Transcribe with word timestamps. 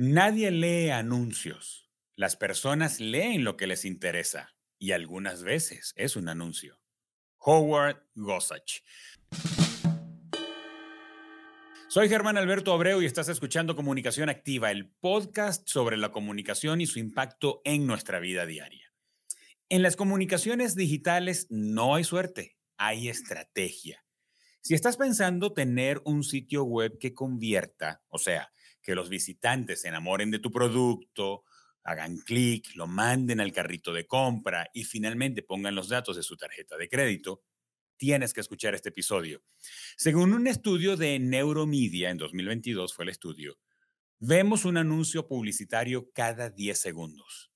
Nadie 0.00 0.52
lee 0.52 0.90
anuncios. 0.90 1.90
Las 2.14 2.36
personas 2.36 3.00
leen 3.00 3.42
lo 3.42 3.56
que 3.56 3.66
les 3.66 3.84
interesa 3.84 4.54
y 4.78 4.92
algunas 4.92 5.42
veces 5.42 5.92
es 5.96 6.14
un 6.14 6.28
anuncio. 6.28 6.80
Howard 7.38 8.04
Gossach. 8.14 8.84
Soy 11.88 12.08
Germán 12.08 12.36
Alberto 12.36 12.72
Abreu 12.72 13.02
y 13.02 13.06
estás 13.06 13.28
escuchando 13.28 13.74
Comunicación 13.74 14.28
Activa, 14.28 14.70
el 14.70 14.88
podcast 14.88 15.68
sobre 15.68 15.96
la 15.96 16.12
comunicación 16.12 16.80
y 16.80 16.86
su 16.86 17.00
impacto 17.00 17.60
en 17.64 17.84
nuestra 17.88 18.20
vida 18.20 18.46
diaria. 18.46 18.94
En 19.68 19.82
las 19.82 19.96
comunicaciones 19.96 20.76
digitales 20.76 21.48
no 21.50 21.96
hay 21.96 22.04
suerte, 22.04 22.56
hay 22.76 23.08
estrategia. 23.08 24.04
Si 24.60 24.74
estás 24.74 24.96
pensando 24.96 25.54
tener 25.54 26.00
un 26.04 26.22
sitio 26.22 26.62
web 26.62 26.98
que 27.00 27.14
convierta, 27.14 28.04
o 28.06 28.18
sea, 28.18 28.52
que 28.88 28.94
los 28.94 29.10
visitantes 29.10 29.82
se 29.82 29.88
enamoren 29.88 30.30
de 30.30 30.38
tu 30.38 30.50
producto, 30.50 31.44
hagan 31.84 32.16
clic, 32.16 32.74
lo 32.74 32.86
manden 32.86 33.38
al 33.38 33.52
carrito 33.52 33.92
de 33.92 34.06
compra 34.06 34.70
y 34.72 34.84
finalmente 34.84 35.42
pongan 35.42 35.74
los 35.74 35.90
datos 35.90 36.16
de 36.16 36.22
su 36.22 36.38
tarjeta 36.38 36.78
de 36.78 36.88
crédito, 36.88 37.42
tienes 37.98 38.32
que 38.32 38.40
escuchar 38.40 38.74
este 38.74 38.88
episodio. 38.88 39.42
Según 39.98 40.32
un 40.32 40.46
estudio 40.46 40.96
de 40.96 41.18
Neuromedia, 41.18 42.08
en 42.08 42.16
2022 42.16 42.94
fue 42.94 43.04
el 43.04 43.10
estudio, 43.10 43.58
vemos 44.20 44.64
un 44.64 44.78
anuncio 44.78 45.28
publicitario 45.28 46.10
cada 46.14 46.48
10 46.48 46.80
segundos. 46.80 47.52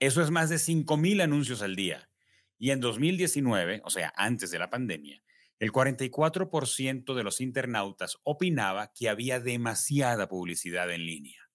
Eso 0.00 0.20
es 0.20 0.30
más 0.30 0.50
de 0.50 0.56
5.000 0.56 1.22
anuncios 1.22 1.62
al 1.62 1.76
día. 1.76 2.10
Y 2.58 2.72
en 2.72 2.80
2019, 2.80 3.80
o 3.86 3.88
sea, 3.88 4.12
antes 4.16 4.50
de 4.50 4.58
la 4.58 4.68
pandemia, 4.68 5.22
el 5.58 5.72
44% 5.72 7.14
de 7.14 7.24
los 7.24 7.40
internautas 7.40 8.18
opinaba 8.22 8.92
que 8.92 9.08
había 9.08 9.40
demasiada 9.40 10.28
publicidad 10.28 10.90
en 10.92 11.04
línea. 11.04 11.50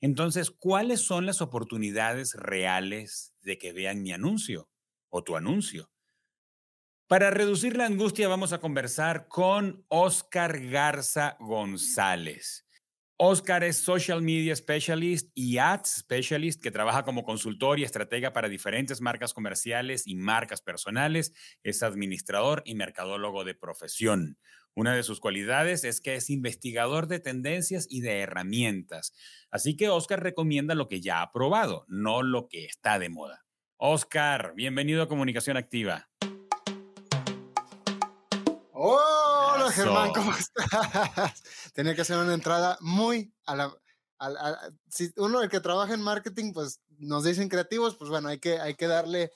Entonces, 0.00 0.50
¿cuáles 0.50 1.00
son 1.00 1.26
las 1.26 1.42
oportunidades 1.42 2.34
reales 2.34 3.34
de 3.40 3.58
que 3.58 3.72
vean 3.72 4.02
mi 4.02 4.12
anuncio 4.12 4.70
o 5.08 5.24
tu 5.24 5.36
anuncio? 5.36 5.90
Para 7.06 7.30
reducir 7.30 7.76
la 7.76 7.86
angustia 7.86 8.28
vamos 8.28 8.52
a 8.52 8.60
conversar 8.60 9.26
con 9.26 9.84
Oscar 9.88 10.60
Garza 10.68 11.36
González. 11.40 12.66
Oscar 13.22 13.64
es 13.64 13.76
Social 13.76 14.22
Media 14.22 14.56
Specialist 14.56 15.30
y 15.34 15.58
Ads 15.58 15.96
Specialist 15.98 16.62
que 16.62 16.70
trabaja 16.70 17.04
como 17.04 17.22
consultor 17.22 17.78
y 17.78 17.84
estratega 17.84 18.32
para 18.32 18.48
diferentes 18.48 19.02
marcas 19.02 19.34
comerciales 19.34 20.06
y 20.06 20.14
marcas 20.14 20.62
personales. 20.62 21.34
Es 21.62 21.82
administrador 21.82 22.62
y 22.64 22.76
mercadólogo 22.76 23.44
de 23.44 23.54
profesión. 23.54 24.38
Una 24.72 24.94
de 24.94 25.02
sus 25.02 25.20
cualidades 25.20 25.84
es 25.84 26.00
que 26.00 26.14
es 26.14 26.30
investigador 26.30 27.08
de 27.08 27.20
tendencias 27.20 27.86
y 27.90 28.00
de 28.00 28.20
herramientas. 28.20 29.12
Así 29.50 29.76
que 29.76 29.90
Oscar 29.90 30.22
recomienda 30.22 30.74
lo 30.74 30.88
que 30.88 31.02
ya 31.02 31.20
ha 31.20 31.30
probado, 31.30 31.84
no 31.88 32.22
lo 32.22 32.48
que 32.48 32.64
está 32.64 32.98
de 32.98 33.10
moda. 33.10 33.44
Oscar, 33.76 34.54
bienvenido 34.56 35.02
a 35.02 35.08
Comunicación 35.08 35.58
Activa. 35.58 36.08
Hola 39.70 39.84
Germán, 39.84 40.12
¿cómo 40.12 40.32
estás? 40.32 41.42
Tenía 41.74 41.94
que 41.94 42.00
hacer 42.00 42.16
una 42.16 42.34
entrada 42.34 42.76
muy 42.80 43.32
a 43.46 43.54
la... 43.54 43.72
si 44.88 45.12
uno 45.16 45.42
el 45.42 45.48
que 45.48 45.60
trabaja 45.60 45.94
en 45.94 46.02
marketing, 46.02 46.52
pues 46.52 46.80
nos 46.98 47.22
dicen 47.22 47.48
creativos, 47.48 47.96
pues 47.96 48.10
bueno, 48.10 48.28
hay 48.28 48.38
que, 48.38 48.58
hay 48.58 48.74
que 48.74 48.88
darle 48.88 49.30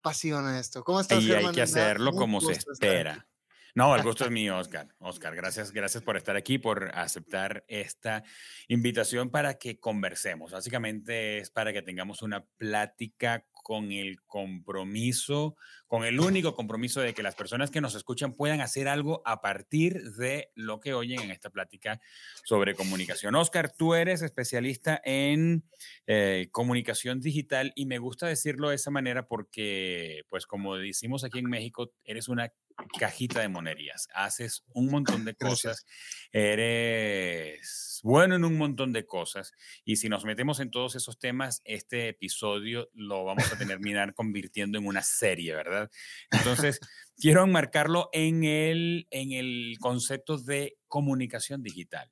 pasión 0.00 0.46
a 0.46 0.58
esto. 0.58 0.82
¿Cómo 0.84 1.00
estás, 1.00 1.22
y 1.22 1.32
hay 1.32 1.52
que 1.52 1.62
hacerlo 1.62 2.12
como 2.12 2.40
se 2.40 2.52
espera. 2.52 3.26
No, 3.74 3.94
el 3.94 4.02
gusto 4.02 4.24
es 4.24 4.30
mío, 4.30 4.56
Oscar. 4.56 4.88
Oscar, 4.98 5.36
gracias, 5.36 5.70
gracias 5.70 6.02
por 6.02 6.16
estar 6.16 6.34
aquí, 6.34 6.58
por 6.58 6.90
aceptar 6.96 7.64
esta 7.68 8.24
invitación 8.68 9.30
para 9.30 9.58
que 9.58 9.78
conversemos. 9.78 10.50
Básicamente 10.50 11.38
es 11.38 11.50
para 11.50 11.72
que 11.72 11.82
tengamos 11.82 12.22
una 12.22 12.44
plática 12.56 13.44
con 13.68 13.92
el 13.92 14.22
compromiso, 14.22 15.54
con 15.88 16.06
el 16.06 16.20
único 16.20 16.54
compromiso 16.54 17.02
de 17.02 17.12
que 17.12 17.22
las 17.22 17.34
personas 17.34 17.70
que 17.70 17.82
nos 17.82 17.94
escuchan 17.94 18.32
puedan 18.32 18.62
hacer 18.62 18.88
algo 18.88 19.20
a 19.26 19.42
partir 19.42 20.00
de 20.12 20.50
lo 20.54 20.80
que 20.80 20.94
oyen 20.94 21.20
en 21.20 21.30
esta 21.30 21.50
plática 21.50 22.00
sobre 22.44 22.74
comunicación. 22.74 23.34
Oscar, 23.34 23.70
tú 23.70 23.92
eres 23.92 24.22
especialista 24.22 25.02
en 25.04 25.64
eh, 26.06 26.48
comunicación 26.50 27.20
digital 27.20 27.74
y 27.76 27.84
me 27.84 27.98
gusta 27.98 28.26
decirlo 28.26 28.70
de 28.70 28.76
esa 28.76 28.90
manera 28.90 29.28
porque, 29.28 30.22
pues 30.30 30.46
como 30.46 30.76
decimos 30.76 31.22
aquí 31.22 31.38
en 31.38 31.50
México, 31.50 31.92
eres 32.04 32.28
una 32.28 32.50
cajita 32.98 33.40
de 33.40 33.48
monerías. 33.48 34.08
Haces 34.14 34.64
un 34.72 34.90
montón 34.90 35.24
de 35.24 35.34
cosas, 35.34 35.84
eres 36.32 38.00
bueno 38.02 38.36
en 38.36 38.44
un 38.44 38.56
montón 38.56 38.92
de 38.92 39.06
cosas. 39.06 39.52
Y 39.84 39.96
si 39.96 40.08
nos 40.08 40.24
metemos 40.24 40.60
en 40.60 40.70
todos 40.70 40.94
esos 40.94 41.18
temas, 41.18 41.60
este 41.64 42.08
episodio 42.08 42.90
lo 42.94 43.24
vamos 43.24 43.52
a 43.52 43.58
terminar 43.58 44.14
convirtiendo 44.14 44.78
en 44.78 44.86
una 44.86 45.02
serie, 45.02 45.54
¿verdad? 45.54 45.90
Entonces, 46.30 46.80
quiero 47.16 47.44
enmarcarlo 47.44 48.08
en 48.12 48.44
el, 48.44 49.06
en 49.10 49.32
el 49.32 49.76
concepto 49.80 50.38
de 50.38 50.78
comunicación 50.88 51.62
digital. 51.62 52.10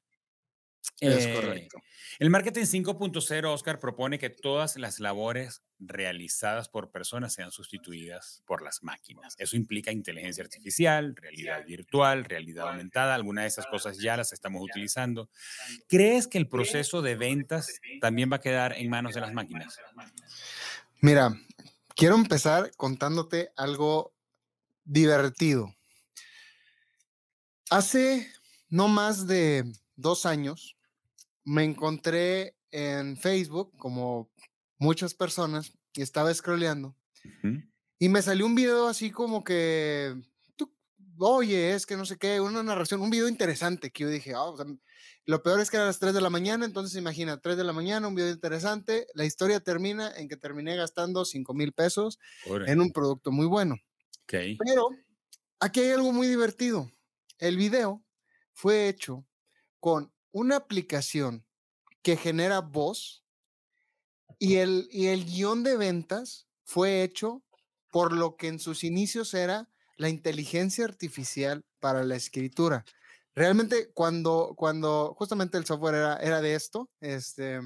Es 1.01 1.27
eh, 1.27 1.35
correcto. 1.35 1.79
El 2.19 2.31
marketing 2.31 2.63
5.0, 2.63 3.53
Oscar, 3.53 3.79
propone 3.79 4.19
que 4.19 4.31
todas 4.31 4.77
las 4.77 5.01
labores 5.01 5.63
realizadas 5.79 6.71
por 6.71 6.91
personas 6.91 7.35
sean 7.35 7.51
sustituidas 7.51 8.43
por 8.47 8.63
las 8.63 8.83
máquinas. 8.83 9.35
Eso 9.39 9.57
implica 9.57 9.93
inteligencia 9.93 10.43
artificial, 10.43 11.15
realidad 11.15 11.65
virtual, 11.67 12.25
realidad 12.25 12.69
aumentada. 12.69 13.15
Algunas 13.15 13.45
de 13.45 13.49
esas 13.49 13.67
cosas 13.67 13.99
ya 13.99 14.17
las 14.17 14.33
estamos 14.33 14.63
utilizando. 14.63 15.29
¿Crees 15.89 16.27
que 16.27 16.39
el 16.39 16.49
proceso 16.49 17.03
de 17.03 17.17
ventas 17.17 17.81
también 18.01 18.33
va 18.33 18.37
a 18.37 18.41
quedar 18.41 18.73
en 18.73 18.89
manos 18.89 19.15
de 19.15 19.21
las 19.21 19.35
máquinas? 19.35 19.79
Mira, 21.03 21.35
quiero 21.95 22.15
empezar 22.15 22.71
contándote 22.77 23.51
algo 23.57 24.15
divertido. 24.85 25.75
Hace 27.69 28.31
no 28.71 28.89
más 28.89 29.27
de 29.27 29.65
dos 29.97 30.25
años, 30.25 30.76
me 31.47 31.65
encontré 31.65 32.57
en 32.73 33.17
Facebook, 33.17 33.73
como 33.79 34.31
muchas 34.79 35.15
personas, 35.15 35.73
y 35.95 36.03
estaba 36.03 36.35
scrolleando. 36.35 36.95
Y 37.99 38.09
me 38.09 38.21
salió 38.21 38.45
un 38.45 38.55
video 38.55 38.89
así 38.89 39.11
como 39.11 39.43
que, 39.43 40.15
oye, 41.19 41.73
es 41.73 41.87
que 41.87 41.97
no 41.97 42.05
sé 42.05 42.19
qué, 42.19 42.41
una 42.41 42.63
narración, 42.63 43.01
un 43.01 43.11
video 43.11 43.29
interesante 43.29 43.91
que 43.91 44.03
yo 44.03 44.11
dije, 44.11 44.35
ah, 44.35 44.53
lo 45.25 45.43
peor 45.43 45.61
es 45.61 45.71
que 45.71 45.77
era 45.77 45.85
a 45.85 45.89
las 45.89 46.01
3 46.01 46.13
de 46.15 46.21
la 46.21 46.31
mañana, 46.31 46.67
entonces 46.67 46.99
imagina, 46.99 47.41
3 47.41 47.57
de 47.57 47.65
la 47.65 47.73
mañana, 47.73 48.09
un 48.09 48.15
video 48.17 48.31
interesante, 48.31 49.07
la 49.15 49.25
historia 49.25 49.61
termina 49.61 50.13
en 50.17 50.29
que 50.29 50.37
terminé 50.37 50.77
gastando 50.77 51.25
5 51.25 51.55
mil 51.55 51.73
pesos 51.73 52.19
en 52.67 52.81
un 52.81 52.93
producto 52.93 53.31
muy 53.31 53.47
bueno. 53.47 53.77
Pero 54.59 54.91
aquí 55.61 55.81
hay 55.81 55.91
algo 55.93 56.13
muy 56.13 56.27
divertido. 56.27 56.91
El 57.39 57.57
video 57.57 58.05
fue 58.53 58.89
hecho 58.89 59.25
con 59.81 60.13
una 60.37 60.57
aplicación 60.57 61.47
que 62.03 62.19
genera 62.19 62.61
voz 62.61 63.25
y 64.39 64.57
el, 64.57 64.87
y 64.91 65.07
el 65.07 65.25
guion 65.25 65.63
de 65.63 65.79
ventas 65.79 66.47
fue 66.63 67.03
hecho 67.03 67.43
por 67.91 68.13
lo 68.13 68.37
que 68.37 68.49
en 68.49 68.59
sus 68.59 68.85
inicios 68.85 69.33
era 69.33 69.71
la 69.97 70.11
inteligencia 70.11 70.85
artificial 70.85 71.65
para 71.81 72.05
la 72.05 72.17
escritura. 72.17 72.85
Realmente 73.35 73.91
cuando, 73.95 74.53
cuando 74.59 75.15
justamente 75.17 75.57
el 75.57 75.65
software 75.65 75.95
era, 75.95 76.17
era 76.17 76.43
de 76.43 76.55
esto, 76.55 76.91
este, 77.01 77.59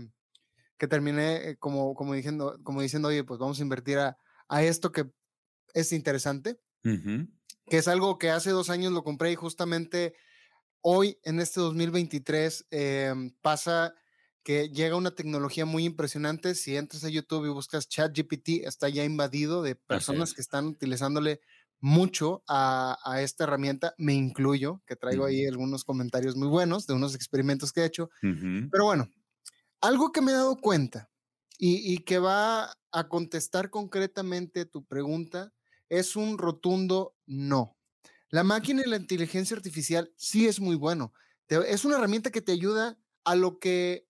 que 0.78 0.87
terminé 0.87 1.50
eh, 1.50 1.56
como, 1.58 1.94
como, 1.94 2.14
diciendo, 2.14 2.56
como 2.62 2.82
diciendo, 2.82 3.08
oye, 3.08 3.25
pues 3.25 3.41
vamos 3.41 3.58
a 3.58 3.62
invertir 3.62 3.98
a, 3.98 4.16
a 4.48 4.62
esto 4.62 4.92
que 4.92 5.10
es 5.75 5.91
interesante, 5.91 6.60
que 6.84 7.78
es 7.78 7.88
algo 7.88 8.16
que 8.16 8.31
hace 8.31 8.50
dos 8.50 8.70
años 8.70 8.92
lo 8.92 9.02
compré 9.02 9.32
y 9.32 9.34
justamente 9.34 10.14
hoy, 10.82 11.19
en 11.25 11.41
este 11.41 11.61
2023, 11.61 12.67
em, 12.71 13.32
pasa 13.43 13.94
que 14.43 14.69
llega 14.71 14.97
una 14.97 15.15
tecnología 15.15 15.67
muy 15.67 15.85
impresionante. 15.85 16.55
Si 16.55 16.77
entras 16.77 17.05
a 17.05 17.09
YouTube 17.09 17.47
y 17.47 17.50
buscas 17.50 17.88
ChatGPT, 17.88 18.65
está 18.65 18.88
ya 18.88 19.05
invadido 19.05 19.62
de 19.62 19.75
personas 19.75 20.32
que 20.32 20.41
están 20.41 20.67
utilizándole 20.67 21.41
mucho 21.81 22.43
a, 22.49 22.97
esta 23.21 23.44
herramienta. 23.44 23.94
Me 23.99 24.15
incluyo, 24.15 24.82
que 24.87 24.97
traigo 24.97 25.27
ahí 25.27 25.47
algunos 25.47 25.85
comentarios 25.85 26.37
muy 26.37 26.49
buenos 26.49 26.87
de 26.87 26.94
unos 26.94 27.15
experimentos 27.15 27.73
que 27.73 27.83
he 27.83 27.87
hecho. 27.87 28.11
Pero 28.21 28.85
bueno, 28.85 29.09
algo 29.81 30.12
que 30.12 30.23
me 30.23 30.33
he 30.33 30.35
dado 30.35 30.56
cuenta 30.56 31.11
y, 31.59 31.93
y 31.93 31.99
que 31.99 32.19
va 32.19 32.73
a 32.93 33.09
contestar 33.09 33.71
concretamente 33.71 34.65
tu 34.65 34.85
pregunta 34.85 35.53
es 35.88 36.17
un 36.17 36.38
rotundo 36.38 37.15
no. 37.26 37.76
La 38.31 38.44
máquina 38.44 38.82
y 38.85 38.88
la 38.88 38.97
inteligencia 38.97 39.56
artificial 39.56 40.12
sí 40.17 40.47
es 40.47 40.61
muy 40.61 40.77
bueno. 40.77 41.12
es 41.49 41.85
una 41.85 41.97
herramienta 41.97 42.31
que 42.31 42.43
te 42.43 42.53
ayuda 42.53 42.97
a 43.25 43.35
lo 43.35 43.59
que 43.59 44.06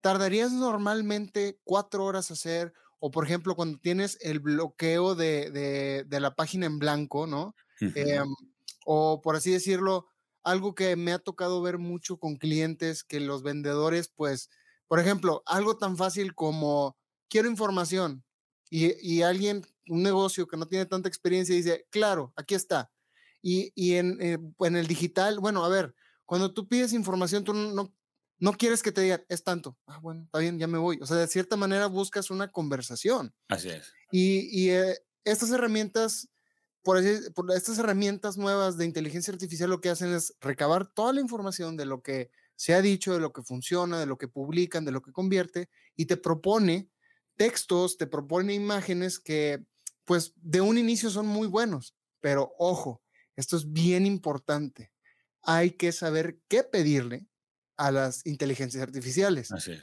tardarías 0.00 0.52
normalmente 0.52 1.58
cuatro 1.64 2.04
horas 2.04 2.30
hacer, 2.30 2.72
o 3.00 3.10
por 3.10 3.24
ejemplo, 3.24 3.56
cuando 3.56 3.78
tienes 3.78 4.16
el 4.20 4.38
bloqueo 4.38 5.14
de, 5.14 6.06
la 6.08 6.34
página 6.34 6.66
en 6.66 6.78
blanco, 6.78 7.26
¿no? 7.26 7.54
Em, 7.80 8.28
o 8.86 9.20
por 9.20 9.36
así 9.36 9.50
decirlo, 9.50 10.06
algo 10.42 10.74
que 10.74 10.94
me 10.96 11.12
ha 11.12 11.18
tocado 11.18 11.60
ver 11.62 11.78
mucho 11.78 12.18
con 12.18 12.36
clientes, 12.36 13.02
que 13.02 13.18
los 13.20 13.42
vendedores, 13.42 14.08
pues, 14.14 14.50
Por 14.86 15.00
ejemplo, 15.00 15.42
algo 15.46 15.78
tan 15.78 15.96
fácil 15.96 16.34
como 16.34 16.96
quiero 17.28 17.48
información 17.48 18.22
y, 18.70 19.22
alguien, 19.22 19.62
un 19.88 20.02
negocio 20.02 20.46
que 20.46 20.56
no 20.56 20.66
tiene 20.66 20.84
tanta 20.86 21.08
experiencia, 21.08 21.54
dice, 21.54 21.86
claro, 21.90 22.32
aquí 22.36 22.54
está. 22.54 22.90
Y, 23.46 23.96
en, 23.96 24.16
eh, 24.22 24.38
en, 24.60 24.76
el 24.76 24.86
digital, 24.86 25.38
bueno, 25.38 25.66
a 25.66 25.68
ver, 25.68 25.94
cuando 26.24 26.54
tú 26.54 26.66
pides 26.66 26.94
información, 26.94 27.44
tú 27.44 27.52
no, 27.52 27.94
no 28.38 28.52
quieres 28.54 28.82
que 28.82 28.90
te 28.90 29.02
digan, 29.02 29.22
es 29.28 29.44
tanto. 29.44 29.76
Ah, 29.86 29.98
bueno, 29.98 30.22
está 30.22 30.38
bien, 30.38 30.58
ya 30.58 30.66
me 30.66 30.78
voy. 30.78 30.98
O 31.02 31.06
sea, 31.06 31.18
de 31.18 31.26
cierta 31.28 31.54
manera 31.54 31.86
buscas 31.88 32.30
una 32.30 32.50
conversación. 32.50 33.34
Así 33.48 33.68
es. 33.68 33.92
Y, 34.10 34.70
eh, 34.70 34.96
estas 35.24 35.50
herramientas, 35.50 36.30
por, 36.82 37.02
por, 37.34 37.52
estas 37.52 37.78
herramientas 37.78 38.38
nuevas 38.38 38.78
de 38.78 38.86
inteligencia 38.86 39.34
artificial 39.34 39.68
lo 39.68 39.82
que 39.82 39.90
hacen 39.90 40.14
es 40.14 40.34
recabar 40.40 40.86
toda 40.86 41.12
la 41.12 41.20
información 41.20 41.76
de 41.76 41.84
lo 41.84 42.00
que 42.00 42.30
se 42.56 42.72
ha 42.72 42.80
dicho, 42.80 43.12
de 43.12 43.20
lo 43.20 43.34
que 43.34 43.42
funciona, 43.42 44.00
de 44.00 44.06
lo 44.06 44.16
que 44.16 44.28
publican, 44.28 44.86
de 44.86 44.92
lo 44.92 45.02
que 45.02 45.12
convierte, 45.12 45.68
y 45.96 46.06
te 46.06 46.16
propone 46.16 46.88
textos, 47.36 47.98
te 47.98 48.06
propone 48.06 48.54
imágenes 48.54 49.18
que, 49.18 49.66
pues, 50.06 50.32
de 50.36 50.62
un 50.62 50.78
inicio 50.78 51.10
son 51.10 51.26
muy 51.26 51.46
buenos. 51.46 51.94
Pero 52.20 52.54
ojo, 52.58 53.03
esto 53.36 53.56
es 53.56 53.72
bien 53.72 54.06
importante. 54.06 54.92
Hay 55.42 55.72
que 55.72 55.92
saber 55.92 56.40
qué 56.48 56.62
pedirle 56.62 57.28
a 57.76 57.90
las 57.90 58.24
inteligencias 58.24 58.82
artificiales. 58.82 59.52
Así 59.52 59.72
es. 59.72 59.82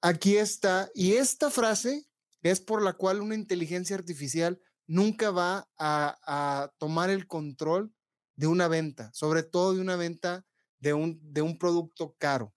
Aquí 0.00 0.36
está, 0.36 0.90
y 0.94 1.14
esta 1.14 1.50
frase 1.50 2.06
es 2.42 2.60
por 2.60 2.82
la 2.82 2.92
cual 2.92 3.20
una 3.20 3.34
inteligencia 3.34 3.96
artificial 3.96 4.60
nunca 4.86 5.30
va 5.30 5.68
a, 5.78 6.70
tomar 6.78 7.10
el 7.10 7.26
control 7.26 7.92
de 8.36 8.46
una 8.46 8.68
venta, 8.68 9.10
sobre 9.12 9.42
todo 9.42 9.74
de 9.74 9.80
una 9.80 9.96
venta 9.96 10.46
de 10.78 10.94
un, 10.94 11.18
de 11.22 11.42
un 11.42 11.58
producto 11.58 12.14
caro. 12.18 12.54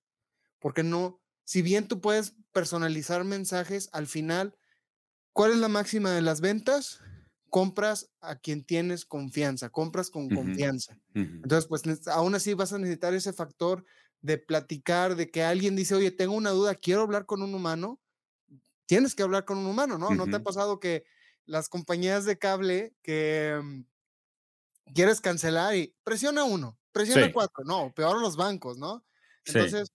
Porque 0.60 0.84
no, 0.84 1.22
si 1.44 1.62
bien 1.62 1.88
tú 1.88 2.02
puedes 2.02 2.36
personalizar 2.52 3.24
mensajes, 3.24 3.90
al 3.94 4.08
final, 4.08 4.56
¿cuál 5.34 5.52
es 5.52 5.58
la 5.58 5.70
máxima 5.70 6.12
de 6.12 6.22
las 6.22 6.42
ventas? 6.42 7.00
Compras 7.50 8.12
a 8.22 8.36
quien 8.36 8.64
tienes 8.64 9.06
confianza, 9.06 9.70
compras 9.70 10.10
con 10.10 10.30
confianza. 10.30 10.98
Entonces, 11.44 11.68
pues 11.68 12.08
aún 12.08 12.36
así 12.36 12.54
vas 12.54 12.74
a 12.74 12.78
necesitar 12.78 13.14
ese 13.14 13.34
factor 13.34 13.86
de 14.22 14.38
platicar, 14.38 15.16
de 15.16 15.32
que 15.32 15.44
alguien 15.44 15.76
dice, 15.76 15.96
oye, 15.96 16.12
tengo 16.12 16.36
una 16.36 16.52
duda, 16.52 16.76
quiero 16.76 17.02
hablar 17.02 17.26
con 17.26 17.42
un 17.42 17.56
humano, 17.56 18.02
tienes 18.86 19.16
que 19.16 19.24
hablar 19.24 19.46
con 19.46 19.58
un 19.58 19.68
humano, 19.68 19.98
¿no? 19.98 20.14
¿No 20.16 20.28
te 20.30 20.38
ha 20.38 20.44
pasado 20.44 20.80
que 20.80 21.06
las 21.46 21.70
compañías 21.70 22.26
de 22.26 22.38
cable 22.38 22.96
que 23.04 23.60
mm, 23.64 23.82
quieres 24.94 25.22
cancelar 25.22 25.76
y 25.76 25.96
presiona 26.04 26.44
uno, 26.44 26.80
presiona 26.92 27.32
cuatro, 27.32 27.64
no, 27.66 27.94
peor 27.94 28.20
los 28.22 28.36
bancos, 28.36 28.78
¿no? 28.78 29.06
Entonces, 29.46 29.92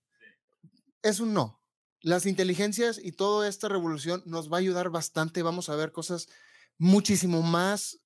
es 1.02 1.20
un 1.20 1.34
no. 1.34 1.60
Las 2.00 2.26
inteligencias 2.26 2.98
y 3.02 3.12
toda 3.12 3.48
esta 3.48 3.68
revolución 3.68 4.22
nos 4.26 4.52
va 4.52 4.58
a 4.58 4.60
ayudar 4.60 4.90
bastante, 4.90 5.42
vamos 5.42 5.68
a 5.68 5.76
ver 5.76 5.92
cosas 5.92 6.28
muchísimo 6.78 7.42
más. 7.42 8.00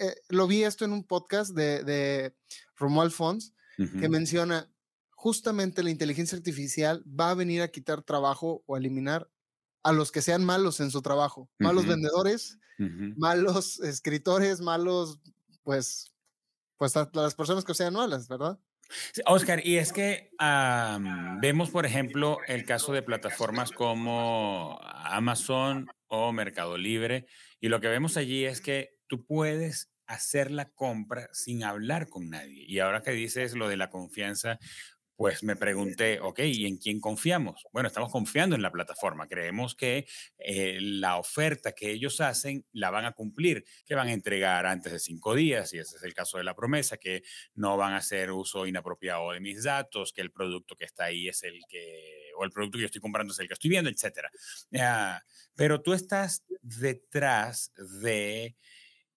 Eh, 0.00 0.14
lo 0.28 0.46
vi 0.46 0.64
esto 0.64 0.84
en 0.84 0.92
un 0.92 1.04
podcast 1.04 1.54
de, 1.54 1.82
de 1.84 2.36
Romuald 2.76 3.12
Fons, 3.12 3.54
que 3.98 4.10
menciona, 4.10 4.70
justamente 5.12 5.82
la 5.82 5.88
inteligencia 5.88 6.36
artificial 6.36 7.02
va 7.08 7.30
a 7.30 7.34
venir 7.34 7.62
a 7.62 7.68
quitar 7.68 8.02
trabajo 8.02 8.62
o 8.66 8.76
eliminar 8.76 9.30
a 9.82 9.92
los 9.92 10.12
que 10.12 10.20
sean 10.20 10.44
malos 10.44 10.80
en 10.80 10.90
su 10.90 11.00
trabajo, 11.00 11.50
malos 11.58 11.86
vendedores, 11.86 12.58
malos 13.16 13.80
escritores, 13.80 14.60
malos, 14.60 15.18
pues, 15.62 16.12
pues 16.76 16.94
a 16.96 17.10
las 17.14 17.34
personas 17.34 17.64
que 17.64 17.74
sean 17.74 17.94
malas, 17.94 18.28
¿verdad? 18.28 18.60
Oscar, 19.26 19.66
y 19.66 19.76
es 19.76 19.92
que 19.92 20.30
vemos, 21.40 21.70
por 21.70 21.86
ejemplo, 21.86 22.38
el 22.46 22.64
caso 22.64 22.92
de 22.92 23.02
plataformas 23.02 23.70
como 23.70 24.78
Amazon 24.82 25.86
o 26.10 26.32
Mercado 26.32 26.76
Libre, 26.76 27.26
y 27.60 27.68
lo 27.68 27.80
que 27.80 27.88
vemos 27.88 28.16
allí 28.16 28.44
es 28.44 28.60
que 28.60 28.90
tú 29.06 29.24
puedes 29.24 29.92
hacer 30.06 30.50
la 30.50 30.70
compra 30.70 31.28
sin 31.32 31.62
hablar 31.62 32.08
con 32.08 32.30
nadie. 32.30 32.64
Y 32.66 32.80
ahora 32.80 33.00
que 33.00 33.12
dices 33.12 33.54
lo 33.54 33.68
de 33.68 33.76
la 33.76 33.90
confianza, 33.90 34.58
pues 35.20 35.42
me 35.42 35.54
pregunté, 35.54 36.18
ok, 36.18 36.38
¿y 36.44 36.64
en 36.64 36.78
quién 36.78 36.98
confiamos? 36.98 37.66
Bueno, 37.74 37.88
estamos 37.88 38.10
confiando 38.10 38.56
en 38.56 38.62
la 38.62 38.72
plataforma. 38.72 39.28
Creemos 39.28 39.74
que 39.74 40.06
eh, 40.38 40.78
la 40.80 41.18
oferta 41.18 41.72
que 41.72 41.90
ellos 41.90 42.22
hacen 42.22 42.64
la 42.72 42.88
van 42.88 43.04
a 43.04 43.12
cumplir, 43.12 43.66
que 43.84 43.94
van 43.94 44.08
a 44.08 44.14
entregar 44.14 44.64
antes 44.64 44.94
de 44.94 44.98
cinco 44.98 45.34
días, 45.34 45.74
y 45.74 45.78
ese 45.78 45.98
es 45.98 46.04
el 46.04 46.14
caso 46.14 46.38
de 46.38 46.44
la 46.44 46.54
promesa, 46.54 46.96
que 46.96 47.22
no 47.54 47.76
van 47.76 47.92
a 47.92 47.98
hacer 47.98 48.30
uso 48.30 48.66
inapropiado 48.66 49.32
de 49.32 49.40
mis 49.40 49.64
datos, 49.64 50.14
que 50.14 50.22
el 50.22 50.32
producto 50.32 50.74
que 50.74 50.86
está 50.86 51.04
ahí 51.04 51.28
es 51.28 51.42
el 51.42 51.60
que, 51.68 52.30
o 52.38 52.44
el 52.46 52.50
producto 52.50 52.78
que 52.78 52.84
yo 52.84 52.86
estoy 52.86 53.02
comprando 53.02 53.34
es 53.34 53.40
el 53.40 53.46
que 53.46 53.52
estoy 53.52 53.68
viendo, 53.68 53.90
etc. 53.90 54.20
pero 55.54 55.82
tú 55.82 55.92
estás 55.92 56.46
detrás 56.62 57.74
de 58.00 58.56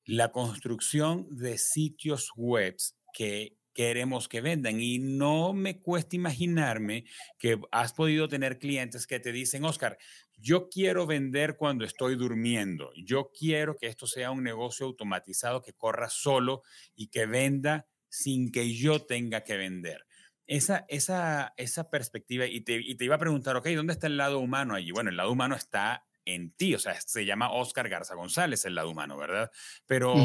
la 0.03 0.33
construcción 0.33 1.29
de 1.29 1.57
sitios 1.57 2.29
web 2.35 2.75
que 3.13 3.55
queremos 3.73 4.27
que 4.27 4.41
vendan. 4.41 4.79
Y 4.79 4.99
no 4.99 5.53
me 5.53 5.79
cuesta 5.79 6.15
imaginarme 6.15 7.05
que 7.37 7.59
has 7.71 7.93
podido 7.93 8.27
tener 8.27 8.59
clientes 8.59 9.07
que 9.07 9.19
te 9.19 9.31
dicen, 9.31 9.65
Oscar, 9.65 9.97
yo 10.37 10.69
quiero 10.69 11.05
vender 11.05 11.57
cuando 11.57 11.85
estoy 11.85 12.15
durmiendo. 12.15 12.91
Yo 12.95 13.31
quiero 13.37 13.75
que 13.75 13.87
esto 13.87 14.07
sea 14.07 14.31
un 14.31 14.43
negocio 14.43 14.85
automatizado 14.85 15.61
que 15.61 15.73
corra 15.73 16.09
solo 16.09 16.63
y 16.95 17.07
que 17.07 17.25
venda 17.25 17.87
sin 18.09 18.51
que 18.51 18.73
yo 18.73 19.05
tenga 19.05 19.43
que 19.43 19.57
vender. 19.57 20.05
Esa, 20.45 20.85
esa, 20.89 21.53
esa 21.57 21.89
perspectiva, 21.89 22.45
y 22.45 22.61
te, 22.61 22.81
iba 22.99 23.15
a 23.15 23.19
preguntar, 23.19 23.55
ok, 23.55 23.67
¿dónde 23.69 23.93
está 23.93 24.07
el 24.07 24.17
lado 24.17 24.39
humano 24.39 24.75
allí? 24.75 24.91
Bueno, 24.91 25.09
el 25.09 25.17
lado 25.17 25.31
humano 25.31 25.55
está 25.55 26.05
en 26.25 26.51
ti, 26.51 26.75
o 26.75 26.79
sea, 26.79 26.99
se 26.99 27.25
llama 27.25 27.51
Oscar 27.51 27.89
Garza 27.89 28.15
González 28.15 28.63
el 28.65 28.75
lado 28.75 28.89
humano, 28.89 29.17
¿verdad? 29.17 29.51
Pero 29.85 30.15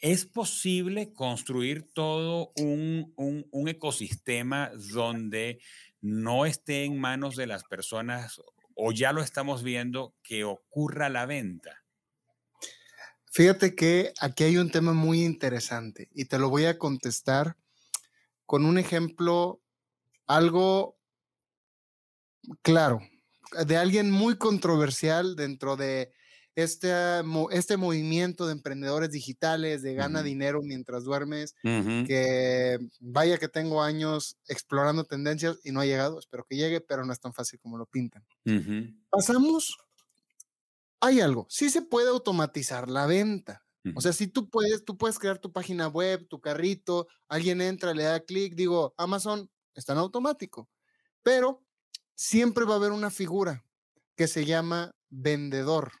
¿Es 0.00 0.24
posible 0.26 1.12
construir 1.12 1.90
todo 1.92 2.52
un, 2.56 3.12
ecosistema 3.66 4.70
donde 4.92 5.60
no 6.00 6.46
esté 6.46 6.84
en 6.84 7.00
manos 7.00 7.34
de 7.34 7.46
las 7.46 7.64
personas 7.64 8.40
o 8.74 8.92
ya 8.92 9.12
lo 9.12 9.22
estamos 9.22 9.62
viendo 9.62 10.14
que 10.22 10.44
ocurra 10.44 11.08
la 11.08 11.26
venta? 11.26 11.84
Fíjate 13.30 13.74
que 13.74 14.12
aquí 14.20 14.44
hay 14.44 14.56
un 14.56 14.70
tema 14.70 14.92
muy 14.92 15.24
interesante 15.24 16.08
y 16.14 16.26
te 16.26 16.38
lo 16.38 16.48
voy 16.48 16.64
a 16.64 16.78
contestar 16.78 17.56
con 18.46 18.64
un 18.64 18.78
ejemplo 18.78 19.60
algo 20.26 20.98
claro, 22.62 23.00
de 23.66 23.76
alguien 23.76 24.10
muy 24.10 24.36
controversial 24.36 25.36
dentro 25.36 25.76
de 25.76 26.12
este, 26.58 26.92
este 27.52 27.76
movimiento 27.76 28.46
de 28.48 28.52
emprendedores 28.52 29.12
digitales, 29.12 29.80
de 29.80 29.94
gana 29.94 30.24
dinero 30.24 30.60
mientras 30.60 31.04
duermes, 31.04 31.54
que 31.62 32.78
vaya 32.98 33.38
que 33.38 33.46
tengo 33.46 33.80
años 33.80 34.38
explorando 34.48 35.04
tendencias 35.04 35.60
y 35.62 35.70
no 35.70 35.80
ha 35.80 35.86
llegado, 35.86 36.18
espero 36.18 36.44
que 36.48 36.56
llegue, 36.56 36.80
pero 36.80 37.06
no 37.06 37.12
es 37.12 37.20
tan 37.20 37.32
fácil 37.32 37.60
como 37.60 37.78
lo 37.78 37.86
pintan. 37.86 38.26
Pasamos, 39.08 39.78
hay 41.00 41.20
algo, 41.20 41.46
sí 41.48 41.70
se 41.70 41.82
puede 41.82 42.08
automatizar 42.08 42.90
la 42.90 43.06
venta. 43.06 43.64
O 43.94 44.00
sea, 44.00 44.12
si 44.12 44.26
tú 44.26 44.50
puedes, 44.50 44.84
tú 44.84 44.98
puedes 44.98 45.20
crear 45.20 45.38
tu 45.38 45.52
página 45.52 45.86
web, 45.86 46.26
tu 46.28 46.40
carrito, 46.40 47.06
alguien 47.28 47.60
entra, 47.60 47.94
le 47.94 48.02
da 48.02 48.18
clic, 48.18 48.56
digo, 48.56 48.94
Amazon 48.98 49.48
está 49.74 49.92
en 49.92 50.00
automático, 50.00 50.68
pero 51.22 51.64
siempre 52.16 52.64
va 52.64 52.74
a 52.74 52.78
haber 52.78 52.90
una 52.90 53.10
figura 53.10 53.64
que 54.16 54.26
se 54.26 54.44
llama 54.44 54.96
vendedor. 55.08 55.92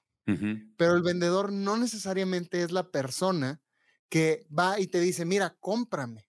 Pero 0.76 0.94
el 0.94 1.02
vendedor 1.02 1.52
no 1.52 1.76
necesariamente 1.76 2.62
es 2.62 2.70
la 2.70 2.90
persona 2.90 3.62
que 4.08 4.46
va 4.56 4.78
y 4.78 4.86
te 4.86 5.00
dice, 5.00 5.24
mira, 5.24 5.56
cómprame. 5.60 6.28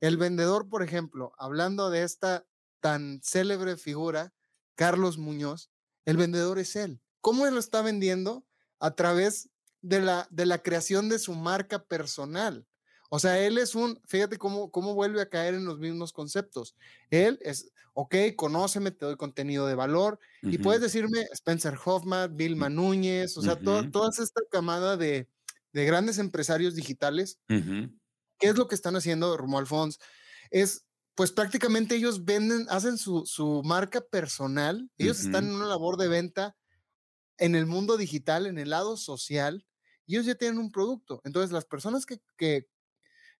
El 0.00 0.16
vendedor, 0.16 0.68
por 0.68 0.82
ejemplo, 0.82 1.32
hablando 1.38 1.90
de 1.90 2.02
esta 2.02 2.46
tan 2.80 3.20
célebre 3.22 3.76
figura, 3.76 4.34
Carlos 4.74 5.18
Muñoz, 5.18 5.70
el 6.04 6.16
vendedor 6.16 6.58
es 6.58 6.76
él. 6.76 7.00
¿Cómo 7.20 7.46
él 7.46 7.54
lo 7.54 7.60
está 7.60 7.82
vendiendo? 7.82 8.46
A 8.78 8.94
través 8.94 9.48
de 9.80 10.00
la, 10.00 10.28
de 10.30 10.46
la 10.46 10.62
creación 10.62 11.08
de 11.08 11.18
su 11.18 11.34
marca 11.34 11.84
personal. 11.84 12.66
O 13.14 13.20
sea, 13.20 13.38
él 13.38 13.58
es 13.58 13.76
un, 13.76 14.00
fíjate 14.06 14.38
cómo, 14.38 14.72
cómo 14.72 14.92
vuelve 14.92 15.20
a 15.22 15.28
caer 15.28 15.54
en 15.54 15.64
los 15.64 15.78
mismos 15.78 16.12
conceptos. 16.12 16.74
Él 17.10 17.38
es, 17.42 17.70
ok, 17.92 18.16
conóceme, 18.34 18.90
te 18.90 19.06
doy 19.06 19.14
contenido 19.14 19.68
de 19.68 19.76
valor. 19.76 20.18
Y 20.42 20.58
puedes 20.58 20.82
decirme 20.82 21.20
Spencer 21.30 21.78
Hoffman, 21.84 22.36
Vilma 22.36 22.68
Núñez, 22.68 23.36
o 23.36 23.42
sea, 23.42 23.54
toda 23.54 24.10
esta 24.10 24.40
camada 24.50 24.96
de, 24.96 25.28
grandes 25.72 26.18
empresarios 26.18 26.74
digitales. 26.74 27.38
¿Qué 27.46 28.48
es 28.48 28.56
lo 28.56 28.66
que 28.66 28.74
están 28.74 28.96
haciendo 28.96 29.36
Romo 29.36 29.60
Alfons? 29.60 30.00
Es, 30.50 30.84
pues 31.14 31.30
prácticamente 31.30 31.94
ellos 31.94 32.24
venden, 32.24 32.66
hacen 32.68 32.98
su, 32.98 33.62
marca 33.64 34.00
personal. 34.00 34.90
Ellos 34.98 35.20
están 35.20 35.44
en 35.44 35.54
una 35.54 35.66
labor 35.66 35.98
de 35.98 36.08
venta 36.08 36.56
en 37.38 37.54
el 37.54 37.66
mundo 37.66 37.96
digital, 37.96 38.46
en 38.46 38.58
el 38.58 38.70
lado 38.70 38.96
social, 38.96 39.64
y 40.04 40.16
ellos 40.16 40.26
ya 40.26 40.34
tienen 40.34 40.58
un 40.58 40.72
producto. 40.72 41.20
Entonces, 41.22 41.52
las 41.52 41.64
personas 41.64 42.06
que, 42.06 42.18
que 42.36 42.73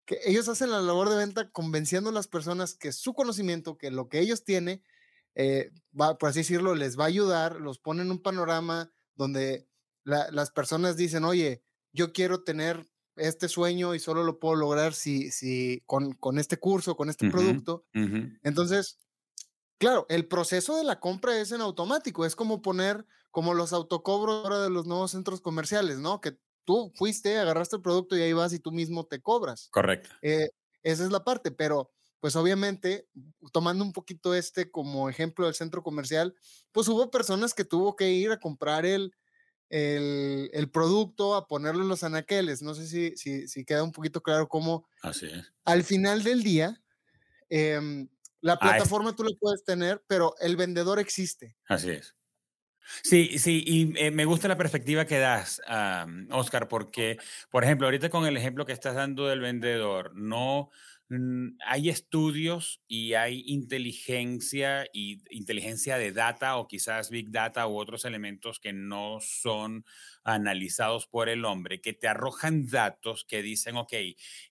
que 0.04 0.18
ellos 0.24 0.48
hacen 0.48 0.70
la 0.70 0.82
labor 0.82 1.08
de 1.08 1.16
venta 1.16 1.50
convenciendo 1.50 2.10
a 2.10 2.12
las 2.12 2.28
personas 2.28 2.74
que 2.74 2.92
su 2.92 3.14
conocimiento, 3.14 3.78
que 3.78 3.90
lo 3.90 4.08
que 4.08 4.20
ellos 4.20 4.44
tienen, 4.44 4.82
eh, 5.34 5.70
va, 5.98 6.18
por 6.18 6.28
así 6.30 6.40
decirlo, 6.40 6.74
les 6.74 6.98
va 6.98 7.04
a 7.04 7.08
ayudar, 7.08 7.60
los 7.60 7.78
ponen 7.78 8.06
en 8.06 8.12
un 8.12 8.22
panorama 8.22 8.92
donde 9.14 9.68
las 10.04 10.50
personas 10.50 10.96
dicen, 10.96 11.24
oye, 11.24 11.64
yo 11.92 12.12
quiero 12.12 12.44
tener 12.44 12.86
este 13.16 13.48
sueño 13.48 13.94
y 13.94 14.00
solo 14.00 14.22
lo 14.22 14.38
puedo 14.38 14.56
lograr 14.56 14.92
si, 14.92 15.30
si 15.30 15.82
con, 15.86 16.12
con 16.12 16.38
este 16.38 16.58
curso, 16.58 16.96
con 16.96 17.08
este 17.08 17.24
producto. 17.24 17.86
Entonces, 18.42 18.98
claro, 19.78 20.06
el 20.08 20.28
proceso 20.28 20.76
de 20.76 20.84
la 20.84 21.00
compra 21.00 21.40
es 21.40 21.52
en 21.52 21.60
automático, 21.60 22.26
es 22.26 22.36
como 22.36 22.62
poner 22.62 23.06
como 23.30 23.54
los 23.54 23.72
autocobros 23.72 24.44
ahora 24.44 24.60
de 24.62 24.70
los 24.70 24.86
nuevos 24.86 25.10
centros 25.12 25.40
comerciales, 25.40 25.98
¿no? 25.98 26.20
Que 26.20 26.38
tú 26.64 26.92
fuiste, 26.96 27.38
agarraste 27.38 27.76
el 27.76 27.82
producto 27.82 28.16
y 28.16 28.22
ahí 28.22 28.32
vas 28.32 28.52
y 28.52 28.58
tú 28.58 28.72
mismo 28.72 29.06
te 29.06 29.20
cobras. 29.20 29.68
Correcto. 29.70 30.10
Eh, 30.22 30.48
esa 30.82 31.04
es 31.04 31.10
la 31.10 31.24
parte, 31.24 31.50
pero 31.50 31.90
pues 32.20 32.36
obviamente, 32.36 33.06
tomando 33.52 33.84
un 33.84 33.92
poquito 33.92 34.34
este 34.34 34.70
como 34.70 35.10
ejemplo 35.10 35.44
del 35.44 35.54
centro 35.54 35.82
comercial, 35.82 36.34
pues 36.72 36.88
hubo 36.88 37.10
personas 37.10 37.52
que 37.52 37.64
tuvo 37.64 37.96
que 37.96 38.10
ir 38.10 38.30
a 38.30 38.40
comprar 38.40 38.86
el, 38.86 39.12
el, 39.68 40.70
producto, 40.70 41.34
a 41.34 41.46
ponerlo 41.46 41.82
en 41.82 41.88
los 41.88 42.02
anaqueles. 42.02 42.62
No 42.62 42.74
sé 42.74 42.86
si, 42.86 43.16
si, 43.16 43.46
si, 43.48 43.64
queda 43.64 43.82
un 43.82 43.92
poquito 43.92 44.22
claro 44.22 44.48
cómo 44.48 44.88
Así 45.02 45.26
es. 45.26 45.52
al 45.64 45.84
final 45.84 46.22
del 46.22 46.42
día, 46.42 46.80
em, 47.48 48.08
la 48.40 48.58
plataforma 48.58 49.14
tú 49.14 49.24
la 49.24 49.36
puedes 49.38 49.64
tener, 49.64 50.02
pero 50.06 50.34
el 50.40 50.56
vendedor 50.56 50.98
existe. 50.98 51.56
Así 51.68 51.90
es. 51.90 52.14
Sí, 53.02 53.38
sí, 53.38 53.62
y 53.66 53.92
eh, 53.98 54.10
me 54.10 54.24
gusta 54.24 54.48
la 54.48 54.56
perspectiva 54.56 55.06
que 55.06 55.18
das, 55.18 55.60
Oscar, 56.30 56.68
porque, 56.68 57.18
por 57.50 57.64
ejemplo, 57.64 57.86
ahorita 57.86 58.10
con 58.10 58.26
el 58.26 58.36
ejemplo 58.36 58.66
que 58.66 58.72
estás 58.72 58.94
dando 58.94 59.26
del 59.26 59.40
vendedor, 59.40 60.12
no, 60.14 60.70
Mm, 61.10 61.58
hay 61.66 61.90
estudios 61.90 62.80
y 62.88 63.12
hay 63.12 63.42
inteligencia 63.46 64.86
y 64.92 65.22
inteligencia 65.36 65.98
de 65.98 66.12
data 66.12 66.56
o 66.56 66.66
quizás 66.66 67.10
big 67.10 67.30
data 67.30 67.66
u 67.68 67.76
otros 67.78 68.06
elementos 68.06 68.58
que 68.58 68.72
no 68.72 69.18
son 69.20 69.84
analizados 70.24 71.06
por 71.06 71.28
el 71.28 71.44
hombre, 71.44 71.80
que 71.80 71.92
te 71.92 72.08
arrojan 72.08 72.66
datos 72.66 73.24
que 73.24 73.42
dicen, 73.42 73.76
ok, 73.76 73.92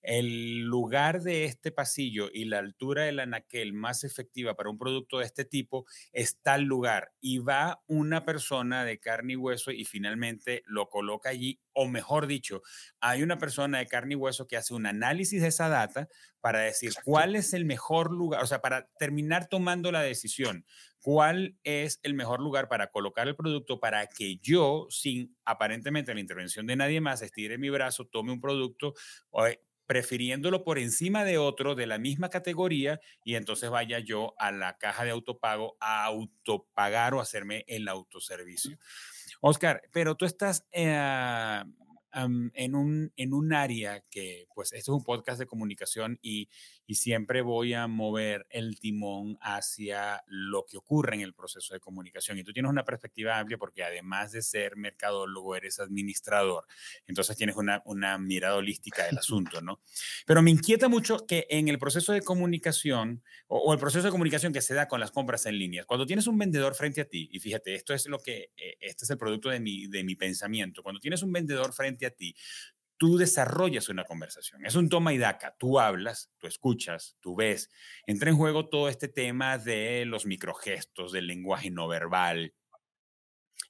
el 0.01 0.61
lugar 0.61 1.21
de 1.21 1.45
este 1.45 1.71
pasillo 1.71 2.29
y 2.31 2.45
la 2.45 2.59
altura 2.59 3.03
del 3.03 3.19
anaquel 3.19 3.73
más 3.73 4.03
efectiva 4.03 4.55
para 4.55 4.69
un 4.69 4.77
producto 4.77 5.19
de 5.19 5.25
este 5.25 5.45
tipo 5.45 5.85
es 6.11 6.41
tal 6.41 6.63
lugar 6.63 7.11
y 7.19 7.39
va 7.39 7.83
una 7.87 8.23
persona 8.25 8.85
de 8.85 8.99
carne 8.99 9.33
y 9.33 9.35
hueso 9.35 9.71
y 9.71 9.85
finalmente 9.85 10.63
lo 10.65 10.89
coloca 10.89 11.29
allí, 11.29 11.59
o 11.73 11.87
mejor 11.87 12.27
dicho, 12.27 12.61
hay 12.99 13.23
una 13.23 13.37
persona 13.37 13.79
de 13.79 13.87
carne 13.87 14.13
y 14.13 14.17
hueso 14.17 14.47
que 14.47 14.57
hace 14.57 14.73
un 14.73 14.85
análisis 14.85 15.41
de 15.41 15.47
esa 15.47 15.69
data 15.69 16.07
para 16.39 16.59
decir 16.59 16.93
cuál 17.03 17.35
es 17.35 17.53
el 17.53 17.65
mejor 17.65 18.11
lugar, 18.11 18.43
o 18.43 18.47
sea, 18.47 18.59
para 18.59 18.89
terminar 18.99 19.47
tomando 19.47 19.91
la 19.91 20.01
decisión 20.01 20.65
cuál 21.03 21.57
es 21.65 21.99
el 22.01 22.13
mejor 22.13 22.39
lugar 22.39 22.69
para 22.69 22.87
colocar 22.87 23.27
el 23.27 23.35
producto 23.35 23.81
para 23.81 24.07
que 24.07 24.37
yo, 24.37 24.87
sin 24.89 25.35
aparentemente 25.43 26.13
la 26.13 26.21
intervención 26.21 26.65
de 26.65 26.77
nadie 26.77 27.01
más, 27.01 27.21
estire 27.21 27.57
mi 27.57 27.69
brazo, 27.69 28.05
tome 28.05 28.31
un 28.31 28.39
producto, 28.39 28.93
eh, 29.45 29.59
prefiriéndolo 29.85 30.63
por 30.63 30.79
encima 30.79 31.25
de 31.25 31.37
otro 31.37 31.75
de 31.75 31.87
la 31.87 31.97
misma 31.97 32.29
categoría 32.29 33.01
y 33.25 33.35
entonces 33.35 33.69
vaya 33.69 33.99
yo 33.99 34.33
a 34.37 34.53
la 34.53 34.77
caja 34.77 35.03
de 35.03 35.11
autopago 35.11 35.75
a 35.81 36.05
autopagar 36.05 37.13
o 37.13 37.19
hacerme 37.19 37.65
el 37.67 37.89
autoservicio. 37.89 38.79
Oscar, 39.41 39.81
pero 39.91 40.15
tú 40.15 40.23
estás 40.23 40.65
eh, 40.71 41.61
en, 42.13 42.75
un, 42.75 43.11
en 43.15 43.33
un 43.33 43.53
área 43.53 44.01
que, 44.09 44.45
pues, 44.53 44.71
esto 44.73 44.91
es 44.91 44.97
un 44.97 45.03
podcast 45.03 45.39
de 45.39 45.47
comunicación 45.47 46.19
y, 46.21 46.49
y 46.85 46.95
siempre 46.95 47.41
voy 47.41 47.73
a 47.73 47.87
mover 47.87 48.45
el 48.49 48.79
timón 48.79 49.37
hacia 49.41 50.23
lo 50.27 50.65
que 50.65 50.77
ocurre 50.77 51.15
en 51.15 51.21
el 51.21 51.33
proceso 51.33 51.73
de 51.73 51.79
comunicación. 51.79 52.37
Y 52.37 52.43
tú 52.43 52.53
tienes 52.53 52.69
una 52.69 52.83
perspectiva 52.83 53.39
amplia 53.39 53.57
porque 53.57 53.83
además 53.83 54.31
de 54.31 54.41
ser 54.41 54.75
mercadólogo, 54.75 55.55
eres 55.55 55.79
administrador. 55.79 56.65
Entonces 57.07 57.37
tienes 57.37 57.55
una, 57.55 57.81
una 57.85 58.17
mirada 58.17 58.55
holística 58.55 59.05
del 59.05 59.17
asunto, 59.19 59.61
¿no? 59.61 59.81
Pero 60.25 60.41
me 60.41 60.51
inquieta 60.51 60.87
mucho 60.87 61.25
que 61.25 61.47
en 61.49 61.67
el 61.67 61.79
proceso 61.79 62.13
de 62.13 62.21
comunicación 62.21 63.23
o, 63.47 63.73
el 63.73 63.79
proceso 63.79 64.05
de 64.05 64.11
comunicación 64.11 64.53
que 64.53 64.61
se 64.61 64.73
da 64.73 64.87
con 64.87 64.99
las 64.99 65.11
compras 65.11 65.45
en 65.45 65.57
línea, 65.57 65.85
cuando 65.85 66.05
tienes 66.05 66.27
un 66.27 66.37
vendedor 66.37 66.75
frente 66.75 67.01
a 67.01 67.05
ti, 67.05 67.29
y 67.31 67.39
fíjate, 67.39 67.75
esto 67.75 67.93
es 67.93 68.07
lo 68.07 68.19
que, 68.19 68.51
eh, 68.57 68.77
este 68.79 69.05
es 69.05 69.09
el 69.09 69.17
producto 69.17 69.49
de 69.49 69.59
mi, 69.59 69.87
de 69.87 70.03
mi 70.03 70.15
pensamiento, 70.15 70.83
cuando 70.83 70.99
tienes 70.99 71.23
un 71.23 71.31
vendedor 71.31 71.73
frente 71.73 72.05
a 72.05 72.11
ti, 72.11 72.35
tú 72.97 73.17
desarrollas 73.17 73.89
una 73.89 74.05
conversación. 74.05 74.65
Es 74.65 74.75
un 74.75 74.89
toma 74.89 75.13
y 75.13 75.17
daca. 75.17 75.55
Tú 75.57 75.79
hablas, 75.79 76.31
tú 76.37 76.47
escuchas, 76.47 77.17
tú 77.19 77.35
ves. 77.35 77.69
Entra 78.07 78.29
en 78.29 78.37
juego 78.37 78.69
todo 78.69 78.89
este 78.89 79.07
tema 79.07 79.57
de 79.57 80.05
los 80.05 80.25
microgestos, 80.25 81.11
del 81.11 81.27
lenguaje 81.27 81.69
no 81.71 81.87
verbal. 81.87 82.53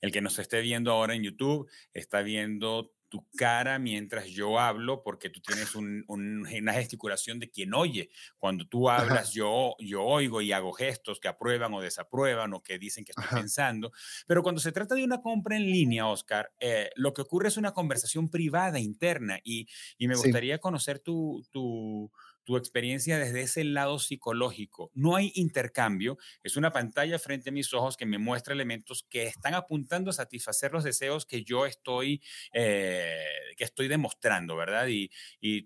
El 0.01 0.11
que 0.11 0.21
nos 0.21 0.37
esté 0.39 0.61
viendo 0.61 0.91
ahora 0.91 1.15
en 1.15 1.23
YouTube 1.23 1.69
está 1.93 2.21
viendo 2.21 2.93
tu 3.13 3.27
cara 3.37 3.77
mientras 3.77 4.25
yo 4.25 4.57
hablo, 4.57 5.03
porque 5.03 5.29
tú 5.29 5.39
tienes 5.39 5.75
una 5.75 6.73
gesticulación 6.73 7.37
de 7.37 7.51
quien 7.51 7.75
oye. 7.75 8.09
Cuando 8.39 8.67
tú 8.67 8.89
hablas, 8.89 9.33
yo, 9.33 9.75
yo 9.77 10.01
oigo 10.01 10.41
y 10.41 10.51
hago 10.51 10.73
gestos 10.73 11.19
que 11.19 11.27
aprueban 11.27 11.71
o 11.75 11.79
desaprueban 11.79 12.55
o 12.55 12.63
que 12.63 12.79
dicen 12.79 13.05
que 13.05 13.11
estoy 13.11 13.27
pensando. 13.29 13.91
Pero 14.25 14.41
cuando 14.41 14.59
se 14.59 14.71
trata 14.71 14.95
de 14.95 15.03
una 15.03 15.21
compra 15.21 15.55
en 15.55 15.61
línea, 15.61 16.07
Oscar, 16.07 16.51
eh, 16.59 16.89
lo 16.95 17.13
que 17.13 17.21
ocurre 17.21 17.49
es 17.49 17.57
una 17.57 17.71
conversación 17.71 18.31
privada, 18.31 18.79
interna, 18.79 19.39
y, 19.43 19.67
y 19.99 20.07
me 20.07 20.15
gustaría 20.15 20.57
conocer 20.57 20.97
tu, 20.97 21.45
tu 21.51 22.11
tu 22.43 22.57
experiencia 22.57 23.17
desde 23.17 23.41
ese 23.41 23.63
lado 23.63 23.99
psicológico. 23.99 24.91
No 24.93 25.15
hay 25.15 25.31
intercambio, 25.35 26.17
es 26.43 26.57
una 26.57 26.71
pantalla 26.71 27.19
frente 27.19 27.49
a 27.49 27.53
mis 27.53 27.73
ojos 27.73 27.97
que 27.97 28.05
me 28.05 28.17
muestra 28.17 28.53
elementos 28.53 29.05
que 29.09 29.23
están 29.27 29.53
apuntando 29.53 30.09
a 30.09 30.13
satisfacer 30.13 30.71
los 30.71 30.83
deseos 30.83 31.25
que 31.25 31.43
yo 31.43 31.65
estoy, 31.65 32.21
eh, 32.53 33.15
que 33.57 33.63
estoy 33.63 33.87
demostrando, 33.87 34.55
¿verdad? 34.55 34.87
Y, 34.87 35.09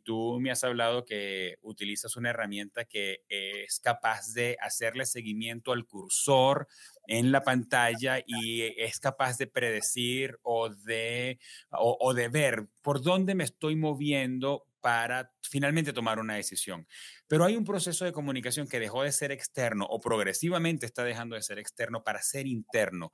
tú 0.04 0.38
me 0.40 0.52
has 0.52 0.64
hablado 0.64 1.06
que 1.06 1.58
utilizas 1.62 2.16
una 2.16 2.30
herramienta 2.30 2.86
que 2.86 3.24
es 3.30 3.80
capaz 3.80 4.34
de 4.34 4.58
hacerle 4.62 5.06
seguimiento 5.06 5.72
al 5.72 5.86
cursor 5.86 6.68
en 7.08 7.32
la 7.32 7.42
pantalla 7.42 8.20
y 8.26 8.62
es 8.62 9.00
capaz 9.00 9.38
de 9.38 9.48
predecir 9.48 10.38
o 10.44 10.70
de, 10.70 11.40
o 11.72 12.14
de 12.14 12.28
ver 12.30 12.68
por 12.82 13.02
dónde 13.02 13.36
me 13.36 13.44
estoy 13.44 13.76
moviendo 13.76 14.68
para 14.88 15.34
finalmente 15.42 15.92
tomar 15.92 16.18
una 16.18 16.36
decisión. 16.36 16.88
Pero 17.28 17.44
hay 17.44 17.58
un 17.58 17.66
proceso 17.66 18.06
de 18.06 18.14
comunicación 18.14 18.70
que 18.70 18.80
dejó 18.80 19.04
de 19.04 19.12
ser 19.12 19.34
externo 19.34 19.86
o 19.86 20.00
progresivamente 20.00 20.86
está 20.86 21.04
dejando 21.04 21.36
de 21.36 21.42
ser 21.42 21.60
externo 21.60 22.06
para 22.06 22.22
ser 22.22 22.48
interno. 22.48 23.12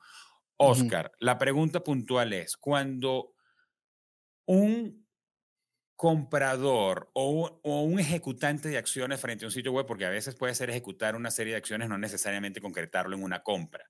Oscar, 0.57 1.11
la 1.17 1.39
pregunta 1.39 1.83
puntual 1.83 2.31
es, 2.31 2.57
cuando 2.57 3.33
un 4.45 5.03
comprador 5.95 7.09
o, 7.15 7.59
o, 7.63 7.81
un 7.81 7.99
ejecutante 7.99 8.69
de 8.69 8.77
acciones 8.77 9.19
frente 9.19 9.43
a 9.43 9.47
un 9.47 9.51
sitio 9.51 9.71
web, 9.71 9.87
porque 9.87 10.05
a 10.05 10.11
veces 10.11 10.35
puede 10.35 10.53
ser 10.53 10.69
ejecutar 10.69 11.15
una 11.15 11.31
serie 11.31 11.53
de 11.53 11.57
acciones, 11.57 11.89
no 11.89 11.97
necesariamente 11.97 12.61
concretarlo 12.61 13.15
en 13.15 13.23
una 13.23 13.41
compra, 13.41 13.89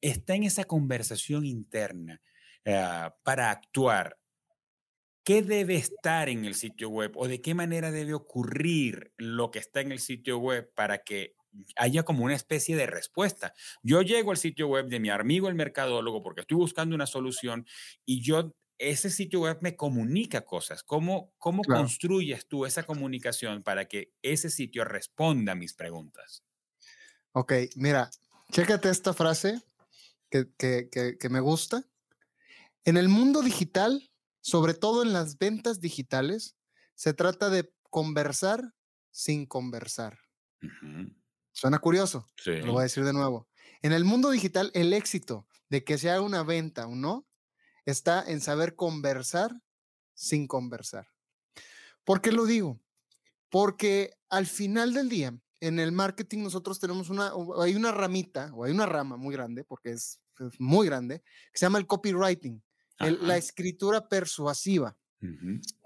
está 0.00 0.34
en 0.34 0.42
esa 0.42 0.64
conversación 0.64 1.46
interna 1.46 2.20
eh, 2.64 3.10
para 3.22 3.52
actuar 3.52 4.19
¿Qué 5.30 5.42
debe 5.42 5.76
estar 5.76 6.28
en 6.28 6.44
el 6.44 6.56
sitio 6.56 6.88
web 6.88 7.12
o 7.14 7.28
de 7.28 7.40
qué 7.40 7.54
manera 7.54 7.92
debe 7.92 8.14
ocurrir 8.14 9.12
lo 9.16 9.52
que 9.52 9.60
está 9.60 9.80
en 9.80 9.92
el 9.92 10.00
sitio 10.00 10.38
web 10.38 10.72
para 10.74 11.04
que 11.04 11.36
haya 11.76 12.02
como 12.02 12.24
una 12.24 12.34
especie 12.34 12.74
de 12.74 12.86
respuesta? 12.86 13.54
Yo 13.80 14.02
llego 14.02 14.32
al 14.32 14.38
sitio 14.38 14.66
web 14.66 14.88
de 14.88 14.98
mi 14.98 15.08
amigo 15.08 15.48
el 15.48 15.54
mercadólogo 15.54 16.20
porque 16.20 16.40
estoy 16.40 16.56
buscando 16.56 16.96
una 16.96 17.06
solución 17.06 17.64
y 18.04 18.22
yo 18.22 18.56
ese 18.76 19.08
sitio 19.08 19.42
web 19.42 19.58
me 19.60 19.76
comunica 19.76 20.40
cosas. 20.40 20.82
¿Cómo, 20.82 21.32
cómo 21.38 21.62
construyes 21.62 22.48
tú 22.48 22.66
esa 22.66 22.82
comunicación 22.82 23.62
para 23.62 23.84
que 23.84 24.12
ese 24.22 24.50
sitio 24.50 24.84
responda 24.84 25.52
a 25.52 25.54
mis 25.54 25.74
preguntas? 25.74 26.42
Ok, 27.30 27.52
mira, 27.76 28.10
chécate 28.50 28.90
esta 28.90 29.14
frase 29.14 29.62
que, 30.28 30.48
que, 30.58 30.88
que 30.90 31.28
me 31.28 31.38
gusta. 31.38 31.84
En 32.84 32.96
el 32.96 33.08
mundo 33.08 33.42
digital, 33.42 34.10
sobre 34.40 34.74
todo 34.74 35.02
en 35.02 35.12
las 35.12 35.38
ventas 35.38 35.80
digitales, 35.80 36.56
se 36.94 37.14
trata 37.14 37.50
de 37.50 37.72
conversar 37.90 38.74
sin 39.10 39.46
conversar. 39.46 40.18
Suena 41.52 41.78
curioso, 41.78 42.28
lo 42.44 42.72
voy 42.72 42.80
a 42.80 42.84
decir 42.84 43.04
de 43.04 43.12
nuevo. 43.12 43.48
En 43.82 43.92
el 43.92 44.04
mundo 44.04 44.30
digital, 44.30 44.70
el 44.74 44.92
éxito 44.92 45.46
de 45.68 45.84
que 45.84 45.98
se 45.98 46.10
haga 46.10 46.20
una 46.20 46.42
venta 46.42 46.86
o 46.86 46.94
no 46.94 47.26
está 47.84 48.22
en 48.22 48.40
saber 48.40 48.76
conversar 48.76 49.60
sin 50.14 50.46
conversar. 50.46 51.08
¿Por 52.04 52.20
qué 52.20 52.32
lo 52.32 52.44
digo? 52.44 52.80
Porque 53.48 54.14
al 54.28 54.46
final 54.46 54.92
del 54.92 55.08
día, 55.08 55.38
en 55.60 55.78
el 55.78 55.92
marketing 55.92 56.42
nosotros 56.42 56.78
tenemos 56.78 57.10
una, 57.10 57.32
hay 57.60 57.74
una 57.74 57.92
ramita 57.92 58.50
o 58.54 58.64
hay 58.64 58.72
una 58.72 58.86
rama 58.86 59.16
muy 59.16 59.34
grande, 59.34 59.64
porque 59.64 59.90
es 59.92 60.20
muy 60.58 60.86
grande, 60.86 61.20
que 61.20 61.58
se 61.58 61.66
llama 61.66 61.78
el 61.78 61.86
copywriting 61.86 62.62
la 63.00 63.36
escritura 63.36 64.08
persuasiva, 64.08 64.96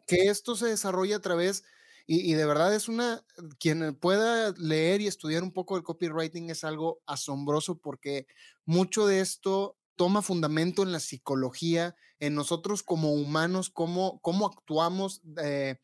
que 0.06 0.28
esto 0.28 0.56
se 0.56 0.66
desarrolla 0.66 1.16
a 1.16 1.20
través 1.20 1.64
Y, 2.06 2.34
de 2.34 2.44
verdad 2.44 2.74
es 2.74 2.88
una, 2.88 3.24
quien 3.58 3.94
pueda 3.94 4.52
leer 4.58 5.00
y 5.00 5.06
estudiar 5.06 5.42
un 5.42 5.52
poco 5.52 5.76
el 5.78 5.82
copywriting 5.82 6.50
es 6.50 6.62
algo 6.62 7.02
asombroso 7.06 7.78
porque 7.78 8.26
mucho 8.66 9.06
de 9.06 9.20
esto 9.20 9.78
toma 9.96 10.20
fundamento 10.20 10.82
en 10.82 10.92
la 10.92 11.00
psicología, 11.00 11.96
en 12.20 12.34
nosotros 12.34 12.82
como 12.82 13.14
humanos, 13.14 13.70
cómo, 13.70 14.20
cómo 14.20 14.46
actuamos 14.46 15.22
eh, 15.42 15.76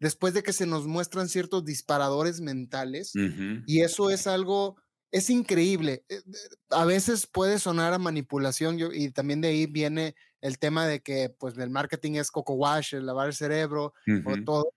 después 0.00 0.34
de 0.34 0.42
que 0.42 0.52
se 0.52 0.66
nos 0.66 0.86
muestran 0.86 1.28
ciertos 1.28 1.64
disparadores 1.64 2.40
mentales. 2.40 3.12
Y 3.66 3.80
eso 3.82 4.10
es 4.10 4.26
algo, 4.26 4.76
es 5.10 5.30
increíble. 5.30 6.04
Eh, 6.08 6.22
a 6.70 6.84
veces 6.84 7.26
puede 7.26 7.58
sonar 7.58 7.92
a 7.92 7.98
manipulación 7.98 8.78
y 8.94 9.10
también 9.10 9.40
de 9.40 9.48
ahí 9.48 9.66
viene 9.66 10.14
el 10.40 10.58
tema 10.58 10.86
de 10.86 11.02
que 11.02 11.30
pues 11.30 11.56
el 11.58 11.70
marketing 11.70 12.12
es 12.14 12.30
coco 12.30 12.54
wash, 12.54 12.94
el 12.94 13.06
lavar 13.06 13.28
el 13.28 13.34
cerebro, 13.34 13.94
o 14.24 14.36
todo. 14.44 14.72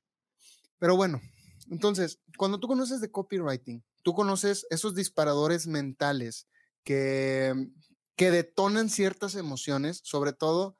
Pero 0.79 0.95
bueno, 0.95 1.21
entonces, 1.69 2.19
cuando 2.37 2.59
tú 2.59 2.67
conoces 2.67 3.01
de 3.01 3.11
copywriting, 3.11 3.83
tú 4.03 4.13
conoces 4.13 4.65
esos 4.69 4.95
disparadores 4.95 5.67
mentales 5.67 6.47
que, 6.83 7.53
que 8.15 8.31
detonan 8.31 8.89
ciertas 8.89 9.35
emociones, 9.35 10.01
sobre 10.03 10.33
todo 10.33 10.77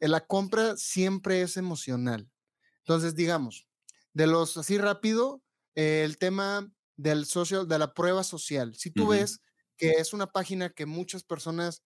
en 0.00 0.10
la 0.10 0.26
compra 0.26 0.76
siempre 0.76 1.42
es 1.42 1.56
emocional. 1.56 2.30
Entonces, 2.80 3.14
digamos, 3.14 3.68
de 4.12 4.26
los 4.26 4.56
así 4.56 4.76
rápido, 4.76 5.42
el 5.74 6.18
tema 6.18 6.70
del 6.96 7.26
social, 7.26 7.66
de 7.66 7.78
la 7.78 7.94
prueba 7.94 8.22
social. 8.22 8.74
Si 8.74 8.90
tú 8.90 9.08
ves 9.08 9.40
que 9.76 9.92
es 9.92 10.12
una 10.12 10.26
página 10.26 10.70
que 10.70 10.86
muchas 10.86 11.24
personas 11.24 11.82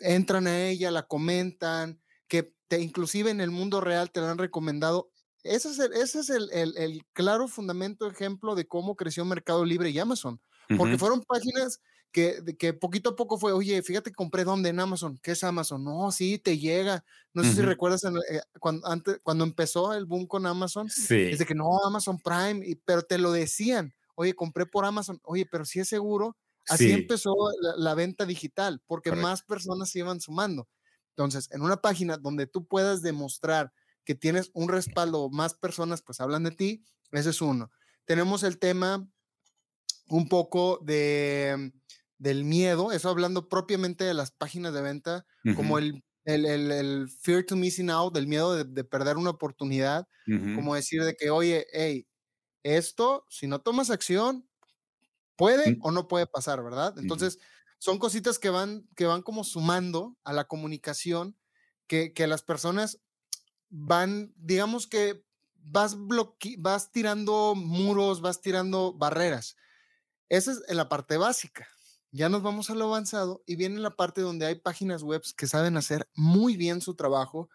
entran 0.00 0.46
a 0.46 0.66
ella, 0.66 0.90
la 0.90 1.04
comentan, 1.04 2.00
que 2.28 2.52
te, 2.68 2.80
inclusive 2.80 3.30
en 3.30 3.40
el 3.40 3.50
mundo 3.50 3.80
real 3.80 4.10
te 4.10 4.20
la 4.20 4.30
han 4.30 4.38
recomendado. 4.38 5.10
Ese 5.42 5.70
es, 5.70 5.78
el, 5.78 5.92
ese 5.92 6.20
es 6.20 6.30
el, 6.30 6.50
el, 6.52 7.04
claro 7.12 7.48
fundamento, 7.48 8.08
ejemplo 8.08 8.54
de 8.54 8.66
cómo 8.66 8.96
creció 8.96 9.24
Mercado 9.24 9.64
Libre 9.64 9.90
y 9.90 9.98
Amazon, 9.98 10.40
porque 10.78 10.96
fueron 10.96 11.22
páginas 11.22 11.80
que, 12.14 12.56
que 12.58 12.72
poquito 12.72 13.10
a 13.10 13.16
poco 13.16 13.38
fue, 13.38 13.52
oye, 13.52 13.82
fíjate, 13.82 14.12
compré 14.12 14.44
dónde 14.44 14.68
en 14.68 14.78
Amazon, 14.78 15.18
¿qué 15.20 15.32
es 15.32 15.42
Amazon? 15.42 15.82
No, 15.82 16.12
sí, 16.12 16.38
te 16.38 16.58
llega. 16.58 17.04
No 17.32 17.42
sé 17.42 17.54
si 17.54 17.62
recuerdas 17.62 18.04
eh, 18.04 18.40
cuando, 18.60 18.86
antes, 18.86 19.18
cuando 19.24 19.42
empezó 19.42 19.92
el 19.92 20.06
boom 20.06 20.28
con 20.28 20.46
Amazon, 20.46 20.88
sí. 20.88 21.22
es 21.22 21.40
de 21.40 21.44
que 21.44 21.56
no, 21.56 21.84
Amazon 21.84 22.20
Prime, 22.20 22.64
y, 22.64 22.76
pero 22.76 23.02
te 23.02 23.18
lo 23.18 23.32
decían, 23.32 23.92
oye, 24.14 24.32
compré 24.32 24.64
por 24.64 24.84
Amazon, 24.84 25.20
oye, 25.24 25.44
pero 25.44 25.64
si 25.64 25.80
es 25.80 25.88
seguro, 25.88 26.36
Así 26.68 26.92
empezó 26.92 27.34
la, 27.76 27.94
venta 27.94 28.24
digital, 28.26 28.82
porque 28.86 29.12
más 29.12 29.42
personas 29.42 29.90
se 29.90 30.00
iban 30.00 30.20
sumando. 30.20 30.68
Entonces, 31.10 31.48
en 31.52 31.62
una 31.62 31.76
página 31.76 32.16
donde 32.16 32.46
tú 32.46 32.66
puedas 32.66 33.02
demostrar 33.02 33.72
que 34.04 34.14
tienes 34.14 34.50
un 34.54 34.68
respaldo, 34.68 35.30
más 35.30 35.54
personas 35.54 36.02
pues 36.02 36.20
hablan 36.20 36.44
de 36.44 36.50
ti, 36.50 36.84
ese 37.12 37.30
es 37.30 37.40
uno. 37.40 37.70
Tenemos 38.04 38.42
el 38.42 38.58
tema 38.58 39.08
un 40.08 40.28
poco 40.28 40.80
de, 40.82 41.72
del 42.18 42.44
miedo, 42.44 42.92
eso 42.92 43.08
hablando 43.08 43.48
propiamente 43.48 44.04
de 44.04 44.14
las 44.14 44.30
páginas 44.30 44.74
de 44.74 44.82
venta, 44.82 45.26
como 45.56 45.78
el, 45.78 46.02
el, 46.24 46.46
el, 46.46 47.08
fear 47.08 47.44
to 47.44 47.56
missing 47.56 47.90
out, 47.90 48.14
del 48.14 48.26
miedo 48.26 48.64
de, 48.64 48.84
perder 48.84 49.16
una 49.16 49.30
oportunidad, 49.30 50.06
como 50.54 50.74
decir 50.74 51.02
de 51.04 51.14
que, 51.14 51.30
oye, 51.30 51.66
hey, 51.72 52.06
esto, 52.62 53.26
si 53.28 53.46
no 53.46 53.60
tomas 53.60 53.90
acción, 53.90 54.48
Puede 55.36 55.78
o 55.82 55.90
no 55.90 56.08
puede 56.08 56.26
pasar, 56.26 56.62
¿verdad? 56.62 56.94
Entonces, 56.98 57.38
son 57.78 57.98
cositas 57.98 58.38
que 58.38 58.50
van, 58.50 58.88
que 58.96 59.06
van 59.06 59.22
como 59.22 59.44
sumando 59.44 60.16
a 60.24 60.32
la 60.32 60.44
comunicación, 60.44 61.36
que, 61.86 62.12
que 62.12 62.26
las 62.26 62.42
personas 62.42 63.00
van, 63.68 64.32
digamos 64.36 64.86
que 64.86 65.24
vas, 65.56 65.96
vas 66.58 66.92
tirando 66.92 67.54
muros, 67.54 68.20
vas 68.20 68.40
tirando 68.40 68.94
barreras. 68.94 69.56
Esa 70.28 70.52
es 70.52 70.62
la 70.68 70.88
parte 70.88 71.16
básica. 71.16 71.68
Ya 72.10 72.28
nos 72.28 72.42
vamos 72.42 72.70
a 72.70 72.74
lo 72.74 72.84
avanzado 72.84 73.42
y 73.44 73.56
viene 73.56 73.80
la 73.80 73.96
parte 73.96 74.20
donde 74.20 74.46
hay 74.46 74.54
páginas 74.54 75.02
web 75.02 75.22
que 75.36 75.46
saben 75.48 75.76
hacer 75.76 76.08
muy 76.14 76.56
bien 76.56 76.80
su 76.80 76.94
trabajo 76.94 77.50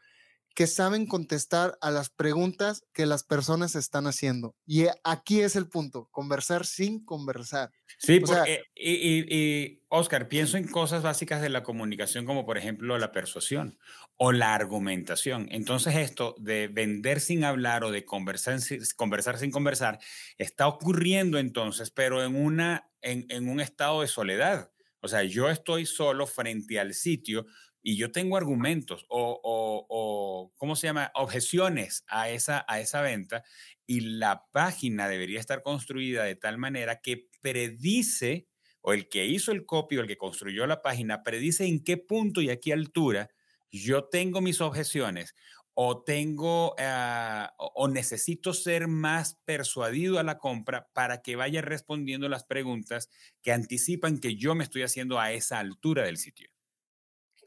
que 0.56 0.68
saben 0.68 1.06
contestar 1.06 1.78
a 1.82 1.92
las 1.92 2.10
preguntas 2.10 2.84
que 2.94 3.06
las 3.06 3.24
personas 3.24 3.76
están 3.76 4.08
haciendo. 4.08 4.56
Y 4.66 4.84
eh, 4.84 4.92
aquí 5.04 5.42
es 5.42 5.56
el 5.56 5.70
punto, 5.70 6.10
conversar 6.12 6.66
sin 6.66 7.04
conversar. 7.06 7.72
Sí, 7.98 8.20
porque, 8.20 8.64
y, 8.76 9.82
Oscar, 9.90 10.28
pienso 10.28 10.58
en 10.58 10.68
cosas 10.68 11.02
básicas 11.02 11.42
de 11.42 11.50
la 11.50 11.64
comunicación, 11.64 12.26
como 12.26 12.46
por 12.46 12.58
ejemplo 12.58 12.98
la 12.98 13.12
persuasión 13.12 13.78
o 14.18 14.32
la 14.32 14.54
argumentación. 14.54 15.48
Entonces 15.52 15.96
esto 15.96 16.36
de 16.38 16.68
vender 16.68 17.20
sin 17.20 17.44
hablar 17.44 17.84
o 17.84 17.92
de 17.92 18.06
conversar, 18.06 18.60
conversar 18.96 19.38
sin 19.38 19.52
conversar 19.52 20.00
está 20.38 20.68
ocurriendo 20.68 21.40
entonces, 21.40 21.90
pero 21.92 22.24
en, 22.24 22.36
una, 22.36 22.92
en, 23.02 23.26
en 23.30 23.50
un 23.50 23.62
estado 23.62 24.02
de 24.02 24.08
soledad. 24.08 24.72
O 25.02 25.08
sea, 25.08 25.24
yo 25.24 25.50
estoy 25.50 25.86
solo 25.86 26.28
frente 26.28 26.80
al 26.80 26.94
sitio 26.94 27.46
y 27.82 27.98
yo 27.98 28.12
tengo 28.12 28.38
argumentos 28.38 29.06
o, 29.10 29.40
o, 29.44 30.54
¿cómo 30.58 30.76
se 30.76 30.88
llama? 30.88 31.12
Objeciones 31.16 32.04
a 32.08 32.30
esa, 32.30 32.66
a 32.68 32.80
esa 32.80 33.02
venta 33.02 33.44
y 33.86 34.02
la 34.02 34.48
página 34.52 35.08
debería 35.08 35.40
estar 35.40 35.64
construida 35.64 36.24
de 36.24 36.36
tal 36.36 36.58
manera 36.58 37.02
que 37.02 37.28
predice, 37.42 38.48
o 38.82 38.94
el 38.94 39.10
que 39.10 39.26
hizo 39.26 39.52
el 39.52 39.66
copy 39.66 39.98
o 39.98 40.02
el 40.02 40.08
que 40.08 40.18
construyó 40.18 40.68
la 40.68 40.82
página, 40.82 41.24
predice 41.24 41.66
en 41.66 41.84
qué 41.84 41.98
punto 41.98 42.42
y 42.42 42.50
a 42.50 42.60
qué 42.60 42.74
altura 42.74 43.30
yo 43.72 44.06
tengo 44.06 44.42
mis 44.42 44.62
objeciones 44.62 45.36
o 45.74 46.04
tengo 46.04 46.76
ah, 46.80 47.54
o 47.58 47.88
necesito 47.88 48.54
ser 48.54 48.88
más 48.88 49.40
persuadido 49.46 50.20
a 50.20 50.24
la 50.24 50.38
compra 50.38 50.90
para 50.94 51.22
que 51.22 51.36
vaya 51.36 51.62
respondiendo 51.62 52.28
las 52.30 52.44
preguntas 52.44 53.10
que 53.42 53.54
anticipan 53.54 54.20
que 54.20 54.36
yo 54.36 54.56
me 54.56 54.64
estoy 54.64 54.82
haciendo 54.84 55.20
a 55.20 55.32
esa 55.32 55.60
altura 55.60 56.04
del 56.04 56.18
sitio. 56.18 56.50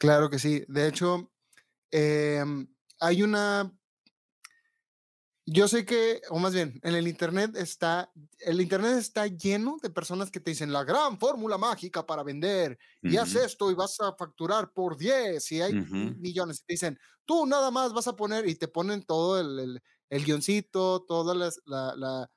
Claro 0.03 0.29
que 0.29 0.41
sí. 0.41 0.65
De 0.67 0.89
hecho, 0.89 1.31
em, 1.93 2.67
hay 2.99 3.23
una... 3.23 3.73
Yo 5.47 5.69
sé 5.69 5.85
que, 5.85 6.21
o 6.31 6.41
más 6.41 6.53
bien, 6.53 6.81
en 6.83 6.97
el 6.97 7.07
Internet 7.07 7.55
está, 7.55 8.11
el 8.41 8.61
Internet 8.61 8.99
está 8.99 9.29
lleno 9.29 9.77
de 9.81 9.91
personas 9.91 10.33
que 10.33 10.41
te 10.41 10.51
dicen 10.51 10.73
la 10.73 10.83
gran 10.83 11.21
fórmula 11.21 11.57
mágica 11.57 12.05
para 12.05 12.25
vender, 12.25 12.81
y 13.01 13.17
haz 13.17 13.37
esto 13.37 13.71
y 13.71 13.75
vas 13.75 14.01
a 14.01 14.13
facturar 14.17 14.73
por 14.73 14.97
10, 14.97 15.53
y 15.53 15.63
hay 15.63 15.73
millones, 15.73 16.61
y 16.61 16.65
te 16.65 16.73
dicen, 16.75 16.99
tú 17.25 17.47
nada 17.47 17.71
más 17.71 17.93
vas 17.93 18.09
a 18.09 18.17
poner, 18.17 18.49
y 18.49 18.57
te 18.57 18.67
ponen 18.67 19.05
todo 19.05 19.39
el, 19.41 19.81
el, 20.11 20.25
guioncito, 20.25 21.05
toda 21.07 21.33
la, 21.35 21.53
la, 21.67 22.31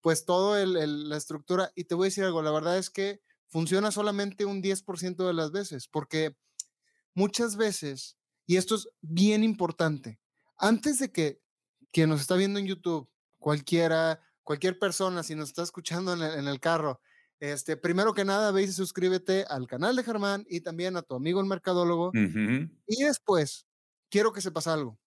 pues 0.00 0.24
todo 0.24 0.56
el, 0.56 1.08
la 1.08 1.16
estructura, 1.16 1.70
y 1.76 1.84
te 1.84 1.94
voy 1.94 2.06
a 2.06 2.08
decir 2.08 2.24
algo, 2.24 2.42
la 2.42 2.50
verdad 2.50 2.78
es 2.78 2.90
que 2.90 3.20
funciona 3.48 3.92
solamente 3.92 4.44
un 4.44 4.60
10% 4.60 5.26
de 5.26 5.34
las 5.34 5.52
veces, 5.52 5.86
porque 5.86 6.36
muchas 7.14 7.56
veces, 7.56 8.16
y 8.46 8.56
esto 8.56 8.74
es 8.74 8.88
bien 9.00 9.44
importante, 9.44 10.20
antes 10.56 10.98
de 10.98 11.10
que 11.10 11.40
quien 11.92 12.08
nos 12.08 12.20
está 12.20 12.36
viendo 12.36 12.58
en 12.58 12.66
YouTube, 12.66 13.08
cualquiera, 13.38 14.20
cualquier 14.42 14.78
persona, 14.78 15.22
si 15.22 15.34
nos 15.34 15.48
está 15.48 15.62
escuchando 15.62 16.12
en 16.14 16.48
el, 16.48 16.60
carro, 16.60 17.00
este, 17.40 17.76
primero 17.76 18.14
que 18.14 18.24
nada, 18.24 18.50
ve 18.52 18.62
y 18.62 18.68
suscríbete 18.68 19.44
al 19.48 19.66
canal 19.66 19.96
de 19.96 20.04
Germán 20.04 20.46
y 20.48 20.60
también 20.60 20.96
a 20.96 21.02
tu 21.02 21.14
amigo 21.14 21.40
el 21.40 21.46
mercadólogo. 21.46 22.10
Y 22.14 23.04
después, 23.04 23.66
quiero 24.08 24.32
que 24.32 24.40
sepas 24.40 24.66
algo. 24.66 24.98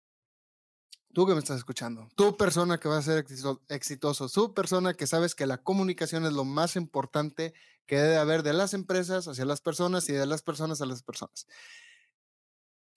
Tú 1.13 1.25
que 1.25 1.33
me 1.33 1.39
estás 1.39 1.57
escuchando, 1.57 2.09
tú 2.17 2.35
persona 2.35 2.77
que 2.77 2.89
va 2.89 2.97
a 2.97 3.01
ser 3.01 3.25
exitoso, 3.69 4.27
tú 4.27 4.53
persona 4.53 4.93
que 4.93 5.07
sabes 5.07 5.33
que 5.33 5.45
la 5.45 5.63
comunicación 5.63 6.25
es 6.25 6.33
lo 6.33 6.43
más 6.43 6.75
importante 6.75 7.53
que 7.85 7.95
debe 7.95 8.17
haber 8.17 8.43
de 8.43 8.51
las 8.51 8.73
empresas 8.73 9.29
hacia 9.29 9.45
las 9.45 9.61
personas 9.61 10.09
y 10.09 10.11
de 10.11 10.25
las 10.25 10.41
personas 10.41 10.81
a 10.81 10.85
las 10.85 11.03
personas. 11.03 11.47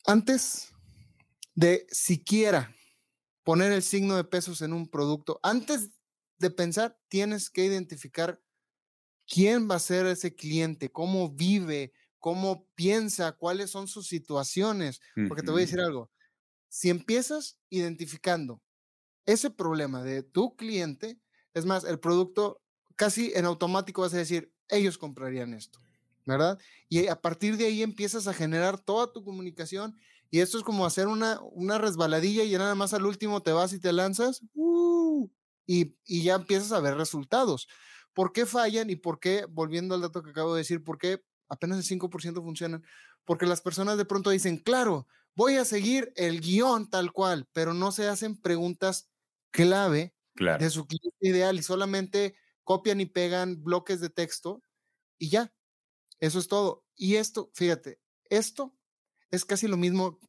Antes 0.09 0.73
de 1.55 1.87
siquiera 1.91 2.75
poner 3.45 3.73
el 3.73 3.83
signo 3.83 4.17
de 4.17 4.25
pesos 4.25 4.63
en 4.63 4.73
un 4.73 4.89
producto, 4.89 5.39
antes 5.43 5.91
de 6.39 6.51
pensar, 6.51 6.99
tienes 7.09 7.51
que 7.51 7.67
identificar 7.67 8.43
quién 9.27 9.71
va 9.71 9.75
a 9.75 9.81
ser 9.81 10.07
ese 10.07 10.35
cliente, 10.35 10.91
cómo 10.91 11.29
vive, 11.29 11.93
cómo 12.21 12.67
piensa, 12.75 13.33
cuáles 13.33 13.71
son 13.71 13.87
sus 13.87 14.09
situaciones. 14.09 15.03
Porque 15.29 15.43
te 15.43 15.51
voy 15.51 15.61
a 15.61 15.67
decir 15.67 15.81
algo, 15.81 16.11
si 16.71 16.89
empiezas 16.89 17.61
identificando 17.69 18.63
ese 19.27 19.51
problema 19.51 20.03
de 20.03 20.23
tu 20.23 20.57
cliente, 20.57 21.21
es 21.53 21.67
más, 21.67 21.85
el 21.85 22.01
producto 22.01 22.63
casi 22.97 23.33
en 23.35 23.45
automático 23.45 24.01
vas 24.01 24.15
a 24.15 24.19
decir, 24.19 24.55
ellos 24.71 24.97
comprarían 24.97 25.53
esto. 25.53 25.81
¿Verdad? 26.29 26.59
Y 26.89 27.07
a 27.09 27.21
partir 27.21 27.57
de 27.57 27.65
ahí 27.65 27.83
empiezas 27.83 28.29
a 28.29 28.35
generar 28.35 28.79
toda 28.79 29.13
tu 29.13 29.25
comunicación 29.25 29.97
y 30.31 30.41
esto 30.41 30.59
es 30.59 30.65
como 30.65 30.85
hacer 30.85 31.09
una, 31.09 31.41
una 31.53 31.79
resbaladilla 31.79 32.45
y 32.45 32.53
nada 32.53 32.75
más 32.75 32.93
al 32.93 33.07
último 33.07 33.43
te 33.43 33.53
vas 33.53 33.73
y 33.73 33.81
te 33.81 33.93
lanzas 33.93 34.43
¡uh! 34.55 35.29
y, 35.67 35.97
y, 36.05 36.23
ya 36.23 36.35
empiezas 36.35 36.73
a 36.73 36.81
ver 36.81 36.97
resultados. 36.97 37.67
¿Por 38.13 38.33
qué 38.33 38.45
fallan 38.45 38.91
y 38.91 38.97
por 38.97 39.21
qué, 39.21 39.47
volviendo 39.49 39.95
al 39.95 40.03
dato 40.03 40.23
que 40.23 40.31
acabo 40.31 40.55
de 40.55 40.61
decir, 40.61 40.85
por 40.85 40.99
qué 40.99 41.23
apenas 41.49 41.79
el 41.79 41.85
5% 41.85 42.43
funcionan? 42.43 42.85
Porque 43.25 43.47
las 43.47 43.63
personas 43.63 43.97
de 43.97 44.05
pronto 44.05 44.29
dicen, 44.29 44.59
claro, 44.59 45.07
voy 45.35 45.55
a 45.57 45.65
seguir 45.65 46.13
el 46.17 46.41
guion 46.41 46.91
tal 46.91 47.13
cual, 47.13 47.49
pero 47.53 47.73
no 47.73 47.91
se 47.91 48.07
hacen 48.07 48.37
preguntas 48.37 49.09
clave 49.51 50.15
de 50.35 50.71
su 50.71 50.87
cliente 50.87 51.27
ideal 51.27 51.59
y 51.59 51.63
solamente 51.63 52.37
copian 52.65 53.01
y 53.01 53.07
pegan 53.07 53.63
bloques 53.65 54.01
de 54.01 54.11
texto 54.11 54.63
y 55.19 55.31
ya. 55.31 55.53
Eso 56.21 56.39
es 56.39 56.49
todo. 56.49 56.85
Y 56.97 57.17
esto, 57.17 57.51
fíjate, 57.55 58.01
esto 58.31 58.77
es 59.31 59.45
casi 59.45 59.69
lo 59.69 59.77
mismo 59.77 60.21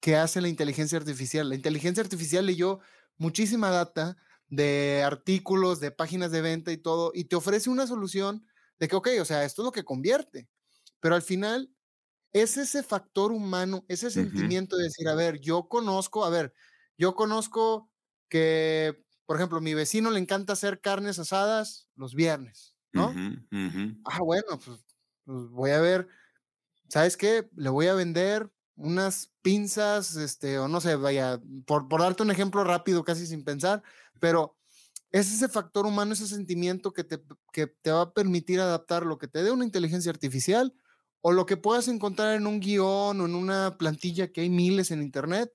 que 0.00 0.16
hace 0.16 0.40
la 0.40 0.48
inteligencia 0.48 0.98
artificial. 0.98 1.48
La 1.48 1.54
inteligencia 1.54 2.02
artificial 2.02 2.46
leyó 2.46 2.80
muchísima 3.18 3.70
data 3.70 4.16
de 4.48 5.02
artículos, 5.04 5.80
de 5.80 5.90
páginas 5.90 6.30
de 6.30 6.42
venta 6.42 6.72
y 6.72 6.76
todo, 6.78 7.12
y 7.14 7.24
te 7.24 7.36
ofrece 7.36 7.70
una 7.70 7.86
solución 7.86 8.46
de 8.78 8.88
que, 8.88 8.96
ok, 8.96 9.08
o 9.20 9.24
sea, 9.24 9.44
esto 9.44 9.62
es 9.62 9.66
lo 9.66 9.72
que 9.72 9.84
convierte, 9.84 10.48
pero 11.00 11.14
al 11.14 11.22
final 11.22 11.72
es 12.32 12.56
ese 12.58 12.82
factor 12.82 13.32
humano, 13.32 13.84
ese 13.88 14.10
sentimiento 14.10 14.76
de 14.76 14.84
decir, 14.84 15.08
a 15.08 15.14
ver, 15.14 15.40
yo 15.40 15.68
conozco, 15.68 16.24
a 16.24 16.30
ver, 16.30 16.54
yo 16.98 17.14
conozco 17.14 17.90
que, 18.28 19.04
por 19.26 19.36
ejemplo, 19.36 19.60
mi 19.60 19.74
vecino 19.74 20.10
le 20.10 20.20
encanta 20.20 20.54
hacer 20.54 20.80
carnes 20.80 21.18
asadas 21.18 21.88
los 21.96 22.14
viernes, 22.14 22.76
¿no? 22.92 23.24
Ah, 24.04 24.18
bueno, 24.20 24.58
pues, 24.64 24.84
pues 25.24 25.48
voy 25.48 25.70
a 25.70 25.80
ver, 25.80 26.08
¿sabes 26.88 27.16
qué? 27.16 27.48
Le 27.56 27.70
voy 27.70 27.86
a 27.86 27.94
vender 27.94 28.50
unas 28.76 29.32
pinzas, 29.42 30.16
este, 30.16 30.58
o 30.58 30.68
no 30.68 30.80
sé, 30.80 30.96
vaya, 30.96 31.40
por, 31.66 31.88
por 31.88 32.00
darte 32.00 32.22
un 32.22 32.30
ejemplo 32.30 32.64
rápido, 32.64 33.04
casi 33.04 33.26
sin 33.26 33.44
pensar, 33.44 33.82
pero 34.20 34.56
es 35.10 35.32
ese 35.32 35.48
factor 35.48 35.86
humano, 35.86 36.12
ese 36.12 36.26
sentimiento 36.26 36.92
que 36.92 37.04
te, 37.04 37.22
que 37.52 37.68
te 37.68 37.92
va 37.92 38.02
a 38.02 38.12
permitir 38.12 38.60
adaptar 38.60 39.06
lo 39.06 39.18
que 39.18 39.28
te 39.28 39.42
dé 39.42 39.52
una 39.52 39.64
inteligencia 39.64 40.10
artificial 40.10 40.74
o 41.20 41.32
lo 41.32 41.46
que 41.46 41.56
puedas 41.56 41.88
encontrar 41.88 42.34
en 42.34 42.46
un 42.46 42.60
guion 42.60 43.20
o 43.20 43.24
en 43.24 43.34
una 43.34 43.78
plantilla 43.78 44.32
que 44.32 44.42
hay 44.42 44.50
miles 44.50 44.90
en 44.90 45.02
internet 45.02 45.52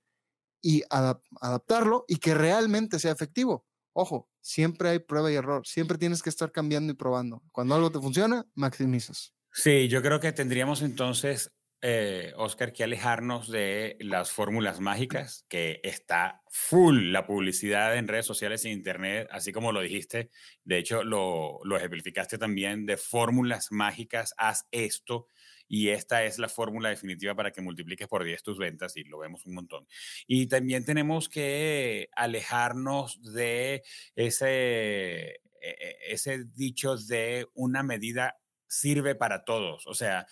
y 0.61 0.83
adaptarlo 0.89 2.05
y 2.07 2.17
que 2.17 2.33
realmente 2.33 2.99
sea 2.99 3.11
efectivo. 3.11 3.65
Ojo, 3.93 4.29
siempre 4.41 4.89
hay 4.89 4.99
prueba 4.99 5.31
y 5.31 5.35
error, 5.35 5.67
siempre 5.67 5.97
tienes 5.97 6.23
que 6.23 6.29
estar 6.29 6.51
cambiando 6.51 6.93
y 6.93 6.95
probando. 6.95 7.43
Cuando 7.51 7.75
algo 7.75 7.91
te 7.91 7.99
funciona, 7.99 8.47
maximizas. 8.55 9.33
Sí, 9.51 9.87
yo 9.87 10.01
creo 10.01 10.19
que 10.19 10.31
tendríamos 10.31 10.81
entonces 10.81 11.51
eh, 11.81 12.33
Oscar, 12.35 12.73
que 12.73 12.83
alejarnos 12.83 13.49
de 13.49 13.95
las 14.01 14.31
fórmulas 14.31 14.81
mágicas, 14.81 15.45
que 15.47 15.79
está 15.83 16.41
full 16.49 17.11
la 17.11 17.25
publicidad 17.25 17.95
en 17.95 18.07
redes 18.09 18.25
sociales 18.25 18.65
e 18.65 18.69
internet, 18.69 19.29
así 19.31 19.53
como 19.53 19.71
lo 19.71 19.79
dijiste. 19.79 20.29
De 20.65 20.77
hecho, 20.77 21.03
lo, 21.03 21.59
lo 21.63 21.77
ejemplificaste 21.77 22.37
también 22.37 22.85
de 22.85 22.97
fórmulas 22.97 23.71
mágicas, 23.71 24.33
haz 24.37 24.67
esto 24.71 25.29
y 25.69 25.89
esta 25.89 26.25
es 26.25 26.37
la 26.37 26.49
fórmula 26.49 26.89
definitiva 26.89 27.33
para 27.35 27.51
que 27.51 27.61
multipliques 27.61 28.07
por 28.09 28.25
10 28.25 28.43
tus 28.43 28.57
ventas 28.57 28.97
y 28.97 29.03
lo 29.05 29.19
vemos 29.19 29.45
un 29.45 29.53
montón. 29.53 29.87
Y 30.27 30.47
también 30.47 30.83
tenemos 30.83 31.29
que 31.29 32.09
alejarnos 32.13 33.21
de 33.21 33.83
ese, 34.15 35.27
e, 35.29 35.39
e, 35.61 35.97
ese 36.09 36.43
dicho 36.55 36.97
de 36.97 37.47
una 37.53 37.83
medida 37.83 38.35
sirve 38.69 39.15
para 39.15 39.43
todos. 39.43 39.85
O 39.87 39.93
sea, 39.93 40.27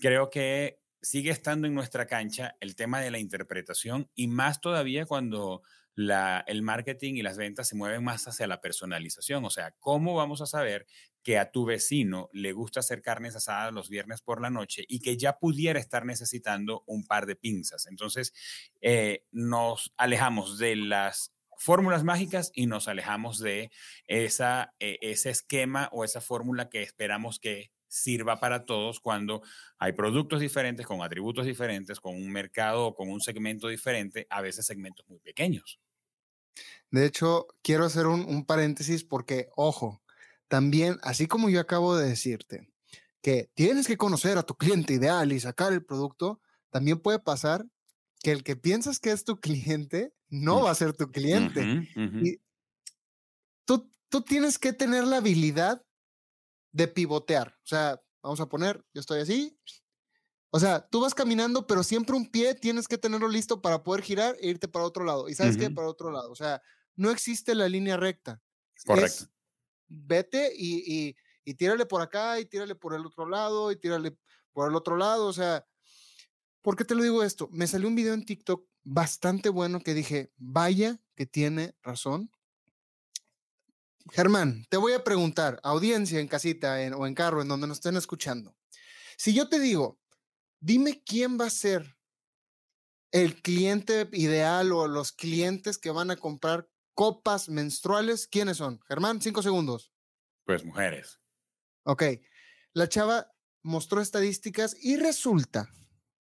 creo 0.00 0.30
que 0.30 0.80
sigue 1.00 1.30
estando 1.30 1.66
en 1.66 1.74
nuestra 1.74 2.06
cancha 2.06 2.56
el 2.60 2.74
tema 2.74 3.00
de 3.00 3.10
la 3.10 3.18
interpretación 3.18 4.10
y 4.14 4.28
más 4.28 4.60
todavía 4.60 5.04
cuando 5.06 5.62
la, 5.94 6.42
el 6.46 6.62
marketing 6.62 7.14
y 7.14 7.22
las 7.22 7.36
ventas 7.36 7.68
se 7.68 7.76
mueven 7.76 8.02
más 8.02 8.26
hacia 8.26 8.46
la 8.46 8.60
personalización. 8.60 9.44
O 9.44 9.50
sea, 9.50 9.74
¿cómo 9.78 10.14
vamos 10.14 10.40
a 10.40 10.46
saber 10.46 10.86
que 11.22 11.38
a 11.38 11.50
tu 11.50 11.64
vecino 11.64 12.30
le 12.32 12.52
gusta 12.52 12.80
hacer 12.80 13.02
carnes 13.02 13.36
asadas 13.36 13.72
los 13.72 13.88
viernes 13.88 14.22
por 14.22 14.40
la 14.40 14.50
noche 14.50 14.84
y 14.88 15.00
que 15.00 15.16
ya 15.16 15.38
pudiera 15.38 15.78
estar 15.78 16.04
necesitando 16.04 16.82
un 16.86 17.04
par 17.04 17.26
de 17.26 17.36
pinzas? 17.36 17.86
Entonces, 17.86 18.32
eh, 18.80 19.24
nos 19.32 19.92
alejamos 19.96 20.58
de 20.58 20.76
las 20.76 21.34
fórmulas 21.58 22.04
mágicas 22.04 22.50
y 22.54 22.66
nos 22.66 22.88
alejamos 22.88 23.38
de 23.38 23.70
esa, 24.06 24.74
eh, 24.80 24.98
ese 25.00 25.30
esquema 25.30 25.88
o 25.92 26.04
esa 26.04 26.20
fórmula 26.20 26.68
que 26.70 26.82
esperamos 26.82 27.38
que 27.38 27.70
sirva 27.92 28.40
para 28.40 28.64
todos 28.64 29.00
cuando 29.00 29.42
hay 29.78 29.92
productos 29.92 30.40
diferentes, 30.40 30.86
con 30.86 31.02
atributos 31.02 31.44
diferentes, 31.44 32.00
con 32.00 32.14
un 32.14 32.32
mercado 32.32 32.86
o 32.86 32.94
con 32.94 33.10
un 33.10 33.20
segmento 33.20 33.68
diferente, 33.68 34.26
a 34.30 34.40
veces 34.40 34.64
segmentos 34.64 35.06
muy 35.08 35.18
pequeños. 35.18 35.78
De 36.90 37.04
hecho, 37.04 37.46
quiero 37.62 37.84
hacer 37.84 38.06
un, 38.06 38.46
paréntesis 38.46 39.04
porque, 39.04 39.48
ojo, 39.56 40.02
también, 40.48 40.98
así 41.02 41.26
como 41.26 41.50
yo 41.50 41.60
acabo 41.60 41.94
de 41.96 42.08
decirte, 42.08 42.68
que 43.20 43.50
tienes 43.54 43.86
que 43.86 43.98
conocer 43.98 44.38
a 44.38 44.42
tu 44.42 44.54
cliente 44.56 44.94
ideal 44.94 45.30
y 45.32 45.40
sacar 45.40 45.72
el 45.72 45.84
producto, 45.84 46.40
también 46.70 46.98
puede 46.98 47.18
pasar 47.18 47.66
que 48.22 48.32
el 48.32 48.42
que 48.42 48.56
piensas 48.56 49.00
que 49.00 49.10
es 49.10 49.24
tu 49.24 49.38
cliente 49.38 50.14
no 50.28 50.62
va 50.62 50.70
a 50.70 50.74
ser 50.74 50.94
tu 50.94 51.10
cliente. 51.10 51.88
Y 52.22 52.40
tú, 53.66 53.90
tú 54.08 54.22
tienes 54.22 54.58
que 54.58 54.72
tener 54.72 55.04
la 55.04 55.18
habilidad 55.18 55.82
de 56.72 56.88
pivotear. 56.88 57.56
O 57.62 57.66
sea, 57.66 58.02
vamos 58.22 58.40
a 58.40 58.48
poner, 58.48 58.84
yo 58.94 59.00
estoy 59.00 59.20
así. 59.20 59.58
O 60.50 60.60
sea, 60.60 60.86
tú 60.88 61.00
vas 61.00 61.14
caminando, 61.14 61.66
pero 61.66 61.82
siempre 61.82 62.14
un 62.14 62.30
pie 62.30 62.54
tienes 62.54 62.86
que 62.86 62.98
tenerlo 62.98 63.28
listo 63.28 63.62
para 63.62 63.82
poder 63.82 64.02
girar 64.02 64.36
e 64.40 64.48
irte 64.48 64.68
para 64.68 64.84
otro 64.84 65.04
lado. 65.04 65.28
¿Y 65.28 65.34
sabes 65.34 65.56
qué? 65.56 65.70
Para 65.70 65.88
otro 65.88 66.10
lado. 66.10 66.30
O 66.30 66.34
sea, 66.36 66.60
no 66.94 67.10
existe 67.10 67.54
la 67.54 67.68
línea 67.68 67.96
recta. 67.96 68.42
Correcto. 68.84 69.26
vete 69.88 70.52
y, 70.56 71.08
y, 71.08 71.16
y 71.44 71.54
tírale 71.54 71.86
por 71.86 72.02
acá 72.02 72.40
y 72.40 72.46
tírale 72.46 72.74
por 72.74 72.94
el 72.94 73.06
otro 73.06 73.28
lado 73.28 73.70
y 73.72 73.76
tírale 73.76 74.16
por 74.52 74.68
el 74.68 74.76
otro 74.76 74.96
lado. 74.96 75.26
O 75.26 75.32
sea, 75.32 75.66
¿por 76.62 76.76
qué 76.76 76.84
te 76.84 76.94
lo 76.94 77.02
digo 77.02 77.22
esto? 77.22 77.48
Me 77.52 77.66
salió 77.66 77.88
un 77.88 77.94
video 77.94 78.14
en 78.14 78.24
TikTok 78.24 78.66
bastante 78.84 79.48
bueno 79.48 79.80
que 79.80 79.94
dije, 79.94 80.32
vaya 80.36 81.00
que 81.14 81.26
tiene 81.26 81.76
razón. 81.82 82.30
Germán, 84.10 84.66
te 84.68 84.76
voy 84.76 84.92
a 84.92 85.04
preguntar, 85.04 85.60
audiencia 85.62 86.20
en 86.20 86.28
casita 86.28 86.76
o 86.96 87.06
en 87.06 87.14
carro, 87.14 87.42
en 87.42 87.48
donde 87.48 87.66
nos 87.66 87.78
estén 87.78 87.96
escuchando. 87.96 88.56
Si 89.16 89.34
yo 89.34 89.48
te 89.48 89.60
digo, 89.60 90.00
dime 90.60 91.02
quién 91.04 91.38
va 91.38 91.46
a 91.46 91.50
ser 91.50 91.96
el 93.12 93.40
cliente 93.42 94.08
ideal 94.12 94.72
o 94.72 94.88
los 94.88 95.12
clientes 95.12 95.78
que 95.78 95.90
van 95.90 96.10
a 96.10 96.16
comprar 96.16 96.68
copas 96.94 97.48
menstruales, 97.48 98.26
¿quiénes 98.26 98.56
son? 98.56 98.80
Germán, 98.88 99.20
cinco 99.20 99.42
segundos. 99.42 99.92
Pues 100.44 100.64
mujeres. 100.64 101.20
Ok. 101.84 102.04
La 102.72 102.88
chava 102.88 103.32
mostró 103.62 104.00
estadísticas 104.00 104.76
y 104.80 104.96
resulta 104.96 105.68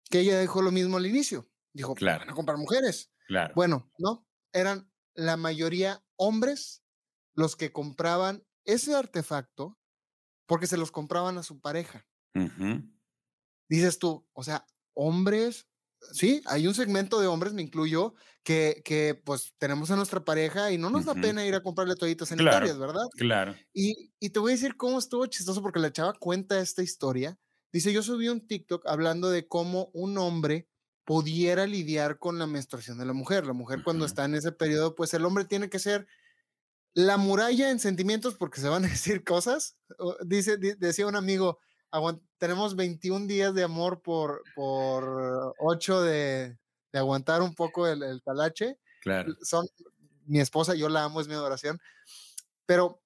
que 0.10 0.20
ella 0.20 0.40
dijo 0.40 0.62
lo 0.62 0.72
mismo 0.72 0.98
al 0.98 1.06
inicio. 1.06 1.50
Dijo, 1.74 1.96
claro. 1.96 2.20
van 2.20 2.30
a 2.30 2.36
comprar 2.36 2.58
mujeres. 2.58 3.12
Claro. 3.28 3.54
Bueno, 3.56 3.90
no, 3.98 4.28
eran 4.52 4.92
la 5.14 5.38
mayoría 5.38 6.04
hombres 6.18 6.84
los 7.34 7.56
que 7.56 7.72
compraban 7.72 8.44
ese 8.66 8.96
artefacto 8.96 9.78
porque 10.46 10.68
se 10.68 10.78
los 10.78 10.92
compraban 10.92 11.38
a 11.38 11.44
su 11.44 11.60
pareja. 11.60 12.06
Dices 13.70 14.00
tú, 14.00 14.28
o 14.34 14.44
sea, 14.44 14.66
hombres, 14.94 15.68
sí, 16.12 16.42
hay 16.46 16.68
un 16.68 16.74
segmento 16.74 17.22
de 17.22 17.28
hombres, 17.28 17.54
me 17.54 17.62
incluyo, 17.62 18.16
que, 18.44 18.82
que 18.84 19.22
pues 19.24 19.54
tenemos 19.58 19.92
a 19.92 19.96
nuestra 19.96 20.26
pareja 20.26 20.72
y 20.72 20.78
no 20.78 20.90
nos 20.90 21.06
da 21.06 21.14
pena 21.14 21.46
ir 21.46 21.56
a 21.56 21.64
comprarle 21.64 21.96
toallitas 21.96 22.30
sanitarias, 22.30 22.78
¿verdad? 22.78 23.06
Claro. 23.18 23.56
Y, 23.74 24.12
y 24.20 24.30
te 24.32 24.40
voy 24.40 24.52
a 24.52 24.56
decir 24.56 24.76
cómo 24.76 25.00
estuvo 25.00 25.26
chistoso 25.28 25.62
porque 25.62 25.80
la 25.80 25.94
chava 25.94 26.14
cuenta 26.14 26.60
esta 26.60 26.84
historia. 26.84 27.38
Dice, 27.72 27.94
yo 27.94 28.04
subí 28.04 28.28
un 28.28 28.46
TikTok 28.46 28.86
hablando 28.88 29.30
de 29.30 29.48
cómo 29.48 29.90
un 29.94 30.18
hombre 30.18 30.68
pudiera 31.06 31.66
lidiar 31.66 32.20
con 32.20 32.40
la 32.40 32.48
menstruación 32.48 32.98
de 32.98 33.06
la 33.06 33.14
mujer. 33.14 33.46
La 33.46 33.54
mujer 33.54 33.84
cuando 33.84 34.06
está 34.06 34.26
en 34.26 34.36
ese 34.36 34.52
periodo, 34.52 34.96
pues 34.96 35.14
el 35.14 35.26
hombre 35.26 35.46
tiene 35.46 35.70
que 35.70 35.80
ser 35.80 36.08
la 36.94 37.18
muralla 37.18 37.70
en 37.70 37.80
sentimientos, 37.80 38.36
porque 38.36 38.62
se 38.62 38.70
van 38.70 38.86
a 38.86 38.88
decir 38.90 39.24
cosas. 39.24 39.78
Dice, 40.26 40.58
decía 40.58 41.08
un 41.08 41.16
amigo, 41.16 41.60
tenemos 42.38 42.76
21 42.76 43.28
días 43.28 43.54
de 43.54 43.64
amor 43.64 44.02
por, 44.02 44.44
por 44.56 45.54
8 45.60 46.02
de, 46.04 46.58
aguantar 46.94 47.42
un 47.42 47.56
poco 47.56 47.88
el, 47.88 48.04
el 48.04 48.22
talache. 48.22 48.78
Claro. 49.02 49.34
Son, 49.42 49.68
mi 50.26 50.40
esposa, 50.40 50.76
yo 50.76 50.90
la 50.90 51.04
amo, 51.04 51.22
es 51.22 51.28
mi 51.28 51.34
adoración. 51.34 51.80
Pero 52.66 53.02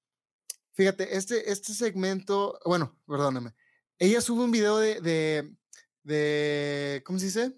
fíjate, 0.74 1.16
este, 1.16 1.52
este 1.52 1.74
segmento, 1.74 2.60
bueno, 2.66 2.98
perdóname. 3.08 3.54
Ella 3.98 4.22
sube 4.22 4.44
un 4.44 4.52
video 4.52 4.78
de, 4.78 5.02
de, 5.02 5.52
de 6.04 7.02
¿cómo 7.06 7.18
se 7.18 7.26
dice? 7.26 7.56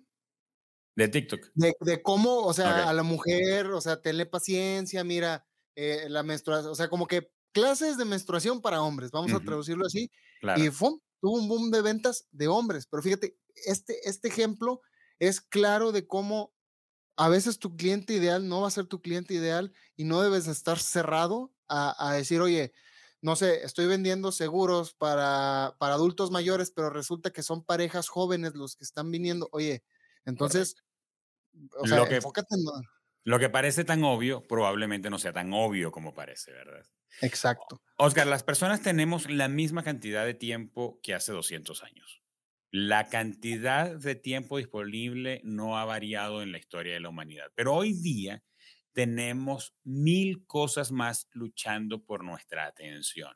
De 0.96 1.08
TikTok. 1.08 1.52
De, 1.54 2.02
cómo, 2.02 2.40
o 2.40 2.54
sea, 2.54 2.90
a 2.90 2.94
la 2.94 3.04
mujer, 3.04 3.68
o 3.68 3.82
sea, 3.82 4.02
tenle 4.02 4.26
paciencia, 4.26 5.04
mira, 5.04 5.46
eh, 5.80 6.10
la 6.10 6.24
menstruación, 6.24 6.72
o 6.72 6.76
sea, 6.76 6.90
como 6.90 7.06
que 7.06 7.32
clases 7.52 8.00
de 8.00 8.06
menstruación 8.06 8.62
para 8.64 8.82
hombres, 8.82 9.12
vamos 9.12 9.32
a 9.32 9.40
traducirlo 9.40 9.86
así. 9.86 10.10
Y 10.56 10.72
tuvo 10.72 11.00
un 11.22 11.48
boom 11.48 11.70
de 11.70 11.84
ventas 11.84 12.28
de 12.32 12.48
hombres, 12.48 12.88
pero 12.88 13.04
fíjate, 13.04 13.38
este, 13.68 14.10
este 14.10 14.28
ejemplo 14.28 14.82
es 15.20 15.40
claro 15.40 15.92
de 15.92 16.08
cómo 16.08 16.52
a 17.16 17.30
veces 17.30 17.60
tu 17.60 17.76
cliente 17.78 18.14
ideal 18.14 18.48
no 18.48 18.62
va 18.62 18.70
a 18.70 18.72
ser 18.72 18.88
tu 18.88 19.04
cliente 19.04 19.36
ideal 19.36 19.72
y 19.96 20.06
no 20.06 20.20
debes 20.20 20.48
estar 20.48 20.80
cerrado 20.80 21.54
a, 21.68 22.14
decir, 22.14 22.42
oye, 22.42 22.74
no 23.22 23.36
sé, 23.36 23.64
estoy 23.64 23.86
vendiendo 23.86 24.32
seguros 24.32 24.96
para, 24.96 25.76
para, 25.78 25.94
adultos 25.94 26.32
mayores, 26.32 26.72
pero 26.72 26.90
resulta 26.90 27.30
que 27.30 27.44
son 27.44 27.64
parejas 27.64 28.10
jóvenes 28.10 28.56
los 28.56 28.76
que 28.76 28.84
están 28.84 29.12
viniendo. 29.12 29.48
Oye, 29.52 29.84
entonces, 30.26 30.76
o 31.80 31.86
sea, 31.86 32.04
enfócate 32.04 32.56
en, 32.56 32.64
Lo 33.28 33.40
que 33.40 33.50
parece 33.50 33.84
tan 33.84 34.06
obvio 34.06 34.48
probablemente 34.48 35.10
no 35.10 35.20
sea 35.20 35.34
tan 35.34 35.52
obvio 35.52 35.92
como 35.92 36.14
parece, 36.14 36.54
¿verdad? 36.54 36.86
Exacto. 37.22 37.82
Oscar, 37.98 38.26
las 38.26 38.42
personas 38.42 38.82
tenemos 38.82 39.30
la 39.30 39.50
misma 39.50 39.84
cantidad 39.84 40.26
de 40.26 40.34
tiempo 40.34 41.02
que 41.04 41.14
hace 41.14 41.34
200 41.34 41.84
años. 41.84 42.24
La 42.72 43.10
cantidad 43.10 43.94
de 43.94 44.16
tiempo 44.16 44.60
disponible 44.60 45.42
no 45.44 45.78
ha 45.78 45.84
variado 45.84 46.42
en 46.42 46.54
la 46.54 46.58
historia 46.58 46.94
de 46.94 47.02
la 47.02 47.10
humanidad, 47.10 47.52
pero 47.54 47.76
hoy 47.76 47.92
día 47.92 48.46
tenemos 48.94 49.76
mil 49.84 50.46
cosas 50.46 50.94
más 50.94 51.28
luchando 51.34 52.06
por 52.06 52.24
nuestra 52.24 52.66
atención. 52.66 53.34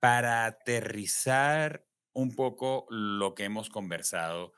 Para 0.00 0.44
aterrizar 0.44 1.86
un 2.12 2.34
poco 2.34 2.86
lo 2.90 3.36
que 3.36 3.44
hemos 3.44 3.68
conversado, 3.68 4.54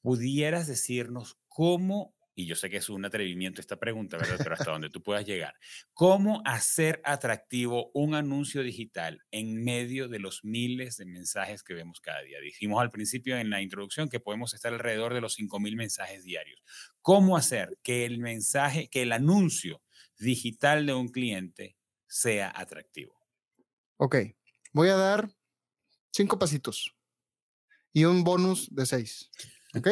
¿pudieras 0.00 0.66
decirnos 0.66 1.36
cómo 1.48 2.16
y 2.34 2.46
yo 2.46 2.56
sé 2.56 2.70
que 2.70 2.78
es 2.78 2.88
un 2.88 3.04
atrevimiento 3.04 3.60
esta 3.60 3.78
pregunta, 3.78 4.16
¿verdad? 4.16 4.38
Pero 4.38 4.54
hasta 4.54 4.70
donde 4.70 4.88
tú 4.88 5.02
puedas 5.02 5.26
llegar. 5.26 5.54
¿Cómo 5.92 6.42
hacer 6.44 7.00
atractivo 7.04 7.90
un 7.92 8.14
anuncio 8.14 8.62
digital 8.62 9.22
en 9.30 9.62
medio 9.62 10.08
de 10.08 10.18
los 10.18 10.44
miles 10.44 10.96
de 10.96 11.04
mensajes 11.04 11.62
que 11.62 11.74
vemos 11.74 12.00
cada 12.00 12.22
día? 12.22 12.40
Dijimos 12.40 12.80
al 12.80 12.90
principio 12.90 13.36
en 13.36 13.50
la 13.50 13.60
introducción 13.60 14.08
que 14.08 14.20
podemos 14.20 14.54
estar 14.54 14.72
alrededor 14.72 15.12
de 15.12 15.20
los 15.20 15.38
5.000 15.38 15.76
mensajes 15.76 16.24
diarios. 16.24 16.62
¿Cómo 17.02 17.36
hacer 17.36 17.78
que 17.82 18.06
el 18.06 18.18
mensaje, 18.18 18.88
que 18.88 19.02
el 19.02 19.12
anuncio 19.12 19.82
digital 20.18 20.86
de 20.86 20.94
un 20.94 21.08
cliente 21.08 21.76
sea 22.06 22.50
atractivo? 22.54 23.14
Ok, 23.98 24.16
voy 24.72 24.88
a 24.88 24.96
dar 24.96 25.28
cinco 26.10 26.38
pasitos 26.38 26.94
y 27.92 28.04
un 28.04 28.24
bonus 28.24 28.74
de 28.74 28.86
seis. 28.86 29.30
¿Ok? 29.74 29.88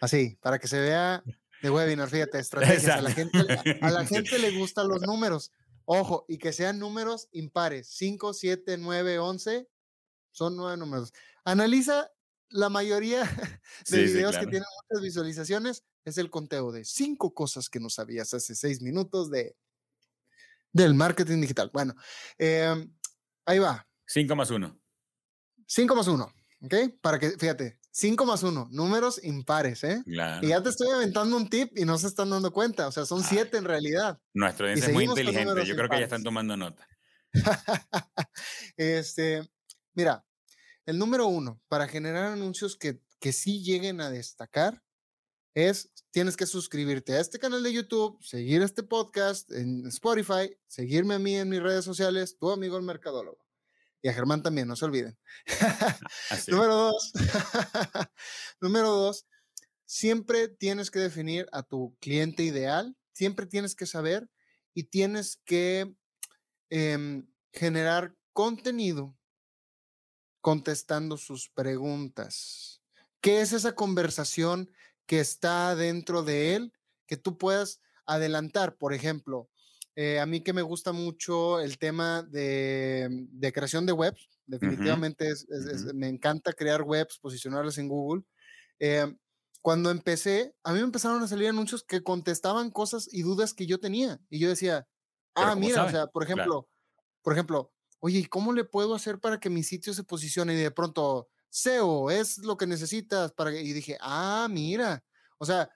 Así, 0.00 0.38
para 0.40 0.58
que 0.58 0.68
se 0.68 0.80
vea 0.80 1.22
de 1.62 1.70
webinar, 1.70 2.08
fíjate, 2.08 2.38
estrategias. 2.38 2.98
A 2.98 3.02
la, 3.02 3.10
gente, 3.10 3.38
a 3.80 3.90
la 3.90 4.06
gente 4.06 4.38
le 4.38 4.50
gustan 4.58 4.88
los 4.88 5.02
números. 5.02 5.52
Ojo, 5.84 6.24
y 6.28 6.38
que 6.38 6.52
sean 6.52 6.78
números 6.78 7.28
impares. 7.32 7.88
5, 7.90 8.32
7, 8.32 8.78
9, 8.78 9.18
11. 9.18 9.68
Son 10.30 10.56
nueve 10.56 10.76
números. 10.76 11.12
Analiza 11.44 12.10
la 12.50 12.68
mayoría 12.68 13.22
de 13.90 14.02
videos 14.04 14.36
que 14.36 14.46
tienen 14.46 14.68
muchas 14.82 15.02
visualizaciones. 15.02 15.84
Es 16.04 16.18
el 16.18 16.30
conteo 16.30 16.72
de 16.72 16.84
cinco 16.84 17.34
cosas 17.34 17.68
que 17.68 17.80
no 17.80 17.90
sabías 17.90 18.32
hace 18.32 18.54
seis 18.54 18.80
minutos 18.80 19.30
de, 19.30 19.56
del 20.72 20.94
marketing 20.94 21.40
digital. 21.40 21.70
Bueno, 21.72 21.94
em, 22.38 22.92
ahí 23.44 23.58
va. 23.58 23.86
5 24.06 24.34
más 24.36 24.50
1. 24.50 24.80
5 25.66 25.94
más 25.94 26.08
1. 26.08 26.34
¿Ok? 26.62 26.74
Para 27.00 27.18
que, 27.18 27.30
fíjate, 27.30 27.79
5 27.92 28.24
más 28.24 28.42
1, 28.42 28.68
números 28.70 29.20
impares, 29.24 29.82
¿eh? 29.84 30.02
Y 30.06 30.48
ya 30.48 30.62
te 30.62 30.68
estoy 30.68 30.88
aventando 30.94 31.36
un 31.36 31.48
tip 31.48 31.76
y 31.76 31.84
no 31.84 31.98
se 31.98 32.06
están 32.06 32.30
dando 32.30 32.52
cuenta, 32.52 32.86
o 32.86 32.92
sea, 32.92 33.04
son 33.04 33.24
7 33.24 33.56
en 33.56 33.64
realidad. 33.64 34.18
Nuestro 34.32 34.66
audiencia 34.66 34.88
es 34.88 34.94
muy 34.94 35.04
inteligente, 35.04 35.66
yo 35.66 35.74
creo 35.74 35.88
que 35.88 35.98
ya 35.98 36.04
están 36.04 36.22
tomando 36.22 36.56
nota. 36.56 36.86
este, 38.76 39.48
mira, 39.94 40.24
el 40.86 40.98
número 40.98 41.26
uno, 41.26 41.60
para 41.68 41.88
generar 41.88 42.26
anuncios 42.26 42.76
que, 42.76 43.00
que 43.18 43.32
sí 43.32 43.62
lleguen 43.62 44.00
a 44.00 44.10
destacar, 44.10 44.82
es, 45.54 45.90
tienes 46.12 46.36
que 46.36 46.46
suscribirte 46.46 47.14
a 47.14 47.20
este 47.20 47.40
canal 47.40 47.62
de 47.62 47.72
YouTube, 47.72 48.22
seguir 48.22 48.62
este 48.62 48.84
podcast 48.84 49.50
en 49.50 49.86
Spotify, 49.88 50.56
seguirme 50.68 51.14
a 51.14 51.18
mí 51.18 51.34
en 51.36 51.48
mis 51.48 51.60
redes 51.60 51.84
sociales, 51.84 52.38
tu 52.38 52.50
amigo 52.50 52.76
el 52.76 52.84
mercadólogo 52.84 53.49
y 54.02 54.08
a 54.08 54.12
Germán 54.12 54.42
también, 54.42 54.68
no 54.68 54.76
se 54.76 54.84
olviden. 54.84 55.18
Número 56.48 56.74
dos, 56.74 57.12
número 58.60 58.90
dos, 58.90 59.26
siempre 59.84 60.48
tienes 60.48 60.90
que 60.90 60.98
definir 60.98 61.48
a 61.52 61.62
tu 61.62 61.96
cliente 62.00 62.42
ideal, 62.42 62.96
siempre 63.12 63.46
tienes 63.46 63.74
que 63.74 63.86
saber 63.86 64.28
y 64.74 64.84
tienes 64.84 65.40
que 65.44 65.94
em, 66.70 67.26
generar 67.52 68.14
contenido 68.32 69.16
contestando 70.40 71.16
sus 71.16 71.50
preguntas. 71.50 72.80
¿Qué 73.20 73.42
es 73.42 73.52
esa 73.52 73.74
conversación 73.74 74.70
que 75.06 75.20
está 75.20 75.74
dentro 75.74 76.22
de 76.22 76.54
él 76.54 76.72
que 77.06 77.18
tú 77.18 77.36
puedas 77.36 77.80
adelantar? 78.06 78.76
Por 78.76 78.94
ejemplo, 78.94 79.50
eh, 80.02 80.18
a 80.18 80.24
mí 80.24 80.40
que 80.40 80.54
me 80.54 80.62
gusta 80.62 80.92
mucho 80.92 81.60
el 81.60 81.76
tema 81.76 82.22
de, 82.22 83.28
creación 83.52 83.84
de 83.84 83.92
webs, 83.92 84.30
definitivamente 84.46 85.30
me 85.92 86.08
encanta 86.08 86.54
crear 86.54 86.80
webs, 86.80 87.18
posicionarlas 87.18 87.76
en 87.76 87.88
Google. 87.88 88.22
Eh, 88.78 89.14
cuando 89.60 89.90
empecé, 89.90 90.54
a 90.64 90.72
mí 90.72 90.78
me 90.78 90.86
empezaron 90.86 91.22
a 91.22 91.28
salir 91.28 91.50
anuncios 91.50 91.84
que 91.84 92.02
contestaban 92.02 92.70
cosas 92.70 93.10
y 93.12 93.20
dudas 93.20 93.52
que 93.52 93.66
yo 93.66 93.78
tenía. 93.78 94.18
Y 94.30 94.38
yo 94.38 94.48
decía, 94.48 94.88
ah, 95.34 95.54
mira, 95.54 95.84
o 95.84 95.90
sea, 95.90 96.06
por 96.06 96.22
ejemplo, 96.22 96.66
por 97.20 97.34
ejemplo, 97.34 97.70
oye, 97.98 98.20
¿y 98.20 98.24
cómo 98.24 98.54
le 98.54 98.64
puedo 98.64 98.94
hacer 98.94 99.20
para 99.20 99.38
que 99.38 99.50
mi 99.50 99.62
sitio 99.62 99.92
se 99.92 100.04
posicione? 100.04 100.54
Y 100.54 100.62
de 100.62 100.70
pronto, 100.70 101.28
SEO 101.50 102.10
es 102.10 102.38
lo 102.38 102.56
que 102.56 102.66
necesitas 102.66 103.32
para 103.32 103.52
Y 103.54 103.74
dije, 103.74 103.98
ah, 104.00 104.48
mira, 104.50 105.04
o 105.36 105.44
sea, 105.44 105.68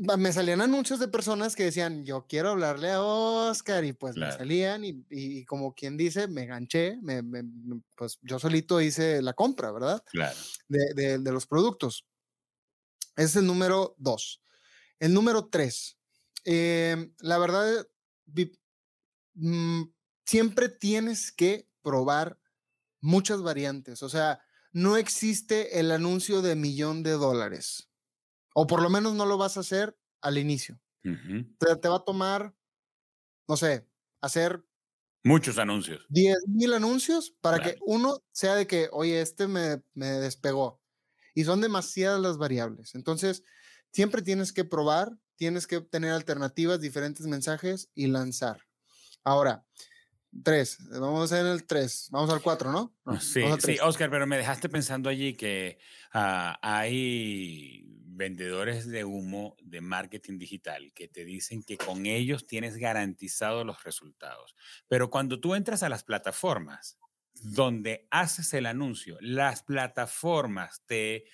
me 0.00 0.32
salían 0.32 0.60
anuncios 0.60 0.98
de 1.00 1.08
personas 1.08 1.54
que 1.54 1.64
decían, 1.64 2.04
yo 2.04 2.26
quiero 2.26 2.50
hablarle 2.50 2.90
a 2.90 3.02
Oscar, 3.02 3.84
y 3.84 3.92
pues 3.92 4.16
me 4.16 4.32
salían, 4.32 4.82
y, 4.84 5.44
como 5.44 5.74
quien 5.74 5.96
dice, 5.96 6.28
me 6.28 6.46
ganché, 6.46 6.96
me, 7.02 7.22
pues 7.96 8.18
yo 8.22 8.38
solito 8.38 8.80
hice 8.80 9.20
la 9.20 9.34
compra, 9.34 9.70
¿verdad? 9.70 10.02
Claro. 10.06 10.36
De, 10.68 11.18
los 11.18 11.46
productos. 11.46 12.06
Ese 13.16 13.26
es 13.26 13.36
el 13.36 13.46
número 13.46 13.94
dos. 13.98 14.42
El 14.98 15.12
número 15.12 15.48
tres, 15.48 15.98
em, 16.44 17.12
la 17.18 17.38
verdad, 17.38 17.86
mm, 19.34 19.82
siempre 20.24 20.68
tienes 20.68 21.32
que 21.32 21.68
probar 21.82 22.38
muchas 23.00 23.42
variantes, 23.42 24.02
o 24.02 24.08
sea, 24.08 24.40
no 24.72 24.96
existe 24.96 25.80
el 25.80 25.90
anuncio 25.90 26.40
de 26.40 26.56
millón 26.56 27.02
de 27.02 27.10
dólares. 27.10 27.91
O 28.54 28.66
por 28.66 28.82
lo 28.82 28.90
menos 28.90 29.14
no 29.14 29.26
lo 29.26 29.38
vas 29.38 29.56
a 29.56 29.60
hacer 29.60 29.96
al 30.20 30.38
inicio. 30.38 30.80
te, 31.02 31.88
va 31.88 31.96
a 31.96 32.04
tomar, 32.04 32.54
no 33.48 33.56
sé, 33.56 33.86
hacer... 34.20 34.64
Muchos 35.24 35.58
anuncios. 35.58 36.04
10 36.08 36.36
mil 36.48 36.72
anuncios 36.72 37.34
para 37.40 37.60
que 37.60 37.76
uno 37.80 38.18
sea 38.32 38.54
de 38.56 38.66
que, 38.66 38.88
oye, 38.90 39.20
este 39.20 39.46
me, 39.46 39.82
me 39.94 40.06
despegó. 40.06 40.80
Y 41.34 41.44
son 41.44 41.60
demasiadas 41.60 42.20
las 42.20 42.38
variables. 42.38 42.94
Entonces, 42.96 43.44
siempre 43.92 44.22
tienes 44.22 44.52
que 44.52 44.64
probar, 44.64 45.16
tienes 45.36 45.66
que 45.66 45.80
tener 45.80 46.10
alternativas, 46.10 46.80
diferentes 46.80 47.26
mensajes 47.26 47.88
y 47.94 48.08
lanzar. 48.08 48.62
Ahora, 49.22 49.64
tres, 50.42 50.78
vamos 50.90 51.32
a 51.32 51.40
en 51.40 51.46
el 51.46 51.64
tres, 51.64 52.08
vamos 52.10 52.30
al 52.30 52.42
cuatro, 52.42 52.72
¿no? 52.72 52.94
sí, 53.20 53.42
sí, 53.60 53.76
Oscar, 53.82 54.10
pero 54.10 54.26
me 54.26 54.38
dejaste 54.38 54.68
pensando 54.68 55.08
allí 55.08 55.34
que 55.34 55.78
uh, 56.14 56.54
hay 56.62 57.84
vendedores 58.14 58.86
de 58.86 59.04
humo 59.04 59.56
de 59.62 59.80
marketing 59.80 60.38
digital 60.38 60.92
que 60.94 61.08
te 61.08 61.24
dicen 61.24 61.62
que 61.62 61.76
con 61.78 62.06
ellos 62.06 62.46
tienes 62.46 62.76
garantizados 62.76 63.64
los 63.64 63.82
resultados. 63.84 64.54
Pero 64.88 65.10
cuando 65.10 65.40
tú 65.40 65.54
entras 65.54 65.82
a 65.82 65.88
las 65.88 66.04
plataformas 66.04 66.98
donde 67.34 68.06
haces 68.10 68.52
el 68.54 68.66
anuncio, 68.66 69.16
las 69.20 69.62
plataformas 69.62 70.82
te 70.86 71.24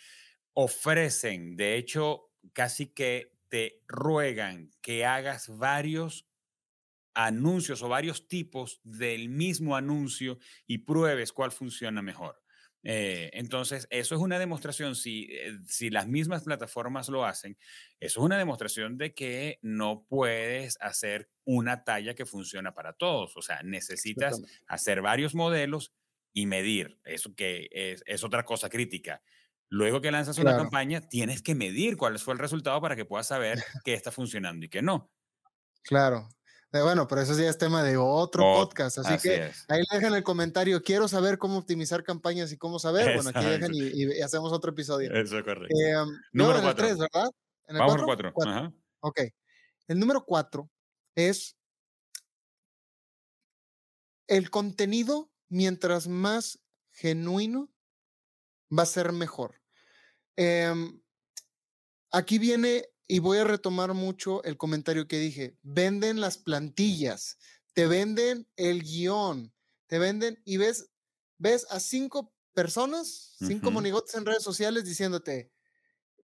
ofrecen, 0.55 1.57
de 1.57 1.77
hecho, 1.77 2.31
casi 2.53 2.87
que 2.89 3.33
te 3.49 3.83
ruegan 3.87 4.71
que 4.81 5.05
hagas 5.05 5.49
varios 5.49 6.29
anuncios 7.15 7.83
o 7.83 7.89
varios 7.89 8.29
tipos 8.29 8.81
del 8.85 9.29
mismo 9.29 9.77
anuncio 9.77 10.39
y 10.67 10.79
pruebes 10.79 11.33
cuál 11.33 11.51
funciona 11.51 12.03
mejor. 12.03 12.41
Eh, 12.85 13.31
entonces, 13.33 13.87
eso 13.91 14.15
es 14.15 14.21
una 14.21 14.39
demostración, 14.39 14.95
si, 14.95 15.29
eh, 15.31 15.59
si 15.67 15.91
las 15.91 16.07
mismas 16.07 16.45
plataformas 16.45 17.09
lo 17.09 17.25
hacen, 17.25 17.59
eso 18.01 18.21
es 18.21 18.25
una 18.25 18.39
demostración 18.39 18.97
de 18.99 19.15
que 19.15 19.59
no 19.63 20.05
puedes 20.09 20.79
hacer 20.81 21.29
una 21.45 21.85
talla 21.85 22.15
que 22.15 22.27
funciona 22.27 22.75
para 22.75 22.93
todos. 22.93 23.37
O 23.37 23.43
sea, 23.43 23.63
necesitas 23.63 24.41
hacer 24.67 25.03
varios 25.03 25.35
modelos 25.35 25.93
y 26.33 26.47
medir. 26.47 27.01
Eso 27.05 27.35
que 27.35 27.69
es, 27.73 28.25
otra 28.25 28.45
cosa 28.45 28.69
crítica. 28.69 29.23
Luego 29.71 30.01
que 30.01 30.11
lanzas 30.11 30.39
una 30.39 30.57
campaña, 30.57 31.01
tienes 31.01 31.43
que 31.43 31.55
medir 31.55 31.97
cuál 31.97 32.19
fue 32.19 32.33
el 32.35 32.41
resultado 32.41 32.81
para 32.81 32.97
que 32.97 33.05
puedas 33.05 33.27
saber 33.27 33.59
qué 33.85 33.95
está 33.95 34.11
funcionando 34.11 34.65
y 34.65 34.69
qué 34.71 34.81
no. 34.81 35.11
Claro, 35.83 36.29
bueno, 36.71 37.09
pero 37.09 37.23
eso 37.23 37.39
ya 37.39 37.49
es 37.49 37.57
tema 37.57 37.83
de 37.83 37.97
otro 37.97 38.43
podcast. 38.43 38.99
Así, 38.99 39.17
que 39.29 39.51
ahí 39.69 39.83
dejan 39.91 40.15
el 40.15 40.23
comentario. 40.23 40.83
Quiero 40.83 41.09
saber 41.09 41.39
cómo 41.39 41.59
optimizar 41.59 42.05
campañas 42.05 42.53
y 42.53 42.59
cómo 42.59 42.79
saber. 42.79 43.15
Bueno, 43.15 43.31
aquí 43.35 43.45
dejan 43.47 43.71
y, 43.75 44.21
hacemos 44.21 44.53
otro 44.53 44.73
episodio. 44.73 45.13
Eso 45.13 45.39
es 45.39 45.45
correcto. 45.45 45.75
Eh, 45.75 45.95
número 46.33 46.61
4. 46.61 46.75
3, 46.75 46.99
¿verdad? 46.99 47.31
¿En 47.67 47.77
el 47.77 47.81
Vamos 47.81 48.03
4. 48.05 48.33
Ok. 49.01 49.21
El 49.89 49.99
número 49.99 50.25
4 50.25 50.69
es 51.15 51.57
el 54.27 54.51
contenido, 54.51 55.31
mientras 55.49 56.07
más 56.07 56.61
genuino, 56.93 57.71
va 58.77 58.83
a 58.83 58.87
ser 58.87 59.13
mejor. 59.13 59.61
Em, 60.37 61.01
aquí 62.13 62.39
viene 62.39 62.91
y 63.09 63.21
voy 63.21 63.39
a 63.39 63.45
retomar 63.45 63.95
mucho 63.95 64.45
el 64.45 64.59
comentario 64.59 65.09
que 65.09 65.19
dije, 65.19 65.57
venden 65.63 66.21
las 66.21 66.37
plantillas, 66.37 67.39
te 67.73 67.87
venden 67.87 68.47
el 68.57 68.83
guion, 68.83 69.55
te 69.87 69.99
venden 69.99 70.41
y 70.45 70.59
ves, 70.59 70.91
ves 71.39 71.67
a 71.71 71.81
cinco 71.81 72.35
personas, 72.53 73.37
cinco 73.39 73.71
monigotes 73.71 74.15
en 74.15 74.27
redes 74.27 74.43
sociales 74.43 74.85
diciéndote, 74.85 75.51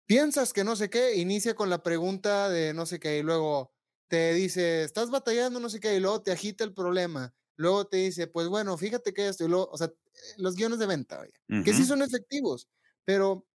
piensas 0.05 0.51
que 0.51 0.65
no 0.65 0.75
sé 0.75 0.89
qué, 0.89 1.15
inicia 1.15 1.55
con 1.55 1.69
la 1.69 1.81
pregunta 1.83 2.49
de 2.49 2.73
no 2.73 2.85
sé 2.85 2.99
qué 2.99 3.19
y 3.19 3.23
luego 3.23 3.73
te 4.09 4.33
dice, 4.33 4.83
estás 4.83 5.09
batallando 5.09 5.59
no 5.59 5.69
sé 5.69 5.79
qué 5.79 5.95
y 5.95 5.99
luego 6.01 6.21
te 6.21 6.31
agita 6.31 6.63
el 6.63 6.73
problema. 6.73 7.33
Luego 7.55 7.85
te 7.85 7.97
dice, 7.97 8.27
pues 8.27 8.47
bueno, 8.47 8.77
fíjate 8.77 9.13
que 9.13 9.27
esto 9.27 9.45
y 9.45 9.47
luego, 9.47 9.69
o 9.71 9.77
sea, 9.77 9.93
los 10.37 10.55
guiones 10.55 10.79
de 10.79 10.87
venta, 10.87 11.23
que 11.63 11.73
sí 11.73 11.85
son 11.85 12.01
efectivos, 12.01 12.67
pero 13.05 13.47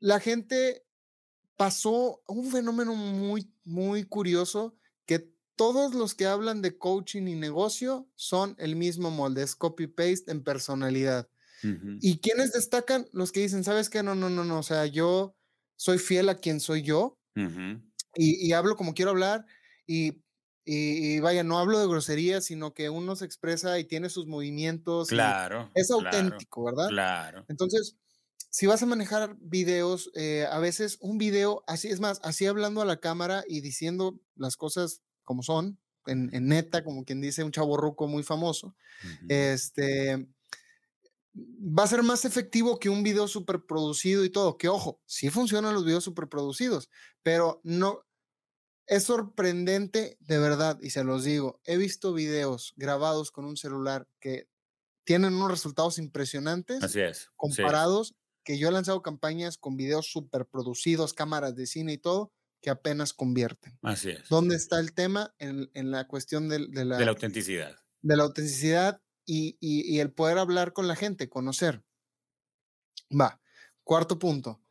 la 0.00 0.20
gente 0.20 0.84
pasó 1.56 2.22
un 2.26 2.50
fenómeno 2.50 2.94
muy, 2.94 3.52
muy 3.64 4.04
curioso 4.04 4.74
que 5.06 5.30
todos 5.56 5.94
los 5.94 6.14
que 6.14 6.26
hablan 6.26 6.62
de 6.62 6.78
coaching 6.78 7.26
y 7.28 7.34
negocio 7.34 8.08
son 8.16 8.56
el 8.58 8.76
mismo 8.76 9.10
molde, 9.10 9.42
es 9.42 9.54
copy-paste 9.54 10.30
en 10.30 10.42
personalidad. 10.42 11.28
¿Y 12.02 12.18
quienes 12.18 12.52
destacan? 12.52 13.06
Los 13.12 13.32
que 13.32 13.40
dicen, 13.40 13.64
¿sabes 13.64 13.88
qué? 13.88 14.02
No, 14.02 14.14
no, 14.14 14.28
no, 14.28 14.44
no, 14.44 14.58
o 14.58 14.62
sea, 14.62 14.84
yo 14.84 15.34
soy 15.76 15.96
fiel 15.96 16.28
a 16.28 16.34
quien 16.34 16.60
soy 16.60 16.82
yo 16.82 17.18
y, 18.14 18.52
hablo 18.52 18.76
como 18.76 18.92
quiero 18.92 19.12
hablar 19.12 19.46
y, 19.86 20.22
y, 20.66 21.20
vaya, 21.20 21.42
no 21.42 21.58
hablo 21.58 21.78
de 21.78 21.86
grosería, 21.86 22.42
sino 22.42 22.74
que 22.74 22.90
uno 22.90 23.16
se 23.16 23.24
expresa 23.24 23.78
y 23.78 23.84
tiene 23.84 24.10
sus 24.10 24.26
movimientos. 24.26 25.08
Claro. 25.08 25.70
Es 25.74 25.90
auténtico, 25.90 26.64
¿verdad? 26.64 26.88
Claro. 26.88 27.46
Entonces, 27.48 27.96
si 28.50 28.66
vas 28.66 28.82
a 28.82 28.86
manejar 28.86 29.36
videos, 29.40 30.10
eh, 30.14 30.46
a 30.50 30.58
veces 30.58 30.98
un 31.00 31.18
video, 31.18 31.64
así 31.66 31.88
es 31.88 32.00
más, 32.00 32.20
así 32.22 32.46
hablando 32.46 32.80
a 32.80 32.86
la 32.86 33.00
cámara 33.00 33.44
y 33.48 33.60
diciendo 33.60 34.20
las 34.36 34.56
cosas 34.56 35.02
como 35.24 35.42
son, 35.42 35.78
en, 36.06 36.30
neta, 36.48 36.84
como 36.84 37.04
quien 37.04 37.20
dice 37.20 37.44
un 37.44 37.50
chavo 37.50 37.76
ruco 37.76 38.06
muy 38.06 38.22
famoso, 38.22 38.76
este, 39.28 40.28
va 41.36 41.84
a 41.84 41.88
ser 41.88 42.02
más 42.02 42.24
efectivo 42.24 42.78
que 42.78 42.90
un 42.90 43.02
video 43.02 43.26
súper 43.26 43.64
producido 43.64 44.24
y 44.24 44.30
todo. 44.30 44.56
Que 44.56 44.68
ojo, 44.68 45.00
sí 45.06 45.30
funcionan 45.30 45.74
los 45.74 45.84
videos 45.84 46.04
súper 46.04 46.28
producidos, 46.28 46.90
pero 47.22 47.60
no. 47.64 48.04
Es 48.86 49.04
sorprendente, 49.04 50.18
de 50.20 50.38
verdad, 50.38 50.78
y 50.82 50.90
se 50.90 51.04
los 51.04 51.24
digo. 51.24 51.58
He 51.64 51.78
visto 51.78 52.12
videos 52.12 52.74
grabados 52.76 53.30
con 53.30 53.46
un 53.46 53.56
celular 53.56 54.06
que 54.20 54.46
tienen 55.04 55.34
unos 55.34 55.50
resultados 55.50 55.96
impresionantes. 55.96 56.82
Así 56.82 57.00
es. 57.00 57.30
Comparados 57.34 58.14
que 58.44 58.58
yo 58.58 58.68
he 58.68 58.72
lanzado 58.72 59.02
campañas 59.02 59.58
con 59.58 59.76
videos 59.76 60.06
súper 60.06 60.46
producidos, 60.46 61.14
cámaras 61.14 61.56
de 61.56 61.66
cine 61.66 61.94
y 61.94 61.98
todo, 61.98 62.32
que 62.60 62.70
apenas 62.70 63.12
convierten. 63.12 63.78
Así 63.82 64.10
es. 64.10 64.28
¿Dónde 64.28 64.56
está 64.56 64.78
el 64.78 64.94
tema? 64.94 65.34
En, 65.38 65.90
la 65.90 66.06
cuestión 66.06 66.48
de, 66.48 66.60
la, 66.60 66.96
de 66.96 67.04
la 67.04 67.10
autenticidad. 67.10 67.76
De 68.02 68.16
la 68.16 68.22
autenticidad 68.22 69.02
y, 69.26 69.56
y, 69.60 69.98
el 70.00 70.12
poder 70.12 70.38
hablar 70.38 70.72
con 70.72 70.86
la 70.86 70.96
gente, 70.96 71.28
conocer. 71.28 71.82
Va, 73.10 73.40
cuarto 73.82 74.18
punto. 74.18 74.62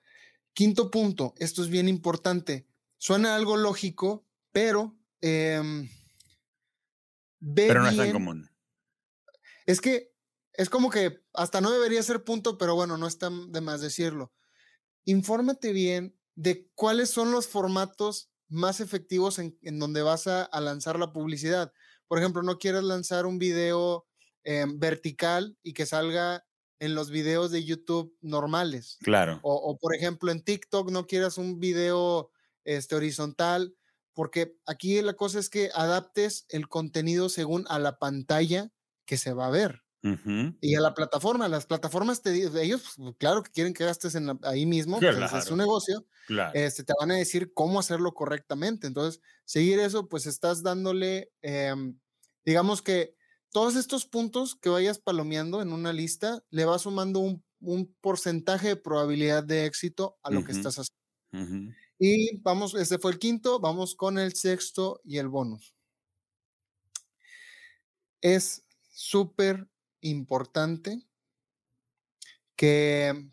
Quinto 0.53 0.91
punto, 0.91 1.33
esto 1.37 1.63
es 1.63 1.69
bien 1.69 1.87
importante. 1.89 2.67
Suena 2.97 3.35
algo 3.35 3.57
lógico, 3.57 4.27
pero... 4.51 4.95
Eh, 5.21 5.89
pero 7.55 7.81
no 7.81 7.89
es 7.89 7.97
tan 7.97 8.11
común. 8.11 8.49
Es 9.65 9.81
que 9.81 10.12
es 10.53 10.69
como 10.69 10.89
que 10.89 11.21
hasta 11.33 11.61
no 11.61 11.71
debería 11.71 12.03
ser 12.03 12.23
punto, 12.23 12.57
pero 12.57 12.75
bueno, 12.75 12.97
no 12.97 13.07
está 13.07 13.29
de 13.29 13.61
más 13.61 13.81
decirlo. 13.81 14.31
Infórmate 15.05 15.71
bien 15.73 16.15
de 16.35 16.69
cuáles 16.75 17.09
son 17.09 17.31
los 17.31 17.47
formatos 17.47 18.29
más 18.47 18.79
efectivos 18.79 19.39
en, 19.39 19.79
donde 19.79 20.01
vas 20.03 20.27
a, 20.27 20.49
lanzar 20.61 20.99
la 20.99 21.11
publicidad. 21.11 21.73
Por 22.07 22.19
ejemplo, 22.19 22.43
no 22.43 22.59
quieres 22.59 22.83
lanzar 22.83 23.25
un 23.25 23.39
video 23.39 24.05
em, 24.43 24.79
vertical 24.79 25.57
y 25.63 25.73
que 25.73 25.85
salga 25.85 26.45
en 26.79 26.95
los 26.95 27.09
videos 27.09 27.49
de 27.49 27.63
YouTube 27.63 28.15
normales. 28.21 28.97
Claro. 29.01 29.39
O, 29.41 29.77
por 29.77 29.95
ejemplo, 29.95 30.31
en 30.31 30.43
TikTok 30.43 30.91
no 30.91 31.07
quieras 31.07 31.37
un 31.37 31.59
video 31.59 32.29
este, 32.65 32.95
horizontal, 32.95 33.75
porque 34.13 34.55
aquí 34.65 35.01
la 35.01 35.13
cosa 35.13 35.39
es 35.39 35.49
que 35.49 35.71
adaptes 35.73 36.45
el 36.49 36.67
contenido 36.67 37.29
según 37.29 37.65
a 37.69 37.79
la 37.79 37.97
pantalla 37.97 38.69
que 39.05 39.17
se 39.17 39.33
va 39.33 39.47
a 39.47 39.51
ver. 39.51 39.82
Y 40.59 40.75
a 40.75 40.81
la 40.81 40.93
plataforma, 40.93 41.47
las 41.47 41.65
plataformas 41.65 42.21
te 42.21 42.33
ellos, 42.61 42.83
pues, 42.97 43.15
claro 43.17 43.41
que 43.41 43.51
quieren 43.51 43.73
que 43.73 43.85
gastes 43.85 44.15
en 44.15 44.37
ahí 44.43 44.65
mismo, 44.65 44.99
pues, 44.99 45.33
es 45.33 45.45
su 45.45 45.55
negocio, 45.55 46.05
este, 46.53 46.83
te 46.83 46.93
van 46.99 47.11
a 47.11 47.15
decir 47.15 47.53
cómo 47.53 47.79
hacerlo 47.79 48.13
correctamente. 48.13 48.87
Entonces, 48.87 49.21
seguir 49.45 49.79
eso, 49.79 50.09
pues 50.09 50.25
estás 50.25 50.61
dándole, 50.61 51.31
em, 51.41 51.97
digamos 52.43 52.81
que 52.81 53.15
todos 53.51 53.77
estos 53.77 54.05
puntos 54.05 54.55
que 54.55 54.69
vayas 54.69 54.99
palomeando 54.99 55.61
en 55.61 55.71
una 55.71 55.93
lista, 55.93 56.43
le 56.49 56.65
vas 56.65 56.81
sumando 56.81 57.19
un, 57.19 57.43
porcentaje 58.01 58.67
de 58.69 58.75
probabilidad 58.75 59.41
de 59.41 59.65
éxito 59.65 60.17
a 60.21 60.31
lo 60.31 60.43
que 60.43 60.51
estás 60.51 60.79
haciendo. 60.79 61.73
Y 61.97 62.39
vamos, 62.41 62.75
este 62.75 62.99
fue 62.99 63.13
el 63.13 63.19
quinto, 63.19 63.61
vamos 63.61 63.95
con 63.95 64.17
el 64.17 64.33
sexto 64.33 64.99
y 65.05 65.17
el 65.17 65.29
bonus. 65.29 65.73
Es 68.19 68.65
súper 68.91 69.69
importante 70.03 71.07
que 72.55 73.29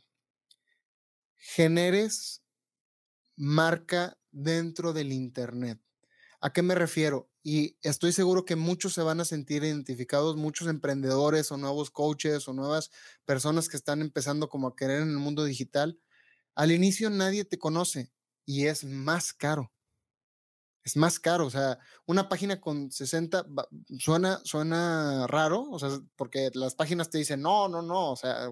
generes 1.37 2.43
marca 3.37 4.19
dentro 4.31 4.93
del 4.93 5.13
Internet. 5.13 5.81
¿A 6.41 6.53
qué 6.53 6.63
me 6.63 6.75
refiero? 6.75 7.31
Y 7.43 7.77
estoy 7.83 8.13
seguro 8.13 8.45
que 8.45 8.57
muchos 8.57 8.95
se 8.95 9.03
van 9.03 9.21
a 9.21 9.25
sentir 9.25 9.65
identificados, 9.65 10.37
muchos 10.37 10.69
emprendedores 10.69 11.51
o 11.53 11.57
nuevos 11.57 11.91
coaches 11.91 12.49
o 12.49 12.53
nuevas 12.53 12.91
personas 13.25 13.69
que 13.69 13.77
están 13.77 14.01
empezando 14.01 14.49
como 14.49 14.69
a 14.69 14.77
querer 14.77 15.03
en 15.03 15.11
el 15.11 15.19
mundo 15.19 15.45
digital. 15.45 15.99
Al 16.55 16.73
inicio 16.73 17.11
nadie 17.11 17.45
te 17.45 17.59
conoce 17.59 18.13
y 18.45 18.67
es 18.67 18.85
más 18.85 19.33
caro 19.33 19.73
es 20.83 20.97
más 20.97 21.21
caro, 21.21 21.47
o 21.47 21.51
sea, 21.51 21.79
una 22.07 22.29
página 22.29 22.61
con 22.61 22.91
60 22.91 23.47
suena, 23.99 24.41
suena 24.45 25.27
raro, 25.27 25.63
o 25.71 25.79
sea, 25.79 25.91
porque 26.17 26.51
las 26.55 26.75
páginas 26.75 27.11
te 27.11 27.19
dicen, 27.19 27.43
no, 27.43 27.69
no, 27.69 27.83
no, 27.83 28.13
o 28.13 28.17
sea, 28.17 28.51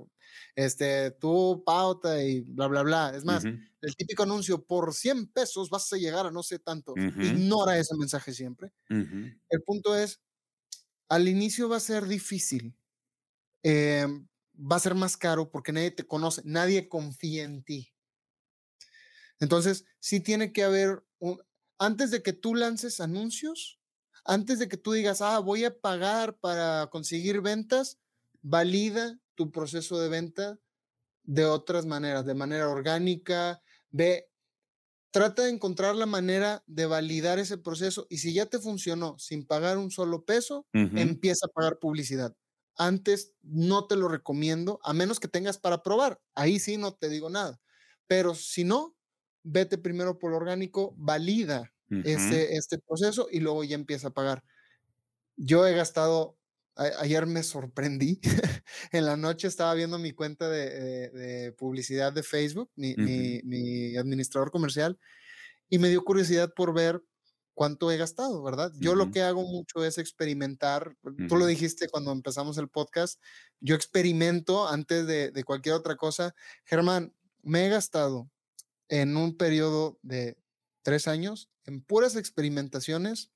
este, 0.54 1.10
tú 1.12 1.62
pauta 1.64 2.22
y 2.22 2.40
bla, 2.40 2.66
bla, 2.66 2.82
bla. 2.82 3.12
Es 3.16 3.24
más, 3.24 3.44
el 3.44 3.96
típico 3.96 4.24
anuncio, 4.24 4.64
por 4.64 4.92
100 4.94 5.28
pesos 5.28 5.70
vas 5.70 5.90
a 5.92 5.96
llegar 5.96 6.26
a 6.26 6.30
no 6.30 6.42
sé 6.42 6.58
tanto. 6.58 6.94
Ignora 6.96 7.78
ese 7.78 7.94
mensaje 7.96 8.32
siempre. 8.32 8.72
El 8.88 9.62
punto 9.64 9.96
es, 9.96 10.20
al 11.08 11.28
inicio 11.28 11.68
va 11.68 11.78
a 11.78 11.80
ser 11.80 12.06
difícil, 12.06 12.76
em, 13.62 14.28
va 14.56 14.76
a 14.76 14.80
ser 14.80 14.94
más 14.94 15.16
caro 15.16 15.50
porque 15.50 15.72
nadie 15.72 15.90
te 15.92 16.06
conoce, 16.06 16.42
nadie 16.44 16.88
confía 16.88 17.44
en 17.44 17.62
ti. 17.64 17.94
Entonces, 19.40 19.84
sí 20.00 20.20
tiene 20.20 20.52
que 20.52 20.64
haber 20.64 21.04
un, 21.18 21.40
antes 21.78 22.10
de 22.10 22.22
que 22.22 22.32
tú 22.32 22.54
lances 22.54 23.00
anuncios, 23.00 23.80
antes 24.24 24.58
de 24.58 24.68
que 24.68 24.76
tú 24.76 24.92
digas, 24.92 25.20
ah, 25.22 25.38
voy 25.40 25.64
a 25.64 25.78
pagar 25.80 26.38
para 26.38 26.88
conseguir 26.90 27.40
ventas, 27.40 27.98
valida 28.42 29.18
tu 29.34 29.52
proceso 29.52 30.00
de 30.00 30.08
venta 30.08 30.60
de 31.24 31.46
otras 31.46 31.86
maneras, 31.86 32.26
de 32.26 32.34
manera 32.34 32.68
orgánica, 32.68 33.62
ve, 33.90 34.30
trata 35.10 35.44
de 35.44 35.50
encontrar 35.50 35.96
la 35.96 36.06
manera 36.06 36.64
de 36.66 36.86
validar 36.86 37.38
ese 37.38 37.58
proceso 37.58 38.06
y 38.10 38.18
si 38.18 38.34
ya 38.34 38.46
te 38.46 38.58
funcionó 38.58 39.18
sin 39.18 39.46
pagar 39.46 39.78
un 39.78 39.90
solo 39.90 40.24
peso, 40.24 40.66
empieza 40.94 41.46
a 41.46 41.50
pagar 41.50 41.78
publicidad. 41.78 42.36
Antes 42.76 43.34
no 43.42 43.86
te 43.86 43.96
lo 43.96 44.08
recomiendo, 44.08 44.80
a 44.84 44.92
menos 44.94 45.20
que 45.20 45.28
tengas 45.28 45.58
para 45.58 45.82
probar. 45.82 46.20
Ahí 46.34 46.58
sí 46.60 46.76
no 46.76 46.94
te 46.94 47.08
digo 47.08 47.30
nada. 47.30 47.60
Pero 48.06 48.34
si 48.34 48.64
no, 48.64 48.96
vete 49.48 49.78
primero 49.78 50.18
por 50.18 50.30
lo 50.30 50.36
orgánico, 50.36 50.94
valida 50.96 51.72
este, 52.04 52.56
este 52.56 52.78
proceso 52.78 53.28
y 53.30 53.40
luego 53.40 53.64
ya 53.64 53.74
empieza 53.74 54.08
a 54.08 54.12
pagar. 54.12 54.44
Yo 55.36 55.66
he 55.66 55.74
gastado, 55.74 56.36
ayer 56.76 57.26
me 57.26 57.42
sorprendí, 57.42 58.20
en 58.92 59.06
la 59.06 59.16
noche 59.16 59.48
estaba 59.48 59.72
viendo 59.74 59.98
mi 59.98 60.12
cuenta 60.12 60.48
de, 60.48 61.54
publicidad 61.56 62.12
de 62.12 62.22
Facebook, 62.22 62.70
mi, 62.76 62.94
mi, 62.96 63.96
administrador 63.96 64.50
comercial, 64.50 64.98
y 65.70 65.78
me 65.78 65.88
dio 65.88 66.04
curiosidad 66.04 66.52
por 66.54 66.74
ver 66.74 67.02
cuánto 67.54 67.90
he 67.90 67.96
gastado, 67.96 68.42
¿verdad? 68.42 68.70
Yo 68.78 68.94
lo 68.94 69.10
que 69.10 69.22
hago 69.22 69.42
mucho 69.42 69.84
es 69.84 69.98
experimentar, 69.98 70.94
tú 71.28 71.36
lo 71.36 71.46
dijiste 71.46 71.88
cuando 71.88 72.12
empezamos 72.12 72.58
el 72.58 72.68
podcast, 72.68 73.20
yo 73.60 73.74
experimento 73.74 74.68
antes 74.68 75.06
de, 75.06 75.30
de 75.30 75.44
cualquier 75.44 75.74
otra 75.74 75.96
cosa. 75.96 76.34
Germán, 76.64 77.12
me 77.42 77.66
he 77.66 77.68
gastado 77.68 78.30
en 78.88 79.16
un 79.16 79.36
periodo 79.36 79.98
de 80.02 80.38
tres 80.82 81.08
años, 81.08 81.50
en 81.64 81.82
puras 81.82 82.16
experimentaciones, 82.16 83.32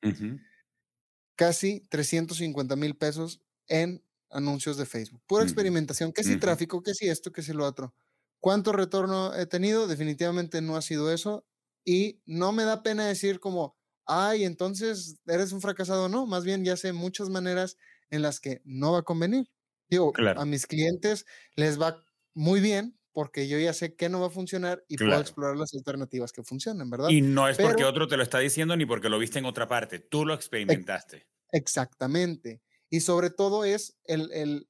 casi 1.37 1.81
350 1.89 2.77
mil 2.77 2.97
pesos 2.97 3.43
en 3.69 4.05
anuncios 4.31 4.77
de 4.77 4.87
Facebook. 4.87 5.23
Pura 5.27 5.45
experimentación, 5.45 6.13
que 6.13 6.25
si 6.25 6.37
tráfico, 6.37 6.83
que 6.83 6.95
si 6.95 7.09
esto, 7.09 7.33
que 7.33 7.43
si 7.43 7.53
lo 7.53 7.67
otro. 7.67 7.95
¿Cuánto 8.41 8.73
retorno 8.73 9.35
he 9.35 9.47
tenido? 9.47 9.87
Definitivamente 9.87 10.63
no 10.63 10.77
ha 10.77 10.83
sido 10.83 11.13
eso. 11.13 11.47
y 11.85 12.23
no 12.27 12.53
me 12.53 12.63
da 12.65 12.83
pena 12.85 13.07
decir 13.09 13.41
como, 13.41 13.77
ay, 14.07 14.45
entonces 14.45 15.17
eres 15.27 15.53
un 15.53 15.61
fracasado. 15.61 16.09
No, 16.09 16.27
más 16.27 16.45
bien 16.45 16.65
ya 16.65 16.77
sé 16.77 16.93
muchas 16.93 17.29
maneras 17.29 17.77
en 18.11 18.23
las 18.23 18.39
que 18.41 18.63
no 18.65 18.93
va 18.93 19.01
a 19.01 19.03
convenir. 19.03 19.51
Digo, 19.91 20.21
a 20.37 20.45
mis 20.45 20.67
clientes 20.67 21.27
les 21.57 21.81
va 21.81 22.05
muy 22.35 22.61
bien 22.61 22.99
porque 23.13 23.49
yo 23.49 23.59
ya 23.59 23.73
sé 23.73 23.95
que 23.95 24.09
no 24.09 24.21
va 24.21 24.29
a 24.29 24.31
funcionar 24.31 24.85
y 24.89 24.97
puedo 24.97 25.21
explorar 25.21 25.57
las 25.57 25.75
alternativas 25.75 26.33
que 26.33 26.43
funcionan, 26.43 26.91
¿verdad? 26.91 27.09
Y 27.11 27.21
no 27.21 27.49
es 27.49 27.59
porque 27.59 27.85
otro 27.85 28.09
te 28.09 28.17
lo 28.17 28.23
está 28.23 28.39
diciendo 28.39 28.77
ni 28.77 28.87
porque 28.87 29.09
lo 29.09 29.19
viste 29.19 29.39
en 29.39 29.45
otra 29.45 29.69
parte, 29.69 29.99
tú 29.99 30.25
lo 30.25 30.35
experimentaste. 30.35 31.27
Exactamente. 31.51 32.63
Y 32.91 33.01
sobre 33.01 33.31
todo 33.31 33.65
es 33.65 33.97
el, 34.05 34.31
el 34.33 34.69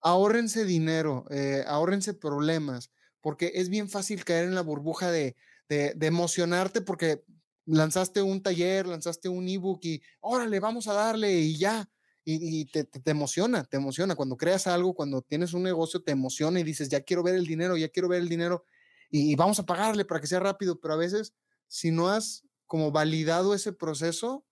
ahórrense 0.00 0.64
dinero, 0.64 1.24
eh, 1.30 1.64
ahórrense 1.66 2.14
problemas, 2.14 2.90
porque 3.20 3.52
es 3.54 3.68
bien 3.68 3.88
fácil 3.88 4.24
caer 4.24 4.44
en 4.44 4.54
la 4.54 4.62
burbuja 4.62 5.10
de, 5.10 5.36
de, 5.68 5.92
de 5.94 6.06
emocionarte 6.06 6.80
porque 6.80 7.24
lanzaste 7.66 8.22
un 8.22 8.42
taller, 8.42 8.86
lanzaste 8.86 9.28
un 9.28 9.46
ebook 9.48 9.80
y 9.84 10.02
órale, 10.20 10.60
vamos 10.60 10.88
a 10.88 10.94
darle 10.94 11.32
y 11.40 11.58
ya. 11.58 11.88
Y, 12.30 12.66
te, 12.66 12.84
te, 12.84 13.10
emociona, 13.10 13.64
te 13.64 13.78
emociona. 13.78 14.14
Cuando 14.14 14.36
creas 14.36 14.66
algo, 14.66 14.92
cuando 14.92 15.22
tienes 15.22 15.54
un 15.54 15.62
negocio, 15.62 16.02
te 16.02 16.12
emociona 16.12 16.60
y 16.60 16.62
dices, 16.62 16.90
ya 16.90 17.00
quiero 17.00 17.22
ver 17.22 17.34
el 17.36 17.46
dinero, 17.46 17.74
ya 17.78 17.88
quiero 17.88 18.06
ver 18.06 18.20
el 18.20 18.28
dinero 18.28 18.66
y, 19.10 19.34
vamos 19.36 19.58
a 19.58 19.66
pagarle 19.66 20.04
para 20.04 20.20
que 20.20 20.26
sea 20.26 20.40
rápido. 20.40 20.78
Pero 20.78 20.94
a 20.94 20.98
veces, 20.98 21.34
si 21.66 21.90
no 21.90 22.08
has 22.08 22.44
como 22.66 22.92
validado 22.92 23.54
ese 23.54 23.72
proceso, 23.72 24.44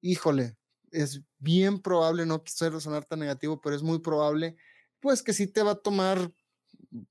híjole, 0.00 0.56
es 0.92 1.22
bien 1.38 1.80
probable, 1.80 2.26
no 2.26 2.44
quisiera 2.44 2.78
sonar 2.78 3.04
tan 3.04 3.18
negativo, 3.18 3.60
pero 3.60 3.74
es 3.74 3.82
muy 3.82 3.98
probable, 3.98 4.56
pues 5.00 5.22
que 5.22 5.32
sí 5.32 5.48
te 5.48 5.62
va 5.62 5.72
a 5.72 5.82
tomar, 5.82 6.32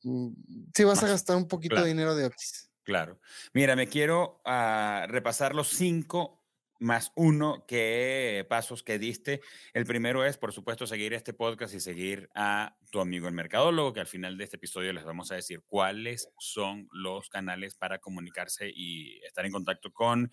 mm, 0.03 0.29
sí 0.73 0.83
vas 0.85 1.03
a 1.03 1.07
gastar 1.07 1.35
un 1.35 1.47
poquito 1.47 1.75
de 1.75 1.89
dinero 1.89 2.15
de 2.15 2.25
Oxis. 2.25 2.71
Claro. 2.83 3.19
Mira, 3.53 3.75
me 3.75 3.87
quiero 3.87 4.41
ah, 4.45 5.05
repasar 5.09 5.53
los 5.53 5.67
cinco 5.67 6.40
más 6.81 7.11
uno 7.15 7.65
que 7.67 8.45
pasos 8.49 8.83
que 8.83 8.97
diste. 8.97 9.41
El 9.73 9.85
primero 9.85 10.25
es, 10.25 10.37
por 10.37 10.51
supuesto, 10.51 10.87
seguir 10.87 11.13
este 11.13 11.31
podcast 11.31 11.73
y 11.75 11.79
seguir 11.79 12.29
a 12.33 12.75
tu 12.91 12.99
amigo 12.99 13.27
el 13.27 13.33
mercadólogo, 13.33 13.93
que 13.93 13.99
al 13.99 14.07
final 14.07 14.37
de 14.37 14.43
este 14.43 14.57
episodio 14.57 14.91
les 14.91 15.05
vamos 15.05 15.31
a 15.31 15.35
decir 15.35 15.61
cuáles 15.67 16.29
son 16.39 16.89
los 16.91 17.29
canales 17.29 17.75
para 17.75 17.99
comunicarse 17.99 18.69
y 18.73 19.19
estar 19.23 19.45
en 19.45 19.51
contacto 19.51 19.93
con 19.93 20.31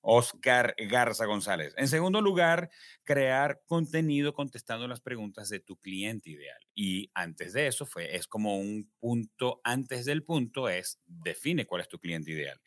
Oscar 0.00 0.76
Garza 0.78 1.26
González. 1.26 1.74
En 1.76 1.88
segundo 1.88 2.20
lugar, 2.20 2.70
crear 3.02 3.60
contenido 3.66 4.32
contestando 4.32 4.86
las 4.86 5.00
preguntas 5.00 5.48
de 5.48 5.58
tu 5.58 5.76
cliente 5.78 6.30
ideal. 6.30 6.60
Y 6.74 7.10
antes 7.12 7.52
de 7.52 7.66
eso 7.66 7.86
fue, 7.86 8.14
es 8.14 8.28
como 8.28 8.56
un 8.56 8.88
punto 9.00 9.60
antes 9.64 10.04
del 10.04 10.22
punto, 10.22 10.68
es 10.68 11.00
define 11.06 11.66
cuál 11.66 11.82
es 11.82 11.88
tu 11.88 11.98
cliente 11.98 12.30
ideal. 12.30 12.60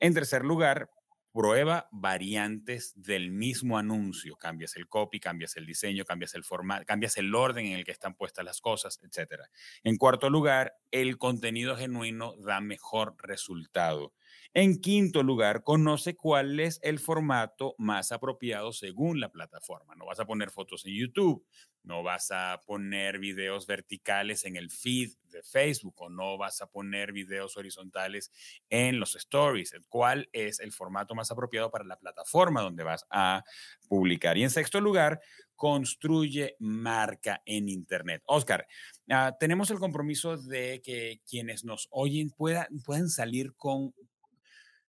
En 0.00 0.14
tercer 0.14 0.44
lugar, 0.44 0.90
prueba 1.32 1.88
variantes 1.90 2.92
del 2.94 3.30
mismo 3.30 3.78
anuncio. 3.78 4.36
Cambias 4.36 4.76
el 4.76 4.88
copy, 4.88 5.18
cambias 5.18 5.56
el 5.56 5.66
diseño, 5.66 6.04
cambias 6.04 6.34
el 6.34 6.44
formato, 6.44 6.84
cambias 6.86 7.16
el 7.16 7.34
orden 7.34 7.66
en 7.66 7.78
el 7.78 7.84
que 7.84 7.92
están 7.92 8.14
puestas 8.14 8.44
las 8.44 8.60
cosas, 8.60 8.98
etc. 9.02 9.42
En 9.82 9.96
cuarto 9.96 10.30
lugar, 10.30 10.74
el 10.90 11.18
contenido 11.18 11.76
genuino 11.76 12.36
da 12.36 12.60
mejor 12.60 13.16
resultado. 13.18 14.12
En 14.54 14.82
quinto 14.82 15.22
lugar, 15.22 15.62
conoce 15.62 16.14
cuál 16.14 16.60
es 16.60 16.78
el 16.82 16.98
formato 16.98 17.74
más 17.78 18.12
apropiado 18.12 18.74
según 18.74 19.18
la 19.18 19.30
plataforma. 19.30 19.94
No 19.94 20.04
vas 20.04 20.20
a 20.20 20.26
poner 20.26 20.50
fotos 20.50 20.84
en 20.84 20.94
YouTube, 20.94 21.46
no 21.84 22.02
vas 22.02 22.30
a 22.32 22.60
poner 22.66 23.18
videos 23.18 23.66
verticales 23.66 24.44
en 24.44 24.56
el 24.56 24.70
feed 24.70 25.12
de 25.30 25.42
Facebook 25.42 25.94
o 26.02 26.10
no 26.10 26.36
vas 26.36 26.60
a 26.60 26.66
poner 26.66 27.12
videos 27.12 27.56
horizontales 27.56 28.30
en 28.68 29.00
los 29.00 29.16
stories. 29.16 29.74
¿Cuál 29.88 30.28
es 30.34 30.60
el 30.60 30.72
formato 30.72 31.14
más 31.14 31.30
apropiado 31.30 31.70
para 31.70 31.86
la 31.86 31.98
plataforma 31.98 32.60
donde 32.60 32.84
vas 32.84 33.06
a 33.08 33.44
publicar? 33.88 34.36
Y 34.36 34.42
en 34.42 34.50
sexto 34.50 34.82
lugar, 34.82 35.22
construye 35.56 36.56
marca 36.58 37.40
en 37.46 37.70
Internet. 37.70 38.22
Oscar, 38.26 38.66
ah, 39.08 39.34
tenemos 39.40 39.70
el 39.70 39.78
compromiso 39.78 40.36
de 40.36 40.82
que 40.84 41.22
quienes 41.26 41.64
nos 41.64 41.88
oyen 41.90 42.30
puedan, 42.30 42.66
puedan 42.84 43.08
salir 43.08 43.54
con 43.54 43.94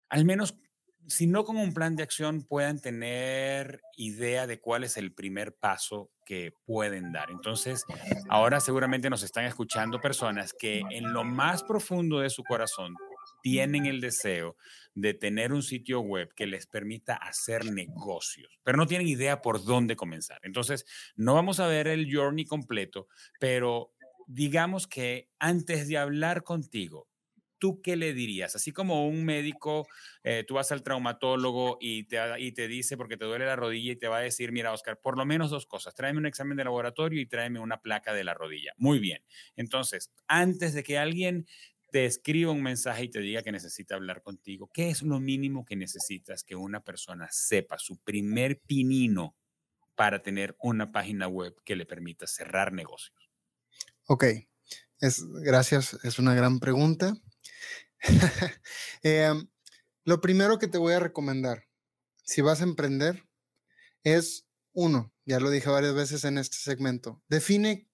al 0.09 0.25
menos, 0.25 0.55
si 1.07 1.27
no 1.27 1.43
con 1.43 1.57
un 1.57 1.73
plan 1.73 1.95
de 1.95 2.03
acción, 2.03 2.43
puedan 2.43 2.79
tener 2.79 3.81
idea 3.97 4.47
de 4.47 4.59
cuál 4.59 4.83
es 4.83 4.97
el 4.97 5.13
primer 5.13 5.55
paso 5.55 6.11
que 6.25 6.53
pueden 6.65 7.11
dar. 7.11 7.31
Entonces, 7.31 7.85
ahora 8.29 8.59
seguramente 8.59 9.09
nos 9.09 9.23
están 9.23 9.45
escuchando 9.45 9.99
personas 9.99 10.53
que 10.53 10.83
en 10.91 11.11
lo 11.13 11.23
más 11.23 11.63
profundo 11.63 12.19
de 12.19 12.29
su 12.29 12.43
corazón 12.43 12.95
tienen 13.41 13.85
el 13.85 14.01
deseo 14.01 14.55
de 14.93 15.13
tener 15.13 15.53
un 15.53 15.63
sitio 15.63 16.01
web 16.01 16.33
que 16.35 16.45
les 16.45 16.67
permita 16.67 17.15
hacer 17.15 17.65
negocios, 17.71 18.59
pero 18.63 18.77
no 18.77 18.85
tienen 18.85 19.07
idea 19.07 19.41
por 19.41 19.63
dónde 19.63 19.95
comenzar. 19.95 20.39
Entonces, 20.43 20.85
no 21.15 21.33
vamos 21.33 21.59
a 21.59 21.67
ver 21.67 21.87
el 21.87 22.13
journey 22.13 22.45
completo, 22.45 23.07
pero 23.39 23.93
digamos 24.27 24.87
que 24.87 25.29
antes 25.39 25.87
de 25.87 25.97
hablar 25.97 26.43
contigo, 26.43 27.07
¿tú 27.59 27.81
qué 27.81 27.95
le 27.95 28.13
dirías? 28.13 28.55
Así 28.55 28.71
como 28.71 29.07
un 29.07 29.23
médico, 29.25 29.87
eh, 30.23 30.43
tú 30.47 30.55
vas 30.55 30.71
al 30.71 30.81
traumatólogo 30.81 31.77
y 31.79 32.05
te, 32.05 32.67
dice 32.67 32.97
porque 32.97 33.17
te 33.17 33.25
duele 33.25 33.45
la 33.45 33.55
rodilla 33.55 33.91
y 33.91 33.95
te 33.95 34.07
va 34.07 34.17
a 34.17 34.21
decir, 34.21 34.51
mira, 34.51 34.73
Oscar, 34.73 34.99
por 34.99 35.17
lo 35.17 35.25
menos 35.25 35.51
dos 35.51 35.65
cosas, 35.65 35.93
tráeme 35.93 36.19
un 36.19 36.25
examen 36.25 36.57
de 36.57 36.63
laboratorio 36.63 37.21
y 37.21 37.27
tráeme 37.27 37.59
una 37.59 37.81
placa 37.81 38.13
de 38.13 38.23
la 38.23 38.33
rodilla. 38.33 38.73
Muy 38.77 38.99
bien. 38.99 39.23
Entonces, 39.55 40.11
antes 40.27 40.73
de 40.73 40.83
que 40.83 40.97
alguien 40.97 41.45
te 41.91 42.05
escriba 42.05 42.51
un 42.51 42.61
mensaje 42.61 43.05
y 43.05 43.09
te 43.09 43.19
diga 43.19 43.41
que 43.41 43.51
necesita 43.51 43.95
hablar 43.95 44.21
contigo, 44.21 44.69
¿qué 44.73 44.89
es 44.89 45.01
lo 45.01 45.19
mínimo 45.19 45.65
que 45.65 45.75
necesitas 45.75 46.43
que 46.43 46.55
una 46.55 46.83
persona 46.83 47.27
sepa, 47.31 47.77
su 47.77 47.97
primer 47.97 48.59
pinino 48.61 49.35
para 49.95 50.21
tener 50.21 50.55
una 50.59 50.91
página 50.91 51.27
web 51.27 51.55
que 51.65 51.75
le 51.75 51.85
permita 51.85 52.27
cerrar 52.27 52.71
negocios? 52.71 53.29
Ok, 54.05 54.25
es, 54.99 55.23
gracias, 55.41 55.97
es 56.03 56.19
una 56.19 56.33
gran 56.33 56.59
pregunta. 56.59 57.13
Em, 59.03 59.47
lo 60.05 60.21
primero 60.21 60.59
que 60.59 60.67
te 60.67 60.77
voy 60.77 60.93
a 60.93 60.99
recomendar, 60.99 61.65
si 62.23 62.41
vas 62.41 62.61
a 62.61 62.65
emprender, 62.65 63.25
es 64.03 64.47
uno, 64.73 65.13
ya 65.25 65.39
lo 65.39 65.49
dije 65.49 65.69
varias 65.69 65.93
veces 65.93 66.23
en 66.23 66.37
este 66.37 66.57
segmento, 66.57 67.21
define, 67.27 67.87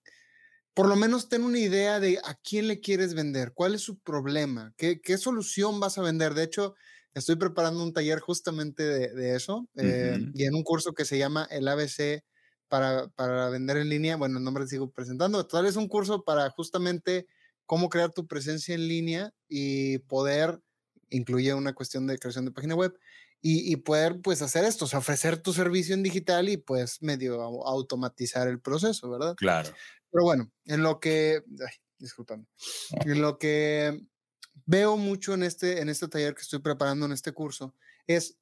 por 0.73 0.87
lo 0.87 0.95
menos 0.95 1.29
ten 1.29 1.43
una 1.43 1.59
idea 1.59 1.99
de 1.99 2.19
a 2.23 2.35
quién 2.35 2.67
le 2.67 2.81
quieres 2.81 3.13
vender, 3.13 3.53
cuál 3.53 3.75
es 3.75 3.81
su 3.81 3.99
problema, 3.99 4.73
qué, 4.77 4.99
qué 5.01 5.17
solución 5.17 5.79
vas 5.79 5.97
a 5.97 6.01
vender. 6.01 6.33
De 6.33 6.43
hecho, 6.43 6.75
estoy 7.13 7.37
preparando 7.37 7.81
un 7.81 7.93
taller 7.93 8.19
justamente 8.19 8.83
de, 8.83 9.35
eso 9.35 9.69
em, 9.75 10.31
y 10.35 10.43
en 10.43 10.53
un 10.53 10.63
curso 10.63 10.93
que 10.93 11.05
se 11.05 11.17
llama 11.17 11.47
el 11.49 11.67
ABC 11.67 12.23
para, 12.67 13.07
para 13.09 13.49
vender 13.49 13.77
en 13.77 13.89
línea. 13.89 14.17
Bueno, 14.17 14.37
el 14.37 14.43
nombre 14.43 14.67
sigo 14.67 14.91
presentando. 14.91 15.47
Tal 15.47 15.65
es 15.65 15.77
un 15.77 15.87
curso 15.87 16.23
para 16.23 16.49
justamente 16.49 17.27
cómo 17.65 17.89
crear 17.89 18.11
tu 18.11 18.27
presencia 18.27 18.75
en 18.75 18.87
línea 18.87 19.33
y 19.47 19.99
poder, 19.99 20.61
incluye 21.09 21.53
una 21.53 21.73
cuestión 21.73 22.07
de 22.07 22.17
creación 22.17 22.45
de 22.45 22.51
página 22.51 22.75
web, 22.75 22.97
y, 23.47 23.75
poder 23.75 24.21
pues 24.21 24.41
hacer 24.41 24.65
esto, 24.65 24.85
o 24.85 24.87
sea, 24.87 24.97
ofrecer 24.97 25.37
tu 25.37 25.53
servicio 25.53 25.93
en 25.93 26.01
digital 26.01 26.49
y 26.49 26.57
pues 26.57 27.03
medio 27.03 27.39
automatizar 27.43 28.47
el 28.47 28.59
proceso, 28.59 29.07
¿verdad? 29.07 29.35
Claro. 29.35 29.69
Pero 30.09 30.23
bueno, 30.23 30.51
en 30.65 30.81
lo 30.81 30.99
que, 30.99 31.43
ay, 31.59 31.75
en 33.05 33.21
lo 33.21 33.37
que 33.37 34.01
veo 34.65 34.97
mucho 34.97 35.35
en 35.35 35.43
este, 35.43 35.79
en 35.79 35.89
este 35.89 36.07
taller 36.07 36.33
que 36.33 36.41
estoy 36.41 36.57
preparando 36.57 37.05
en 37.05 37.11
este 37.11 37.33
curso 37.33 37.75
es 38.07 38.39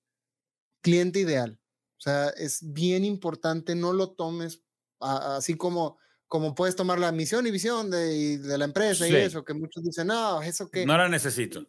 cliente 0.80 1.20
ideal. 1.20 1.60
O 1.98 2.02
sea, 2.02 2.30
es 2.30 2.60
bien 2.62 3.04
importante, 3.04 3.76
no 3.76 3.92
lo 3.92 4.12
tomes 4.12 4.62
así 5.00 5.56
como 5.56 5.98
como 6.34 6.56
puedes 6.56 6.76
tomar 6.76 6.98
la 6.98 7.12
misión 7.12 7.46
y 7.46 7.52
visión 7.52 7.92
de, 7.92 8.40
de 8.40 8.58
la 8.58 8.66
empresa 8.66 9.08
y 9.08 9.14
eso, 9.14 9.44
que 9.44 9.54
muchos 9.54 9.84
dicen, 9.84 10.08
no, 10.08 10.42
eso 10.42 10.68
que... 10.68 10.84
No 10.84 10.98
la 10.98 11.08
necesito. 11.08 11.64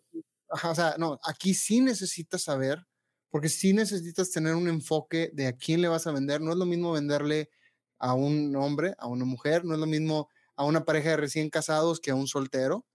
o 0.48 0.74
sea, 0.74 0.94
no, 0.96 1.20
aquí 1.22 1.52
sí 1.52 1.82
necesitas 1.82 2.44
saber, 2.44 2.82
porque 3.28 3.50
sí 3.50 3.74
necesitas 3.74 4.30
tener 4.30 4.54
un 4.54 4.66
enfoque 4.66 5.30
de 5.34 5.48
a 5.48 5.52
quién 5.52 5.82
le 5.82 5.88
vas 5.88 6.06
a 6.06 6.12
vender. 6.12 6.40
No 6.40 6.50
es 6.50 6.56
lo 6.56 6.64
mismo 6.64 6.92
venderle 6.92 7.50
a 7.98 8.14
un 8.14 8.56
hombre, 8.56 8.94
a 8.96 9.06
una 9.06 9.26
mujer, 9.26 9.66
no 9.66 9.74
es 9.74 9.80
lo 9.80 9.84
mismo 9.84 10.30
a 10.56 10.64
una 10.64 10.86
pareja 10.86 11.10
de 11.10 11.18
recién 11.18 11.50
casados 11.50 12.00
que 12.00 12.10
a 12.10 12.14
un 12.14 12.26
soltero. 12.26 12.86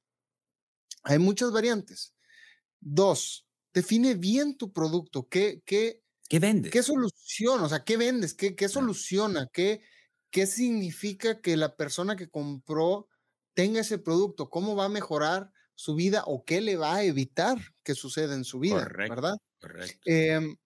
Hay 1.04 1.20
muchas 1.20 1.52
variantes. 1.52 2.16
Dos, 2.80 3.46
define 3.76 4.16
bien 4.16 4.58
tu 4.58 4.74
producto. 4.74 5.28
¿Qué, 5.30 5.62
qué, 5.68 6.02
¿Qué 6.28 6.40
vendes? 6.40 6.72
¿Qué 6.72 6.82
solución? 6.82 7.62
O 7.62 7.70
sea, 7.70 7.84
¿qué 7.84 7.96
vendes? 7.96 8.34
¿Qué, 8.34 8.56
qué 8.56 8.68
soluciona? 8.68 9.48
¿Qué, 9.54 9.84
¿qué 10.32 10.48
significa 10.48 11.42
que 11.42 11.58
la 11.58 11.76
persona 11.78 12.16
que 12.16 12.30
compró 12.30 13.08
tenga 13.54 13.82
ese 13.82 13.98
producto? 14.00 14.50
¿Cómo 14.50 14.76
va 14.76 14.86
a 14.86 14.90
mejorar 14.90 15.52
su 15.76 15.96
vida 15.96 16.24
o 16.28 16.46
qué 16.46 16.62
le 16.62 16.78
va 16.78 16.96
a 16.96 17.04
evitar 17.04 17.58
que 17.84 17.96
suceda 17.96 18.36
en 18.36 18.46
su 18.46 18.60
vida? 18.60 18.94
¿Verdad? 19.08 19.36
Correcto. 19.62 20.06
Em, 20.06 20.58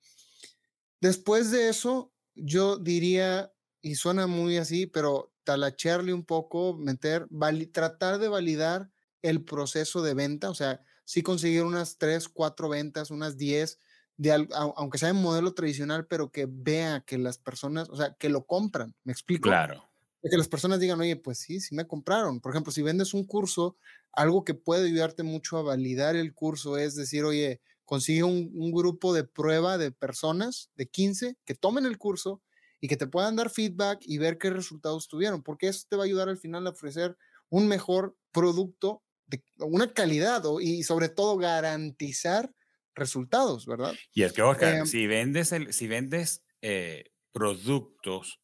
después 1.01 1.51
de 1.51 1.69
eso, 1.69 2.13
yo 2.35 2.77
diría, 2.77 3.53
y 3.81 3.95
suena 3.95 4.27
muy 4.27 4.57
así, 4.57 4.87
pero 4.87 5.33
talachearle 5.43 6.13
un 6.13 6.25
poco, 6.25 6.77
meter, 6.77 7.27
tratar 7.71 8.19
de 8.19 8.27
validar 8.29 8.91
el 9.21 9.43
proceso 9.43 10.01
de 10.01 10.13
venta, 10.13 10.49
o 10.49 10.55
sea, 10.55 10.81
sí 11.05 11.21
conseguir 11.21 11.63
unas 11.63 11.97
tres, 11.97 12.29
cuatro 12.29 12.69
ventas, 12.69 13.11
unas 13.11 13.37
diez, 13.37 13.79
de, 14.23 14.47
aunque 14.53 14.97
sea 14.97 15.09
en 15.09 15.21
modelo 15.21 15.53
tradicional, 15.53 16.07
pero 16.07 16.31
que 16.31 16.47
vea 16.49 17.01
que 17.05 17.17
las 17.17 17.37
personas, 17.37 17.89
o 17.89 17.95
sea, 17.97 18.13
que 18.13 18.29
lo 18.29 18.45
compran, 18.45 18.95
¿me 19.03 19.11
explico? 19.11 19.49
Claro. 19.49 19.89
que 20.21 20.37
las 20.37 20.47
personas 20.47 20.79
digan, 20.79 20.99
oye, 21.01 21.17
pues 21.17 21.39
sí, 21.39 21.59
sí 21.59 21.75
me 21.75 21.85
compraron. 21.85 22.39
Por 22.39 22.53
ejemplo, 22.53 22.71
si 22.71 22.81
vendes 22.81 23.13
un 23.13 23.25
curso, 23.25 23.75
algo 24.13 24.45
que 24.45 24.53
puede 24.53 24.87
ayudarte 24.87 25.23
mucho 25.23 25.57
a 25.57 25.63
validar 25.63 26.15
el 26.15 26.33
curso 26.33 26.77
es 26.77 26.95
decir, 26.95 27.25
oye, 27.25 27.61
consigue 27.83 28.23
un, 28.23 28.49
un 28.55 28.71
grupo 28.71 29.13
de 29.13 29.25
prueba 29.25 29.77
de 29.77 29.91
personas, 29.91 30.71
de 30.75 30.87
15, 30.87 31.37
que 31.43 31.55
tomen 31.55 31.85
el 31.85 31.97
curso 31.97 32.41
y 32.79 32.87
que 32.87 32.95
te 32.95 33.07
puedan 33.07 33.35
dar 33.35 33.49
feedback 33.49 33.99
y 34.03 34.17
ver 34.17 34.37
qué 34.37 34.49
resultados 34.49 35.09
tuvieron, 35.09 35.43
porque 35.43 35.67
eso 35.67 35.85
te 35.89 35.97
va 35.97 36.03
a 36.03 36.05
ayudar 36.05 36.29
al 36.29 36.37
final 36.37 36.65
a 36.65 36.69
ofrecer 36.69 37.17
un 37.49 37.67
mejor 37.67 38.15
producto 38.31 39.03
de 39.27 39.43
una 39.59 39.93
calidad 39.93 40.43
y 40.61 40.83
sobre 40.83 41.09
todo 41.09 41.37
garantizar 41.37 42.53
resultados, 42.95 43.65
¿verdad? 43.65 43.93
Y 44.13 44.23
es 44.23 44.33
que, 44.33 44.41
Oscar, 44.41 44.75
em 44.75 44.85
si 44.85 45.07
vendes, 45.07 45.51
el, 45.51 45.73
si 45.73 45.87
vendes 45.87 46.45
eh, 46.61 47.11
productos 47.31 48.39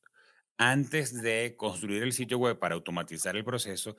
antes 0.58 1.14
de 1.22 1.56
construir 1.58 2.04
el 2.04 2.14
sitio 2.14 2.38
web 2.38 2.60
para 2.60 2.76
automatizar 2.76 3.36
el 3.36 3.45
proceso, 3.45 3.95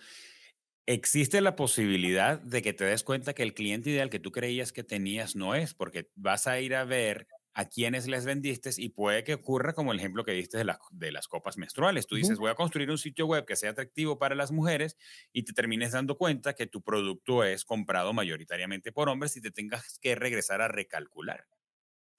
existe 0.87 1.41
la 1.41 1.57
posibilidad 1.57 2.41
de 2.41 2.63
que 2.63 2.73
te 2.73 2.85
des 2.85 3.03
cuenta 3.05 3.33
que 3.33 3.43
el 3.43 3.55
cliente 3.55 3.91
ideal 3.91 4.11
que 4.11 4.19
tú 4.19 4.33
creías 4.33 4.73
que 4.73 4.85
tenías 4.85 5.37
no 5.37 5.55
es, 5.55 5.73
porque 5.75 6.11
vas 6.15 6.47
a 6.47 6.61
ir 6.61 6.75
a 6.75 6.85
ver 6.85 7.29
a 7.55 7.69
quienes 7.69 8.07
les 8.07 8.25
vendiste 8.25 8.71
y 8.77 8.91
puede 8.91 9.25
que 9.25 9.35
ocurra 9.35 9.73
como 9.73 9.93
el 9.93 9.99
ejemplo 9.99 10.25
que 10.25 10.33
diste 10.33 10.59
de, 10.59 10.73
de 10.93 11.13
las 11.13 11.29
copas 11.29 11.59
menstruales. 11.59 12.07
Tú 12.07 12.17
dices, 12.17 12.39
voy 12.39 12.51
a 12.51 12.55
construir 12.55 12.91
un 12.91 12.99
sitio 12.99 13.27
web 13.27 13.45
que 13.45 13.57
sea 13.57 13.71
atractivo 13.71 14.19
para 14.19 14.35
las 14.35 14.53
mujeres 14.53 14.97
y 15.33 15.45
te 15.45 15.53
termines 15.53 15.93
dando 15.93 16.17
cuenta 16.17 16.55
que 16.55 16.67
tu 16.67 16.83
producto 16.83 17.45
es 17.45 17.65
comprado 17.65 18.13
mayoritariamente 18.13 18.93
por 18.93 19.09
hombres 19.09 19.37
y 19.37 19.41
te 19.41 19.51
tengas 19.51 19.99
que 19.99 20.15
regresar 20.15 20.61
a 20.61 20.69
recalcular. 20.69 21.47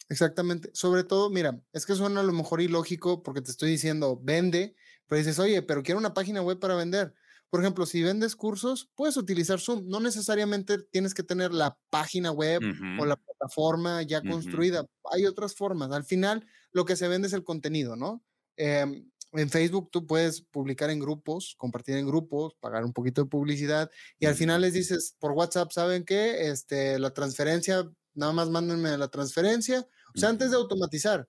Exactamente. 0.09 0.69
Sobre 0.73 1.03
todo, 1.03 1.29
mira, 1.29 1.61
es 1.71 1.85
que 1.85 1.95
suena 1.95 2.19
a 2.19 2.23
lo 2.23 2.33
mejor 2.33 2.61
ilógico 2.61 3.23
porque 3.23 3.41
te 3.41 3.51
estoy 3.51 3.71
diciendo, 3.71 4.19
vende, 4.21 4.75
pero 5.07 5.19
dices, 5.19 5.39
oye, 5.39 5.61
pero 5.61 5.83
quiero 5.83 5.99
una 5.99 6.13
página 6.13 6.41
web 6.41 6.59
para 6.59 6.75
vender. 6.75 7.13
Por 7.51 7.59
ejemplo, 7.59 7.85
si 7.85 8.01
vendes 8.01 8.37
cursos, 8.37 8.89
puedes 8.95 9.17
utilizar 9.17 9.59
Zoom. 9.59 9.85
No 9.85 9.99
necesariamente 9.99 10.77
tienes 10.89 11.13
que 11.13 11.21
tener 11.21 11.51
la 11.51 11.77
página 11.89 12.31
web 12.31 12.61
o 12.97 13.05
la 13.05 13.17
plataforma 13.17 14.01
ya 14.03 14.21
construida. 14.21 14.87
Hay 15.11 15.25
otras 15.25 15.53
formas. 15.53 15.91
Al 15.91 16.05
final, 16.05 16.47
lo 16.71 16.85
que 16.85 16.95
se 16.95 17.09
vende 17.09 17.27
es 17.27 17.33
el 17.33 17.43
contenido, 17.43 17.97
¿no? 17.97 18.23
Em, 18.55 19.05
en 19.33 19.49
Facebook 19.49 19.89
tú 19.91 20.07
puedes 20.07 20.43
publicar 20.43 20.89
en 20.91 20.99
grupos, 20.99 21.55
compartir 21.57 21.97
en 21.97 22.07
grupos, 22.07 22.55
pagar 22.61 22.85
un 22.85 22.93
poquito 22.93 23.23
de 23.23 23.29
publicidad 23.29 23.91
y 24.17 24.27
al 24.27 24.35
final 24.35 24.61
les 24.61 24.73
dices 24.73 25.17
por 25.19 25.33
WhatsApp, 25.33 25.71
¿saben 25.71 26.05
qué? 26.05 26.49
Este, 26.49 26.99
la 26.99 27.13
transferencia, 27.13 27.85
nada 28.13 28.31
más 28.31 28.49
mándenme 28.49 28.97
la 28.97 29.09
transferencia. 29.09 29.85
O 30.15 30.19
sea, 30.19 30.29
antes 30.29 30.51
de 30.51 30.57
automatizar, 30.57 31.27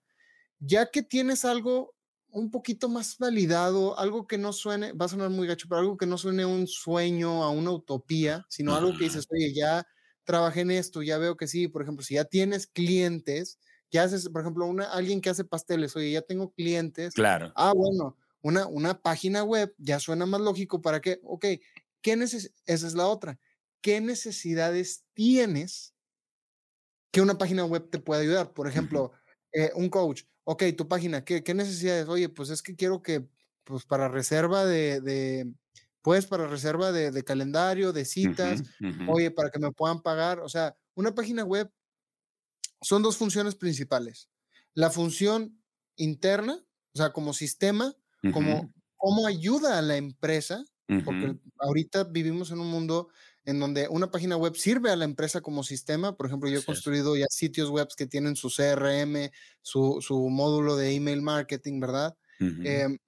ya 0.60 0.86
que 0.86 1.02
tienes 1.02 1.44
algo 1.44 1.96
un 2.32 2.50
poquito 2.50 2.88
más 2.88 3.18
validado, 3.18 3.98
algo 3.98 4.26
que 4.26 4.38
no 4.38 4.52
suene, 4.52 4.92
va 4.92 5.04
a 5.04 5.08
sonar 5.08 5.30
muy 5.30 5.46
gacho, 5.46 5.66
pero 5.68 5.80
algo 5.80 5.96
que 5.98 6.06
no 6.06 6.16
suene 6.16 6.44
a 6.44 6.46
un 6.46 6.66
sueño, 6.66 7.44
a 7.44 7.50
una 7.50 7.70
utopía, 7.70 8.46
sino 8.48 8.74
algo 8.74 8.96
que 8.96 9.04
dices, 9.04 9.26
oye, 9.30 9.52
ya 9.54 9.86
trabajé 10.24 10.62
en 10.62 10.70
esto, 10.70 11.02
ya 11.02 11.18
veo 11.18 11.36
que 11.36 11.46
sí, 11.46 11.68
por 11.68 11.82
ejemplo, 11.82 12.02
si 12.02 12.14
ya 12.14 12.24
tienes 12.24 12.66
clientes, 12.66 13.58
ya 13.90 14.04
haces, 14.04 14.30
por 14.30 14.40
ejemplo, 14.40 14.66
una, 14.66 14.84
alguien 14.84 15.20
que 15.20 15.28
hace 15.28 15.44
pasteles, 15.44 15.94
oye, 15.94 16.10
ya 16.10 16.22
tengo 16.22 16.52
clientes. 16.52 17.12
Claro. 17.12 17.52
Ah, 17.54 17.74
bueno, 17.76 18.16
una, 18.40 18.66
una 18.66 19.02
página 19.02 19.44
web 19.44 19.74
ya 19.76 20.00
suena 20.00 20.24
más 20.24 20.40
lógico 20.40 20.80
para 20.80 21.00
que, 21.02 21.20
ok, 21.24 21.44
¿qué 22.00 22.16
neces 22.16 22.54
esa 22.64 22.86
es 22.86 22.94
la 22.94 23.06
otra. 23.08 23.38
¿Qué 23.82 24.00
necesidades 24.00 25.04
tienes 25.12 25.94
que 27.10 27.20
una 27.20 27.36
página 27.36 27.66
web 27.66 27.90
te 27.90 27.98
pueda 27.98 28.22
ayudar? 28.22 28.54
Por 28.54 28.68
ejemplo, 28.68 29.12
eh, 29.52 29.70
un 29.74 29.90
coach 29.90 30.22
ok, 30.44 30.64
tu 30.76 30.88
página, 30.88 31.24
¿qué, 31.24 31.42
qué 31.42 31.54
necesidades? 31.54 32.08
Oye, 32.08 32.28
pues 32.28 32.50
es 32.50 32.62
que 32.62 32.76
quiero 32.76 33.02
que, 33.02 33.26
pues 33.64 33.84
para 33.84 34.08
reserva 34.08 34.64
de, 34.64 35.00
de 35.00 35.52
pues 36.02 36.26
para 36.26 36.48
reserva 36.48 36.90
de, 36.90 37.22
calendario, 37.22 37.92
de 37.92 38.04
citas, 38.04 38.62
oye, 39.08 39.30
para 39.30 39.50
que 39.50 39.60
me 39.60 39.70
puedan 39.70 40.02
pagar, 40.02 40.40
o 40.40 40.48
sea, 40.48 40.76
una 40.94 41.14
página 41.14 41.44
web 41.44 41.70
son 42.80 43.02
dos 43.02 43.16
funciones 43.16 43.54
principales. 43.54 44.28
La 44.74 44.90
función 44.90 45.62
interna, 45.96 46.64
o 46.94 46.98
sea, 46.98 47.12
como 47.12 47.32
sistema, 47.32 47.94
como 48.32 48.72
cómo 48.96 49.26
ayuda 49.26 49.78
a 49.78 49.82
la 49.82 49.96
empresa, 49.96 50.64
porque 51.04 51.36
ahorita 51.58 52.04
vivimos 52.04 52.50
en 52.50 52.58
un 52.58 52.68
mundo 52.68 53.08
en 53.44 53.58
donde 53.58 53.88
una 53.88 54.10
página 54.10 54.36
web 54.36 54.54
sirve 54.56 54.90
a 54.90 54.96
la 54.96 55.04
empresa 55.04 55.40
como 55.40 55.64
sistema. 55.64 56.16
Por 56.16 56.26
ejemplo, 56.26 56.48
yo 56.48 56.60
he 56.60 56.64
construido 56.64 57.16
ya 57.16 57.26
sitios 57.28 57.70
web 57.70 57.88
que 57.96 58.06
tienen 58.06 58.36
su 58.36 58.48
CRM, 58.48 59.30
su, 59.62 59.98
su 60.00 60.28
módulo 60.28 60.76
de 60.76 60.94
email 60.94 61.22
marketing, 61.22 61.80
¿verdad? 61.80 62.16
Em, 62.40 62.98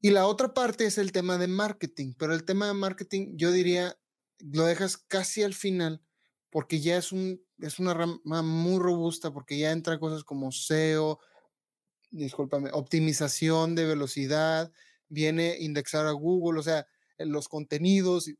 y 0.00 0.10
la 0.10 0.26
otra 0.26 0.54
parte 0.54 0.86
es 0.86 0.98
el 0.98 1.10
tema 1.10 1.36
de 1.36 1.48
marketing, 1.48 2.14
pero 2.16 2.32
el 2.32 2.44
tema 2.44 2.68
de 2.68 2.74
marketing 2.74 3.32
yo 3.36 3.50
diría 3.50 3.96
lo 4.38 4.64
dejas 4.64 4.96
casi 4.96 5.42
al 5.42 5.54
final 5.54 6.02
porque 6.50 6.80
ya 6.80 6.96
es, 6.96 7.12
un, 7.12 7.40
es 7.58 7.78
una 7.78 7.94
rama 7.94 8.42
muy 8.42 8.78
robusta, 8.80 9.32
porque 9.32 9.58
ya 9.58 9.70
entran 9.70 10.00
cosas 10.00 10.24
como 10.24 10.50
SEO, 10.50 11.20
discúlpame, 12.10 12.70
optimización 12.72 13.74
de 13.76 13.86
velocidad, 13.86 14.72
viene 15.08 15.56
indexar 15.60 16.06
a 16.06 16.12
Google, 16.12 16.58
o 16.58 16.62
sea, 16.62 16.86
los 17.18 17.48
contenidos, 17.48 18.30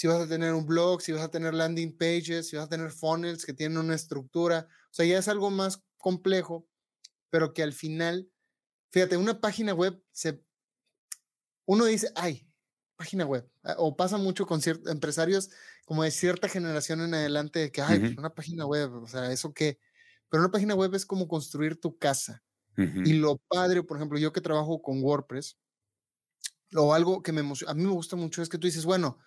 si 0.00 0.06
vas 0.06 0.22
a 0.22 0.26
tener 0.26 0.54
un 0.54 0.64
blog, 0.64 1.02
si 1.02 1.12
vas 1.12 1.20
a 1.20 1.30
tener 1.30 1.52
landing 1.52 1.94
pages, 1.94 2.48
si 2.48 2.56
vas 2.56 2.64
a 2.64 2.68
tener 2.70 2.90
funnels 2.90 3.44
que 3.44 3.52
tienen 3.52 3.76
una 3.76 3.94
estructura. 3.94 4.66
O 4.84 4.94
sea, 4.94 5.04
ya 5.04 5.18
es 5.18 5.28
algo 5.28 5.50
más 5.50 5.84
complejo, 5.98 6.66
pero 7.28 7.52
que 7.52 7.62
al 7.62 7.74
final, 7.74 8.32
fíjate, 8.92 9.18
una 9.18 9.42
página 9.42 9.74
web 9.74 10.02
se... 10.10 10.42
Uno 11.66 11.84
dice, 11.84 12.10
ay, 12.14 12.48
página 12.96 13.26
web. 13.26 13.46
Ah, 13.62 13.74
o 13.76 13.94
pasa 13.94 14.16
mucho 14.16 14.46
con 14.46 14.62
ciertos 14.62 14.90
empresarios 14.90 15.50
como 15.84 16.02
de 16.02 16.10
cierta 16.12 16.48
generación 16.48 17.02
en 17.02 17.12
adelante, 17.12 17.58
de 17.58 17.70
que, 17.70 17.82
ay, 17.82 18.00
pues, 18.00 18.16
una 18.16 18.34
página 18.34 18.64
web, 18.64 19.02
o 19.02 19.06
sea, 19.06 19.30
¿eso 19.30 19.52
qué? 19.52 19.78
Pero 20.30 20.42
una 20.42 20.50
página 20.50 20.74
web 20.74 20.94
es 20.94 21.04
como 21.04 21.28
construir 21.28 21.78
tu 21.78 21.98
casa. 21.98 22.42
Y 22.74 23.12
lo 23.12 23.36
padre, 23.48 23.82
por 23.82 23.98
ejemplo, 23.98 24.18
yo 24.18 24.32
que 24.32 24.40
trabajo 24.40 24.80
con 24.80 25.02
WordPress, 25.02 25.58
o 26.74 26.94
algo 26.94 27.22
que 27.22 27.32
me 27.32 27.42
a 27.42 27.74
mí 27.74 27.82
me 27.82 27.90
gusta 27.90 28.16
mucho 28.16 28.40
es 28.40 28.48
que 28.48 28.56
tú 28.56 28.66
dices, 28.66 28.86
bueno, 28.86 29.18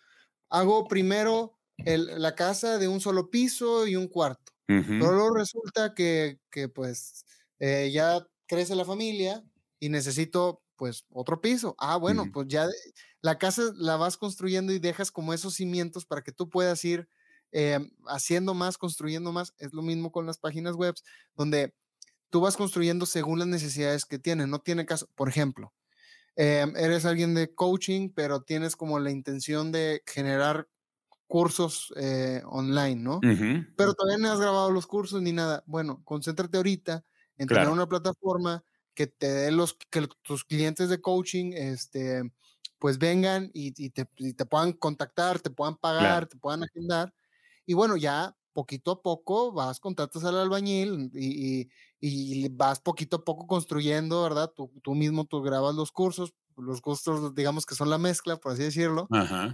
hago 0.54 0.88
primero 0.88 1.58
la 1.86 2.36
casa 2.36 2.78
de 2.78 2.88
un 2.88 3.02
solo 3.02 3.30
piso 3.32 3.88
y 3.88 3.96
un 3.96 4.08
cuarto. 4.08 4.54
Pero 4.98 5.12
luego 5.14 5.36
resulta 5.36 5.94
que, 5.96 6.40
que 6.52 6.70
pues 6.70 7.26
eh, 7.60 7.92
ya 7.92 8.26
crece 8.48 8.76
la 8.76 8.86
familia 8.86 9.44
y 9.80 9.90
necesito 9.90 10.64
pues 10.76 11.06
otro 11.10 11.42
piso. 11.42 11.76
Ah, 11.80 11.98
bueno, 11.98 12.32
pues 12.32 12.48
ya 12.48 12.68
la 13.22 13.38
casa 13.40 13.64
la 13.76 13.98
vas 13.98 14.18
construyendo 14.18 14.72
y 14.74 14.80
dejas 14.80 15.12
como 15.12 15.34
esos 15.34 15.56
cimientos 15.56 16.06
para 16.06 16.22
que 16.22 16.32
tú 16.32 16.50
puedas 16.50 16.86
ir 16.86 17.10
eh, 17.52 17.80
haciendo 18.08 18.54
más, 18.54 18.78
construyendo 18.78 19.32
más. 19.32 19.54
Es 19.58 19.74
lo 19.74 19.82
mismo 19.82 20.12
con 20.12 20.26
las 20.28 20.38
páginas 20.38 20.76
web, 20.76 20.96
donde 21.36 21.74
tú 22.30 22.42
vas 22.42 22.58
construyendo 22.58 23.06
según 23.06 23.40
las 23.40 23.48
necesidades 23.48 24.06
que 24.06 24.20
tienen. 24.20 24.50
No 24.50 24.60
tiene 24.60 24.86
caso, 24.86 25.08
por 25.16 25.30
ejemplo, 25.30 25.74
Em, 26.36 26.76
eres 26.76 27.06
alguien 27.06 27.36
de 27.36 27.54
coaching, 27.54 28.10
pero 28.10 28.42
tienes 28.42 28.76
como 28.76 29.00
la 29.00 29.12
intención 29.12 29.72
de 29.72 30.02
generar 30.06 30.68
cursos 31.28 31.94
eh, 31.96 32.42
online, 32.46 32.96
¿no? 32.96 33.20
Pero 33.76 33.94
todavía 33.94 34.18
no 34.18 34.32
has 34.32 34.40
grabado 34.40 34.72
los 34.72 34.88
cursos 34.88 35.22
ni 35.22 35.32
nada. 35.32 35.64
Bueno, 35.66 36.02
concéntrate 36.04 36.58
ahorita 36.58 37.04
en 37.38 37.48
tener 37.48 37.70
una 37.70 37.88
plataforma 37.88 38.64
que 38.94 39.08
te 39.08 39.32
dé 39.32 39.52
los, 39.52 39.74
que 39.90 40.08
tus 40.22 40.44
clientes 40.44 40.90
de 40.90 41.02
coaching, 41.02 41.54
este, 41.54 42.32
pues 42.78 42.98
vengan 42.98 43.50
y, 43.54 43.90
te, 43.90 44.06
puedan 44.46 44.74
contactar, 44.74 45.40
te 45.40 45.50
puedan 45.50 45.78
pagar, 45.78 46.28
te 46.28 46.38
puedan 46.38 46.64
agendar. 46.64 47.14
Y 47.66 47.74
bueno, 47.74 47.96
ya 47.96 48.36
poquito 48.54 48.92
a 48.92 49.02
poco 49.02 49.52
vas, 49.52 49.80
contratas 49.80 50.24
al 50.24 50.38
albañil 50.38 51.12
y, 51.14 51.70
vas 52.50 52.80
poquito 52.80 53.18
a 53.18 53.24
poco 53.24 53.48
construyendo, 53.48 54.24
¿verdad? 54.24 54.52
Tú, 54.56 54.72
tú, 54.84 54.94
mismo 54.94 55.26
tú 55.26 55.42
grabas 55.42 55.76
los 55.76 55.92
cursos, 55.92 56.34
los 56.58 56.82
cursos 56.82 57.34
digamos 57.34 57.66
que 57.66 57.76
son 57.76 57.90
la 57.90 57.98
mezcla, 57.98 58.38
por 58.38 58.54
así 58.54 58.64
decirlo, 58.64 59.08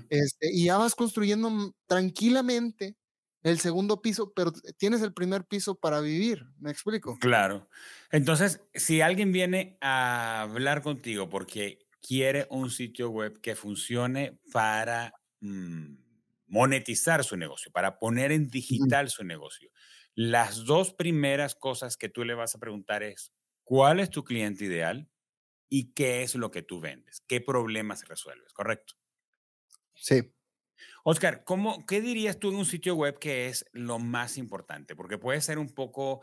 este, 0.09 0.51
y 0.51 0.65
ya 0.65 0.77
vas 0.77 0.95
construyendo 0.95 1.73
tranquilamente 1.87 2.95
el 3.43 3.59
segundo 3.59 4.01
piso, 4.01 4.33
pero 4.35 4.51
tienes 4.77 5.01
el 5.01 5.13
primer 5.13 5.45
piso 5.45 5.75
para 5.75 6.01
vivir, 6.01 6.45
¿me 6.59 6.71
explico? 6.71 7.17
Claro. 7.19 7.69
Entonces, 8.11 8.61
si 8.73 9.01
alguien 9.01 9.31
viene 9.31 9.77
a 9.81 10.41
hablar 10.41 10.81
contigo 10.81 11.29
porque 11.29 11.79
quiere 12.01 12.47
un 12.49 12.69
sitio 12.69 13.09
web 13.09 13.39
que 13.41 13.55
funcione 13.55 14.39
para... 14.51 15.13
Mm, 15.41 16.08
monetizar 16.49 17.23
su 17.23 17.37
negocio, 17.37 17.71
para 17.71 17.99
poner 17.99 18.31
en 18.31 18.47
digital 18.49 19.09
su 19.09 19.23
negocio. 19.23 19.71
Las 20.15 20.65
dos 20.65 20.93
primeras 20.93 21.55
cosas 21.55 21.97
que 21.97 22.09
tú 22.09 22.25
le 22.25 22.33
vas 22.33 22.55
a 22.55 22.59
preguntar 22.59 23.03
es, 23.03 23.33
¿cuál 23.63 23.99
es 23.99 24.09
tu 24.09 24.23
cliente 24.23 24.65
ideal? 24.65 25.09
¿Y 25.69 25.93
qué 25.93 26.23
es 26.23 26.35
lo 26.35 26.51
que 26.51 26.63
tú 26.63 26.81
vendes? 26.81 27.21
¿Qué 27.27 27.41
problemas 27.41 28.07
resuelves? 28.07 28.53
¿Correcto? 28.53 28.95
Sí. 29.95 30.33
Oscar, 31.03 31.43
¿cómo, 31.43 31.85
¿qué 31.85 32.01
dirías 32.01 32.39
tú 32.39 32.49
en 32.49 32.55
un 32.55 32.65
sitio 32.65 32.95
web 32.95 33.19
que 33.19 33.47
es 33.47 33.65
lo 33.71 33.99
más 33.99 34.37
importante? 34.37 34.95
Porque 34.95 35.17
puede 35.17 35.41
ser 35.41 35.57
un 35.57 35.69
poco, 35.69 36.21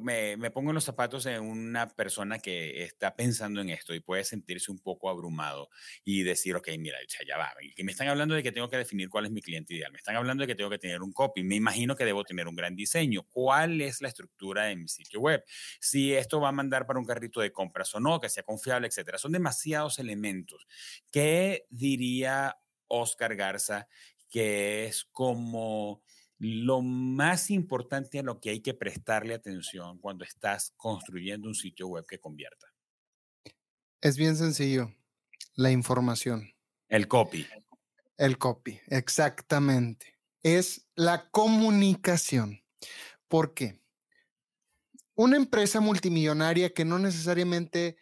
me, 0.00 0.36
me, 0.36 0.50
pongo 0.50 0.70
en 0.70 0.74
los 0.74 0.84
zapatos 0.84 1.24
de 1.24 1.38
una 1.40 1.88
persona 1.88 2.38
que 2.38 2.82
está 2.84 3.14
pensando 3.16 3.60
en 3.60 3.70
esto 3.70 3.94
y 3.94 4.00
puede 4.00 4.24
sentirse 4.24 4.70
un 4.70 4.78
poco 4.78 5.08
abrumado 5.08 5.70
y 6.04 6.22
decir, 6.22 6.54
ok, 6.56 6.68
mira, 6.78 6.98
ya 7.26 7.38
va, 7.38 7.52
me 7.82 7.92
están 7.92 8.08
hablando 8.08 8.34
de 8.34 8.42
que 8.42 8.52
tengo 8.52 8.68
que 8.68 8.76
definir 8.76 9.08
cuál 9.08 9.26
es 9.26 9.30
mi 9.30 9.40
cliente 9.40 9.74
ideal, 9.74 9.92
me 9.92 9.98
están 9.98 10.16
hablando 10.16 10.42
de 10.42 10.48
que 10.48 10.54
tengo 10.54 10.70
que 10.70 10.78
tener 10.78 11.02
un 11.02 11.12
copy, 11.12 11.42
me 11.42 11.56
imagino 11.56 11.96
que 11.96 12.04
debo 12.04 12.24
tener 12.24 12.46
un 12.46 12.56
gran 12.56 12.76
diseño, 12.76 13.22
¿cuál 13.30 13.80
es 13.80 14.00
la 14.00 14.08
estructura 14.08 14.64
de 14.64 14.76
mi 14.76 14.88
sitio 14.88 15.20
web? 15.20 15.42
Si 15.80 16.14
esto 16.14 16.40
va 16.40 16.50
a 16.50 16.52
mandar 16.52 16.86
para 16.86 16.98
un 16.98 17.06
carrito 17.06 17.40
de 17.40 17.52
compras 17.52 17.94
o 17.94 18.00
no, 18.00 18.20
que 18.20 18.28
sea 18.28 18.42
confiable, 18.42 18.86
etcétera. 18.86 19.18
Son 19.18 19.32
demasiados 19.32 19.98
elementos. 19.98 20.66
¿Qué 21.10 21.66
diría 21.70 22.56
Oscar 22.90 23.36
Garza, 23.36 23.86
que 24.30 24.86
es 24.86 25.04
como 25.04 26.02
lo 26.38 26.80
más 26.80 27.50
importante 27.50 28.18
a 28.18 28.22
lo 28.22 28.40
que 28.40 28.50
hay 28.50 28.60
que 28.60 28.72
prestarle 28.72 29.34
atención 29.34 29.98
cuando 29.98 30.24
estás 30.24 30.72
construyendo 30.76 31.48
un 31.48 31.54
sitio 31.54 31.88
web 31.88 32.06
que 32.06 32.18
convierta? 32.18 32.72
Es 34.00 34.16
bien 34.16 34.36
sencillo, 34.36 34.94
la 35.54 35.70
información. 35.70 36.54
El 36.88 37.06
copy. 37.08 37.46
El 38.16 38.38
copy, 38.38 38.80
exactamente. 38.88 40.18
Es 40.42 40.86
la 40.94 41.30
comunicación. 41.30 42.62
¿Por 43.28 43.52
qué? 43.52 43.78
Una 45.14 45.36
empresa 45.36 45.80
multimillonaria 45.80 46.72
que 46.72 46.86
no 46.86 46.98
necesariamente 46.98 47.98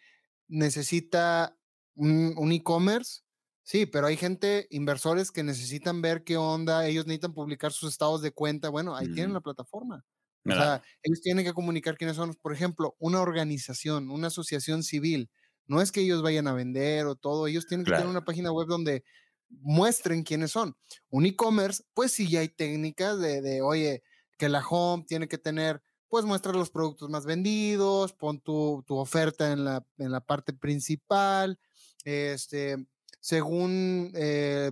necesita 0.47 1.57
un, 1.95 2.51
e-commerce 2.51 3.23
Sí, 3.69 3.85
pero 3.85 4.07
hay 4.07 4.17
gente, 4.17 4.65
inversores 4.71 5.29
que 5.31 5.43
necesitan 5.43 6.01
ver 6.01 6.23
qué 6.23 6.37
onda, 6.37 6.87
ellos 6.87 7.05
necesitan 7.05 7.35
publicar 7.35 7.71
sus 7.71 7.91
estados 7.91 8.23
de 8.23 8.31
cuenta. 8.31 8.69
Bueno, 8.69 8.95
ahí 8.95 9.13
tienen 9.13 9.31
la 9.31 9.41
plataforma. 9.41 10.03
O 10.43 10.49
sea, 10.49 10.81
ellos 11.03 11.21
tienen 11.21 11.45
que 11.45 11.53
comunicar 11.53 11.95
quiénes 11.95 12.15
son, 12.15 12.33
por 12.33 12.51
ejemplo, 12.51 12.95
una 12.97 13.21
organización, 13.21 14.09
una 14.09 14.29
asociación 14.29 14.81
civil. 14.81 15.29
No 15.67 15.83
es 15.83 15.91
que 15.91 16.01
ellos 16.01 16.23
vayan 16.23 16.47
a 16.47 16.53
vender 16.53 17.05
o 17.05 17.13
todo, 17.13 17.45
ellos 17.45 17.67
tienen 17.67 17.85
que 17.85 17.91
tener 17.91 18.07
una 18.07 18.25
página 18.25 18.51
web 18.51 18.67
donde 18.67 19.03
muestren 19.49 20.23
quiénes 20.23 20.49
son. 20.49 20.75
Un 21.11 21.27
e-commerce, 21.27 21.83
pues 21.93 22.11
sí, 22.11 22.27
ya 22.27 22.39
hay 22.39 22.49
técnicas 22.49 23.19
de, 23.19 23.43
de, 23.43 23.61
oye, 23.61 24.01
que 24.39 24.49
la 24.49 24.65
home 24.67 25.05
tiene 25.07 25.27
que 25.27 25.37
tener, 25.37 25.79
pues 26.07 26.25
muestra 26.25 26.53
los 26.53 26.71
productos 26.71 27.11
más 27.11 27.27
vendidos, 27.27 28.13
pon 28.13 28.41
tu, 28.41 28.83
tu 28.87 28.97
oferta 28.97 29.51
en 29.51 29.63
la, 29.63 29.85
en 29.99 30.11
la 30.11 30.21
parte 30.21 30.53
principal, 30.53 31.59
este, 32.03 32.87
según 33.19 34.11
eh, 34.15 34.71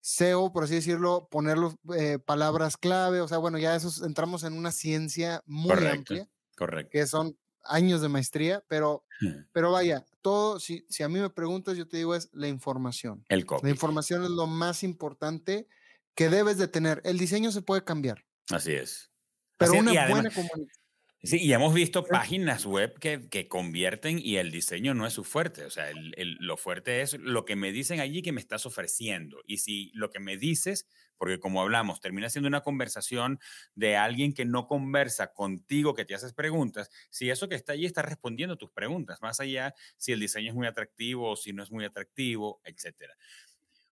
SEO, 0.00 0.52
por 0.52 0.64
así 0.64 0.74
decirlo, 0.74 1.28
poner 1.30 1.58
eh, 1.96 2.18
palabras 2.18 2.76
clave, 2.76 3.20
o 3.20 3.28
sea, 3.28 3.38
bueno, 3.38 3.58
ya 3.58 3.76
eso 3.76 4.04
entramos 4.04 4.44
en 4.44 4.54
una 4.54 4.72
ciencia 4.72 5.42
muy 5.46 5.72
amplia, 5.72 6.28
correcto. 6.56 6.90
que 6.90 7.06
son 7.06 7.36
años 7.64 8.00
de 8.00 8.08
maestría, 8.08 8.64
pero, 8.68 9.04
pero 9.52 9.72
vaya, 9.72 10.04
todo, 10.22 10.60
si, 10.60 10.86
si 10.88 11.02
a 11.02 11.08
mí 11.08 11.20
me 11.20 11.30
preguntas, 11.30 11.76
yo 11.76 11.86
te 11.86 11.98
digo 11.98 12.14
es 12.14 12.30
la 12.32 12.48
información. 12.48 13.24
El 13.28 13.46
La 13.62 13.70
información 13.70 14.22
es 14.24 14.30
lo 14.30 14.46
más 14.46 14.82
importante 14.82 15.66
que 16.14 16.28
debes 16.28 16.58
de 16.58 16.68
tener. 16.68 17.00
El 17.04 17.18
diseño 17.18 17.52
se 17.52 17.62
puede 17.62 17.84
cambiar. 17.84 18.24
Así 18.50 18.72
es. 18.72 19.10
Pero 19.58 19.72
una 19.74 20.08
buena 20.08 20.30
comunicación 20.30 20.79
Sí, 21.22 21.36
y 21.36 21.52
hemos 21.52 21.74
visto 21.74 22.04
páginas 22.04 22.64
web 22.64 22.98
que, 22.98 23.28
que, 23.28 23.46
convierten 23.46 24.18
y 24.18 24.36
el 24.36 24.50
diseño 24.50 24.94
no 24.94 25.06
es 25.06 25.12
su 25.12 25.22
fuerte. 25.22 25.66
O 25.66 25.70
sea, 25.70 25.90
el, 25.90 26.14
el, 26.16 26.38
lo 26.40 26.56
fuerte 26.56 27.02
es 27.02 27.12
lo 27.18 27.44
que 27.44 27.56
me 27.56 27.72
dicen 27.72 28.00
allí 28.00 28.22
que 28.22 28.32
me 28.32 28.40
estás 28.40 28.64
ofreciendo. 28.64 29.42
Y 29.46 29.58
si 29.58 29.90
lo 29.92 30.08
que 30.08 30.18
me 30.18 30.38
dices, 30.38 30.88
porque 31.18 31.38
como 31.38 31.60
hablamos, 31.60 32.00
termina 32.00 32.30
siendo 32.30 32.48
una 32.48 32.62
conversación 32.62 33.38
de 33.74 33.98
alguien 33.98 34.32
que 34.32 34.46
no 34.46 34.66
conversa 34.66 35.34
contigo, 35.34 35.92
que 35.92 36.06
te 36.06 36.14
haces 36.14 36.32
preguntas, 36.32 36.88
si 37.10 37.28
eso 37.28 37.50
que 37.50 37.54
está 37.56 37.74
allí 37.74 37.84
está 37.84 38.00
respondiendo 38.00 38.56
tus 38.56 38.70
preguntas, 38.70 39.20
más 39.20 39.40
allá 39.40 39.74
si 39.98 40.12
el 40.12 40.20
diseño 40.20 40.48
es 40.48 40.54
muy 40.54 40.66
atractivo 40.66 41.32
o 41.32 41.36
si 41.36 41.52
no 41.52 41.62
es 41.62 41.70
muy 41.70 41.84
atractivo, 41.84 42.62
etcétera. 42.64 43.14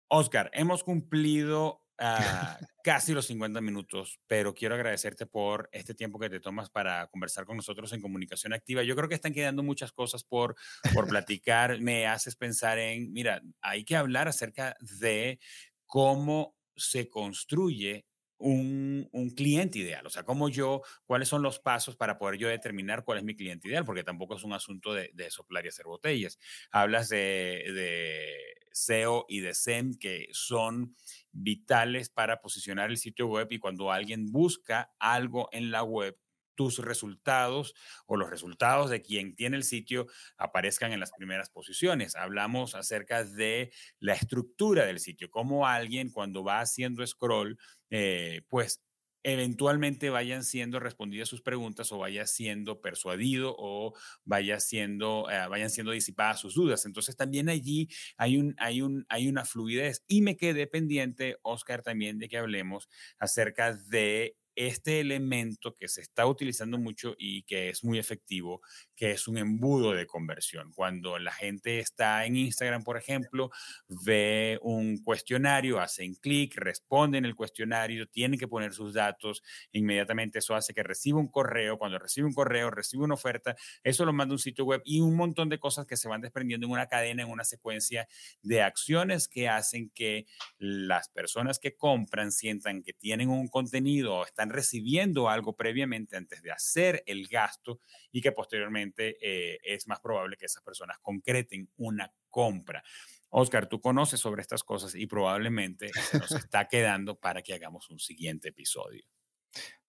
Oscar, 0.08 0.50
hemos 0.54 0.82
cumplido 0.82 1.82
uh, 2.01 2.64
casi 2.82 3.12
los 3.12 3.26
50 3.26 3.61
minutos, 3.61 4.20
pero 4.26 4.55
quiero 4.55 4.74
agradecerte 4.74 5.26
por 5.26 5.68
este 5.72 5.94
tiempo 5.94 6.18
que 6.18 6.30
te 6.30 6.40
tomas 6.40 6.70
para 6.70 7.07
conversar 7.09 7.44
con 7.44 7.57
nosotros 7.57 7.92
en 7.92 8.01
comunicación 8.01 8.53
activa. 8.53 8.82
Yo 8.82 8.96
creo 8.96 9.09
que 9.09 9.14
están 9.14 9.34
quedando 9.34 9.62
muchas 9.62 9.92
cosas 9.92 10.24
por, 10.24 10.57
por 10.94 11.09
platicar. 11.09 11.80
Me 11.80 12.07
haces 12.07 12.36
pensar 12.36 12.78
en, 12.78 13.12
mira, 13.12 13.42
hay 13.61 13.84
que 13.84 13.96
hablar 13.96 14.28
acerca 14.28 14.76
de 15.01 15.38
cómo 15.86 16.57
se 16.76 17.09
construye 17.09 18.07
un, 18.39 19.09
un, 19.12 19.30
cliente 19.30 19.78
ideal, 19.78 20.07
o 20.07 20.11
sea, 20.11 20.22
cómo 20.22 20.49
yo, 20.49 20.82
cuáles 21.07 21.28
son 21.28 21.43
los 21.43 21.59
pasos 21.59 21.97
para 21.97 22.18
poder 22.18 22.39
yo 22.39 22.49
determinar 22.49 23.05
cuál 23.05 23.18
es 23.18 23.24
mi 23.24 23.34
cliente 23.34 23.68
ideal, 23.68 23.84
porque 23.84 24.05
tampoco 24.05 24.36
es 24.36 24.45
un 24.45 24.53
asunto 24.53 24.95
de, 24.95 25.11
de 25.14 25.30
soplar 25.30 25.64
y 25.64 25.68
hacer 25.68 25.86
botellas. 25.86 26.39
Hablas 26.70 27.09
de, 27.09 27.64
de 27.74 28.59
SEO 28.72 29.26
y 29.28 29.41
de 29.41 29.55
SEM, 29.55 29.95
que 29.95 30.28
son 30.32 30.95
vitales 31.32 32.11
para 32.11 32.41
posicionar 32.41 32.91
el 32.91 32.97
sitio 32.97 33.26
web 33.26 33.49
y 33.51 33.59
cuando 33.59 33.91
alguien 33.91 34.30
busca 34.30 34.93
algo 34.99 35.49
en 35.53 35.70
la 35.70 35.82
web, 35.82 36.16
tus 36.59 36.80
resultados 36.80 37.72
o 38.06 38.16
los 38.16 38.28
resultados 38.28 38.90
de 38.90 39.00
quien 39.00 39.36
tiene 39.36 39.56
el 39.56 39.62
sitio 39.62 40.09
aparezcan 40.36 40.92
en 40.92 40.98
las 40.98 41.12
primeras 41.12 41.50
posiciones. 41.50 42.16
Hablamos 42.16 42.74
acerca 42.74 43.22
de 43.22 43.72
la 44.00 44.14
estructura 44.14 44.84
del 44.84 44.98
sitio, 44.98 45.30
cómo 45.30 45.68
alguien 45.68 46.11
cuando 46.11 46.42
va 46.42 46.59
haciendo 46.59 47.06
scroll, 47.06 47.61
eh, 47.90 48.42
pues 48.48 48.82
eventualmente 49.22 50.11
vayan 50.11 50.42
siendo 50.42 50.80
respondidas 50.80 51.28
sus 51.28 51.42
preguntas 51.42 51.92
o 51.92 51.98
vaya 51.98 52.26
siendo 52.26 52.80
persuadido 52.80 53.54
o 53.56 53.94
vaya 54.24 54.59
siendo, 54.59 55.30
eh, 55.30 55.46
vayan 55.48 55.70
siendo 55.70 55.92
disipadas 55.92 56.40
sus 56.40 56.54
dudas. 56.54 56.86
Entonces 56.86 57.16
también 57.16 57.48
allí 57.48 57.88
hay, 58.16 58.36
un, 58.36 58.56
hay, 58.59 58.82
un, 58.82 59.06
hay 59.09 59.28
una 59.28 59.44
fluidez. 59.44 60.02
Y 60.09 60.22
me 60.22 60.36
quedé 60.36 60.66
pendiente, 60.66 61.36
Oscar, 61.42 61.82
también 61.82 62.18
de 62.18 62.28
que 62.28 62.38
hablemos 62.38 62.88
acerca 63.20 63.74
de 63.74 64.36
este 64.59 64.98
elemento 64.98 65.72
que 65.72 65.86
se 65.86 66.00
está 66.00 66.26
utilizando 66.26 66.78
mucho 66.78 67.14
y 67.16 67.42
que 67.44 67.68
es 67.68 67.84
muy 67.84 68.00
efectivo, 68.00 68.61
que 68.96 69.12
es 69.12 69.28
un 69.28 69.38
embudo 69.38 69.92
de 69.92 70.04
conversión. 70.04 70.72
Cuando 70.72 71.16
la 71.20 71.32
gente 71.32 71.78
está 71.78 72.26
en 72.26 72.34
Instagram, 72.34 72.82
por 72.82 72.96
ejemplo, 72.96 73.52
ve 73.86 74.59
un 74.62 74.98
cuestionario, 75.04 75.80
hacen 75.80 76.16
clic, 76.16 76.56
responden 76.56 77.24
el 77.24 77.36
cuestionario, 77.36 78.09
tienen 78.09 78.36
que 78.36 78.48
poner 78.48 78.72
sus 78.72 78.94
datos, 78.94 79.44
inmediatamente 79.70 80.40
eso 80.40 80.56
hace 80.56 80.74
que 80.74 80.82
reciba 80.82 81.20
un 81.20 81.28
correo, 81.28 81.78
cuando 81.78 82.00
recibe 82.00 82.26
un 82.26 82.34
correo, 82.34 82.68
recibe 82.68 83.04
una 83.04 83.14
oferta, 83.14 83.54
eso 83.84 84.04
lo 84.04 84.12
manda 84.12 84.34
un 84.34 84.40
sitio 84.40 84.64
web 84.64 84.82
y 84.84 84.98
un 84.98 85.14
montón 85.14 85.48
de 85.48 85.61
cosas 85.61 85.86
que 85.86 85.96
se 85.96 86.09
van 86.09 86.20
desprendiendo 86.20 86.66
en 86.66 86.72
una 86.72 86.88
cadena, 86.88 87.22
en 87.22 87.30
una 87.30 87.44
secuencia 87.44 88.09
de 88.42 88.62
acciones 88.62 89.28
que 89.28 89.48
hacen 89.48 89.90
que 89.90 90.26
las 90.59 91.09
personas 91.11 91.61
que 91.61 91.76
compran 91.76 92.32
sientan 92.32 92.82
que 92.82 92.92
tienen 92.92 93.28
un 93.28 93.46
contenido, 93.46 94.26
están 94.26 94.47
recibiendo 94.51 95.28
algo 95.28 95.57
previamente 95.57 96.16
antes 96.16 96.42
de 96.42 96.51
hacer 96.51 97.03
el 97.07 97.26
gasto 97.26 97.80
y 98.11 98.20
que 98.20 98.32
posteriormente 98.32 99.16
eh, 99.20 99.59
es 99.62 99.86
más 99.86 100.01
probable 100.01 100.36
que 100.36 100.46
esas 100.46 100.62
personas 100.62 100.99
concreten 101.01 101.70
una 101.76 102.12
compra. 102.30 102.82
Oscar, 103.30 103.68
tú 103.68 103.80
conoces 103.80 104.20
sobre 104.20 104.42
estas 104.42 104.62
cosas 104.62 104.94
y 104.94 105.07
probablemente 105.07 105.90
nos 106.12 106.32
está 106.51 106.68
quedando 106.68 107.18
para 107.18 107.42
que 107.42 107.55
hagamos 107.55 107.90
un 107.90 107.99
siguiente 107.99 108.49
episodio. 108.49 109.05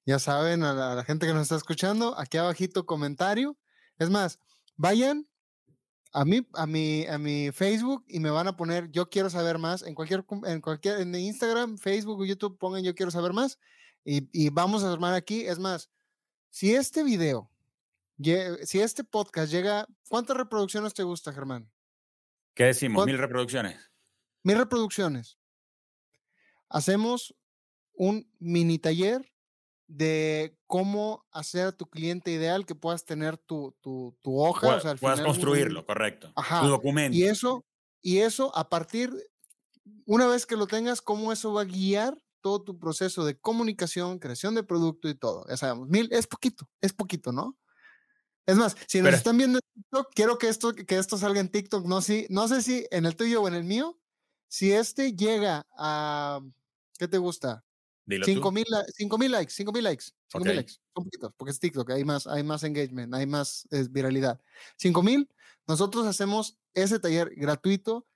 Ya 0.05 0.19
saben, 0.19 0.63
a 0.63 0.73
la, 0.73 1.03
gente 1.03 1.27
que 1.27 1.33
nos 1.33 1.43
está 1.43 1.55
escuchando, 1.55 2.17
aquí 2.17 2.37
abajito 2.37 2.85
comentario. 2.85 3.57
Es 3.97 4.09
más, 4.09 4.39
vayan 4.75 5.27
a 6.13 6.25
mi, 6.25 6.47
a 6.53 6.65
mi, 6.65 7.05
a 7.05 7.17
mi 7.17 7.51
Facebook 7.51 8.03
y 8.07 8.19
me 8.19 8.31
van 8.31 8.47
a 8.47 8.57
poner 8.57 8.89
yo 8.91 9.09
quiero 9.09 9.29
saber 9.29 9.59
más 9.59 9.83
en 9.83 9.93
cualquier, 9.93 10.25
en 10.45 10.61
cualquier, 10.61 11.01
en 11.01 11.13
Instagram, 11.13 11.77
Facebook 11.77 12.19
o 12.21 12.25
YouTube, 12.25 12.57
pongan 12.57 12.83
yo 12.83 12.95
quiero 12.95 13.11
saber 13.11 13.33
más 13.33 13.59
y, 14.03 14.49
vamos 14.49 14.83
a 14.83 14.91
armar 14.91 15.13
aquí. 15.13 15.45
Es 15.45 15.59
más, 15.59 15.89
si 16.49 16.73
este 16.73 17.03
video, 17.03 17.51
si 18.63 18.79
este 18.79 19.03
podcast 19.03 19.51
llega, 19.51 19.87
¿cuántas 20.07 20.37
reproducciones 20.37 20.93
te 20.93 21.03
gusta, 21.03 21.31
Germán? 21.33 21.69
¿Qué 22.53 22.65
decimos? 22.65 23.05
Mil 23.05 23.17
reproducciones. 23.17 23.91
Mil 24.43 24.57
reproducciones. 24.57 25.37
Hacemos 26.69 27.35
un 27.93 28.31
mini 28.39 28.79
taller 28.79 29.31
de 29.87 30.55
cómo 30.67 31.25
hacer 31.31 31.73
tu 31.73 31.89
cliente 31.89 32.31
ideal 32.31 32.65
que 32.65 32.75
puedas 32.75 33.05
tener 33.05 33.37
tu, 33.37 33.75
tu, 33.81 34.15
tu 34.21 34.39
hoja. 34.39 34.75
o 34.75 34.79
sea, 34.79 34.95
puedas 34.95 35.21
construirlo, 35.21 35.85
correcto. 35.85 36.31
Ajá. 36.35 36.61
Tu 36.61 36.67
documento. 36.67 37.17
Y 37.17 37.23
eso, 37.23 37.65
y 38.01 38.19
eso 38.19 38.55
a 38.55 38.69
partir, 38.69 39.11
una 40.05 40.27
vez 40.27 40.45
que 40.45 40.55
lo 40.55 40.67
tengas, 40.67 41.01
cómo 41.01 41.31
eso 41.31 41.53
va 41.53 41.61
a 41.61 41.65
guiar 41.65 42.17
todo 42.41 42.63
tu 42.63 42.79
proceso 42.79 43.25
de 43.25 43.37
comunicación, 43.37 44.19
creación 44.19 44.55
de 44.55 44.63
producto 44.63 45.09
y 45.09 45.15
todo. 45.15 45.45
Ya 45.49 45.57
sabemos, 45.57 45.89
mil 45.89 46.09
es 46.11 46.27
poquito, 46.27 46.69
es 46.81 46.93
poquito, 46.93 47.31
¿no? 47.31 47.57
Es 48.45 48.57
más, 48.57 48.75
si 48.87 49.01
nos 49.01 49.13
están 49.13 49.37
viendo 49.37 49.59
en 49.59 49.83
TikTok, 49.83 50.07
quiero 50.15 50.37
que 50.37 50.49
esto, 50.49 50.73
que 50.73 50.97
esto 50.97 51.17
salga 51.17 51.39
en 51.39 51.49
TikTok. 51.49 51.85
No, 51.85 52.01
si, 52.01 52.25
no 52.29 52.47
sé 52.47 52.63
si 52.63 52.87
en 52.89 53.05
el 53.05 53.15
tuyo 53.15 53.43
o 53.43 53.47
en 53.47 53.53
el 53.53 53.63
mío, 53.63 53.99
si 54.47 54.71
este 54.71 55.15
llega 55.15 55.67
a 55.77 56.41
¿qué 56.99 57.07
te 57.07 57.17
gusta? 57.17 57.63
5 58.07 58.51
mil 58.51 58.65
likes, 58.67 58.91
5 58.97 59.17
mil 59.17 59.31
likes, 59.31 59.53
5 59.53 59.71
mil 59.71 59.83
likes, 59.83 60.05
likes, 60.33 60.73
son 60.95 61.03
poquitos, 61.05 61.33
porque 61.37 61.51
es 61.51 61.59
TikTok, 61.59 61.91
hay 61.91 62.03
más, 62.03 62.25
hay 62.25 62.43
más 62.43 62.63
engagement, 62.63 63.13
hay 63.13 63.27
más 63.27 63.67
viralidad. 63.91 64.41
5 64.77 65.03
mil, 65.03 65.29
nosotros 65.67 66.07
hacemos 66.07 66.57
ese 66.73 66.99
taller 66.99 67.31
gratuito 67.35 68.07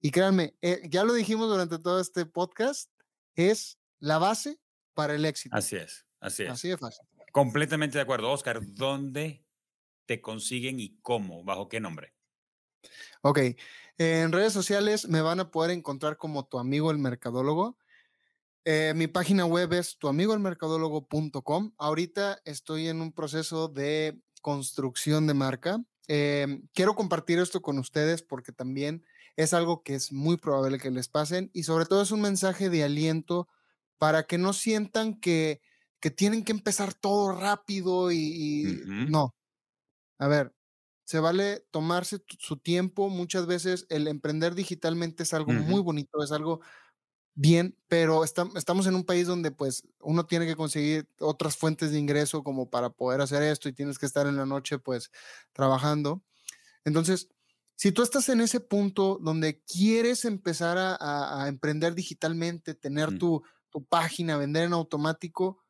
y 0.00 0.10
créanme, 0.10 0.54
eh, 0.60 0.82
ya 0.90 1.02
lo 1.04 1.14
dijimos 1.14 1.48
durante 1.48 1.78
todo 1.78 1.98
este 1.98 2.26
podcast, 2.26 2.90
es 3.38 3.78
la 4.00 4.18
base 4.18 4.58
para 4.94 5.14
el 5.14 5.24
éxito. 5.24 5.56
Así 5.56 5.76
es, 5.76 6.06
así 6.20 6.42
es. 6.42 6.50
Así 6.50 6.68
de 6.68 6.76
fácil. 6.76 7.06
Completamente 7.32 7.98
de 7.98 8.02
acuerdo. 8.02 8.30
Oscar, 8.30 8.60
¿dónde 8.62 9.44
te 10.06 10.20
consiguen 10.20 10.80
y 10.80 10.98
cómo? 11.02 11.44
¿Bajo 11.44 11.68
qué 11.68 11.78
nombre? 11.78 12.14
Ok, 13.22 13.38
en 13.98 14.32
redes 14.32 14.52
sociales 14.52 15.08
me 15.08 15.20
van 15.20 15.40
a 15.40 15.50
poder 15.50 15.70
encontrar 15.70 16.16
como 16.16 16.46
tu 16.46 16.58
amigo 16.58 16.90
el 16.90 16.98
mercadólogo. 16.98 17.78
Eh, 18.64 18.92
mi 18.96 19.06
página 19.06 19.46
web 19.46 19.72
es 19.72 19.98
tuamigoelmercadólogo.com. 19.98 21.72
Ahorita 21.78 22.40
estoy 22.44 22.88
en 22.88 23.00
un 23.00 23.12
proceso 23.12 23.68
de 23.68 24.20
construcción 24.42 25.26
de 25.26 25.34
marca. 25.34 25.82
Em, 26.06 26.66
quiero 26.72 26.94
compartir 26.94 27.38
esto 27.38 27.62
con 27.62 27.78
ustedes 27.78 28.22
porque 28.22 28.52
también 28.52 29.04
es 29.38 29.54
algo 29.54 29.84
que 29.84 29.94
es 29.94 30.10
muy 30.10 30.36
probable 30.36 30.80
que 30.80 30.90
les 30.90 31.06
pasen 31.06 31.48
y 31.54 31.62
sobre 31.62 31.86
todo 31.86 32.02
es 32.02 32.10
un 32.10 32.20
mensaje 32.20 32.70
de 32.70 32.82
aliento 32.82 33.46
para 33.96 34.24
que 34.24 34.36
no 34.36 34.52
sientan 34.52 35.14
que, 35.20 35.62
que 36.00 36.10
tienen 36.10 36.42
que 36.42 36.50
empezar 36.50 36.92
todo 36.92 37.30
rápido 37.38 38.10
y, 38.10 38.82
no. 38.84 39.36
A 40.18 40.26
ver, 40.26 40.52
se 41.04 41.20
vale 41.20 41.64
tomarse 41.70 42.18
su 42.40 42.56
tiempo. 42.56 43.08
Muchas 43.10 43.46
veces 43.46 43.86
el 43.90 44.08
emprender 44.08 44.56
digitalmente 44.56 45.22
es 45.22 45.32
algo 45.32 45.52
muy 45.52 45.82
bonito, 45.82 46.20
es 46.20 46.32
algo 46.32 46.60
bien, 47.36 47.78
pero 47.86 48.24
estamos 48.24 48.88
en 48.88 48.96
un 48.96 49.04
país 49.04 49.28
donde 49.28 49.52
pues 49.52 49.84
uno 50.00 50.26
tiene 50.26 50.46
que 50.46 50.56
conseguir 50.56 51.08
otras 51.20 51.56
fuentes 51.56 51.92
de 51.92 52.00
ingreso 52.00 52.42
como 52.42 52.70
para 52.70 52.90
poder 52.90 53.20
hacer 53.20 53.44
esto 53.44 53.68
y 53.68 53.72
tienes 53.72 54.00
que 54.00 54.06
estar 54.06 54.26
en 54.26 54.36
la 54.36 54.46
noche 54.46 54.80
pues 54.80 55.12
trabajando. 55.52 56.24
Entonces, 56.84 57.28
si 57.78 57.92
tú 57.92 58.02
estás 58.02 58.28
en 58.28 58.40
ese 58.40 58.58
punto 58.58 59.20
donde 59.22 59.62
quieres 59.62 60.24
empezar 60.24 60.76
a, 60.78 61.46
emprender 61.46 61.94
digitalmente, 61.94 62.74
tener 62.74 63.12
mm. 63.12 63.18
tu, 63.18 63.44
tu 63.70 63.84
página, 63.84 64.36
vender 64.36 64.64
en 64.64 64.72
automático, 64.72 65.62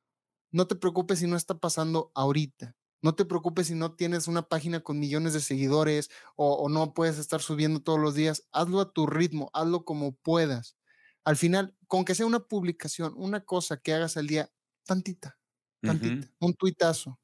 no 0.50 0.66
te 0.66 0.74
preocupes 0.74 1.18
si 1.18 1.26
no 1.26 1.36
está 1.36 1.58
pasando 1.58 2.10
ahorita. 2.14 2.74
No 3.02 3.14
te 3.14 3.26
preocupes 3.26 3.66
si 3.66 3.74
no 3.74 3.94
tienes 3.94 4.26
una 4.26 4.48
página 4.48 4.80
con 4.80 4.98
millones 4.98 5.34
de 5.34 5.40
seguidores 5.40 6.08
o, 6.34 6.54
o, 6.54 6.70
no 6.70 6.94
puedes 6.94 7.18
estar 7.18 7.42
subiendo 7.42 7.80
todos 7.80 8.00
los 8.00 8.14
días. 8.14 8.48
Hazlo 8.52 8.80
a 8.80 8.90
tu 8.90 9.06
ritmo, 9.06 9.50
hazlo 9.52 9.84
como 9.84 10.16
puedas. 10.16 10.78
Al 11.24 11.36
final, 11.36 11.76
con 11.88 12.06
que 12.06 12.14
sea 12.14 12.24
una 12.24 12.40
publicación, 12.40 13.12
una 13.18 13.44
cosa 13.44 13.76
que 13.76 13.92
hagas 13.92 14.16
al 14.16 14.28
día, 14.28 14.50
tantita, 14.84 15.38
tantita, 15.82 16.26
un 16.40 16.54
tuitazo, 16.54 17.20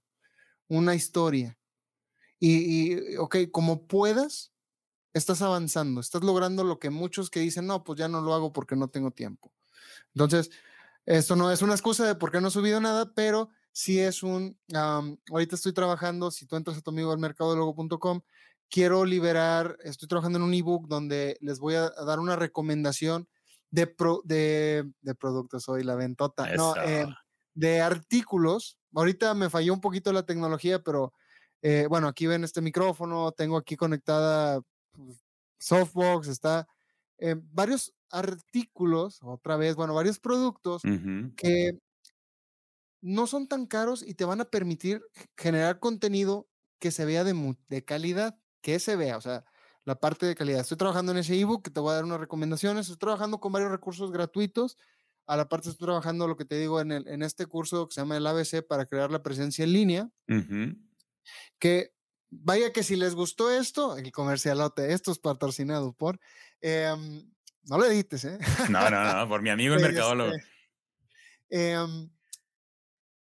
una 0.68 0.94
historia. 0.94 1.58
Y, 2.38 2.92
y, 2.92 3.16
ok, 3.16 3.36
como 3.50 3.86
puedas, 3.86 4.53
estás 5.14 5.40
avanzando, 5.42 6.00
estás 6.00 6.22
logrando 6.22 6.64
lo 6.64 6.78
que 6.78 6.90
muchos 6.90 7.30
que 7.30 7.40
dicen, 7.40 7.66
no, 7.66 7.84
pues 7.84 7.98
ya 7.98 8.08
no 8.08 8.20
lo 8.20 8.34
hago 8.34 8.52
porque 8.52 8.76
no 8.76 8.88
tengo 8.88 9.12
tiempo. 9.12 9.52
Entonces, 10.14 10.50
esto 11.06 11.36
no 11.36 11.50
es 11.50 11.62
una 11.62 11.74
excusa 11.74 12.04
de 12.04 12.16
por 12.16 12.30
qué 12.30 12.40
no 12.40 12.48
he 12.48 12.50
subido 12.50 12.80
nada, 12.80 13.12
pero 13.14 13.50
sí 13.72 14.00
es 14.00 14.22
un, 14.22 14.58
ahorita 15.30 15.54
estoy 15.54 15.72
trabajando, 15.72 16.30
si 16.30 16.46
tú 16.46 16.56
entras 16.56 16.76
a 16.76 16.80
tu 16.80 16.90
amigo 16.90 17.12
al 17.12 17.18
mercadólogo.com, 17.18 18.20
quiero 18.68 19.04
liberar, 19.04 19.78
estoy 19.84 20.08
trabajando 20.08 20.38
en 20.38 20.44
un 20.44 20.54
ebook 20.54 20.88
donde 20.88 21.36
les 21.40 21.60
voy 21.60 21.74
a, 21.74 21.90
dar 21.90 22.18
una 22.18 22.36
recomendación 22.36 23.28
de, 23.70 23.94
de, 24.24 24.90
de, 25.00 25.14
productos, 25.14 25.68
hoy 25.68 25.84
la 25.84 25.94
ventota, 25.94 26.54
no, 26.54 26.74
eh, 26.76 27.06
de 27.54 27.80
artículos. 27.80 28.78
Ahorita 28.94 29.34
me 29.34 29.50
falló 29.50 29.72
un 29.74 29.80
poquito 29.80 30.12
la 30.12 30.24
tecnología, 30.24 30.82
pero 30.82 31.12
eh, 31.62 31.86
bueno, 31.88 32.08
aquí 32.08 32.26
ven 32.26 32.44
este 32.44 32.60
micrófono, 32.60 33.32
tengo 33.32 33.56
aquí 33.56 33.76
conectada 33.76 34.60
Softbox, 35.58 36.28
está 36.28 36.68
eh, 37.18 37.36
varios 37.38 37.94
artículos, 38.10 39.20
otra 39.22 39.56
vez, 39.56 39.76
bueno, 39.76 39.94
varios 39.94 40.18
productos 40.18 40.82
que 41.36 41.78
no 43.00 43.26
son 43.26 43.48
tan 43.48 43.66
caros 43.66 44.02
y 44.02 44.14
te 44.14 44.24
van 44.24 44.40
a 44.40 44.46
permitir 44.46 45.02
generar 45.36 45.78
contenido 45.78 46.48
que 46.78 46.90
se 46.90 47.04
vea 47.04 47.24
de, 47.24 47.56
de 47.68 47.84
calidad, 47.84 48.38
que 48.62 48.78
se 48.78 48.96
vea, 48.96 49.16
o 49.16 49.20
sea, 49.20 49.44
la 49.84 50.00
parte 50.00 50.26
de 50.26 50.34
calidad. 50.34 50.60
Estoy 50.60 50.78
trabajando 50.78 51.12
en 51.12 51.18
ese 51.18 51.38
ebook 51.38 51.64
que 51.64 51.70
te 51.70 51.80
voy 51.80 51.92
a 51.92 51.96
dar 51.96 52.04
unas 52.04 52.20
recomendaciones, 52.20 52.86
estoy 52.86 52.98
trabajando 52.98 53.40
con 53.40 53.52
varios 53.52 53.70
recursos 53.70 54.10
gratuitos, 54.10 54.78
a 55.26 55.36
la 55.36 55.48
parte 55.48 55.70
estoy 55.70 55.86
trabajando 55.86 56.28
lo 56.28 56.36
que 56.36 56.44
te 56.44 56.58
digo 56.58 56.80
en, 56.80 56.92
el, 56.92 57.08
en 57.08 57.22
este 57.22 57.46
curso 57.46 57.88
que 57.88 57.94
se 57.94 58.00
llama 58.00 58.16
el 58.16 58.26
ABC 58.26 58.66
para 58.66 58.86
crear 58.86 59.10
la 59.10 59.22
presencia 59.22 59.64
en 59.64 59.72
línea, 59.72 60.10
que 61.58 61.93
vaya 62.42 62.72
que 62.72 62.82
si 62.82 62.96
les 62.96 63.14
gustó 63.14 63.50
esto, 63.50 63.96
el 63.96 64.10
comercialote, 64.12 64.92
esto 64.92 65.12
es 65.12 65.18
patrocinado 65.18 65.92
por, 65.92 66.18
em, 66.60 67.30
no 67.64 67.78
lo 67.78 67.84
edites, 67.86 68.24
¿eh? 68.24 68.38
No, 68.70 68.90
no, 68.90 69.14
no, 69.14 69.28
por 69.28 69.42
mi 69.42 69.50
amigo 69.50 69.74
el 69.74 69.80
mercadólogo. 69.80 70.32
Eh, 71.50 71.76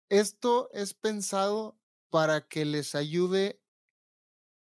esto 0.09 0.71
es 0.73 0.95
pensado 0.95 1.79
para 2.11 2.49
que 2.49 2.65
les 2.65 2.95
ayude 2.95 3.61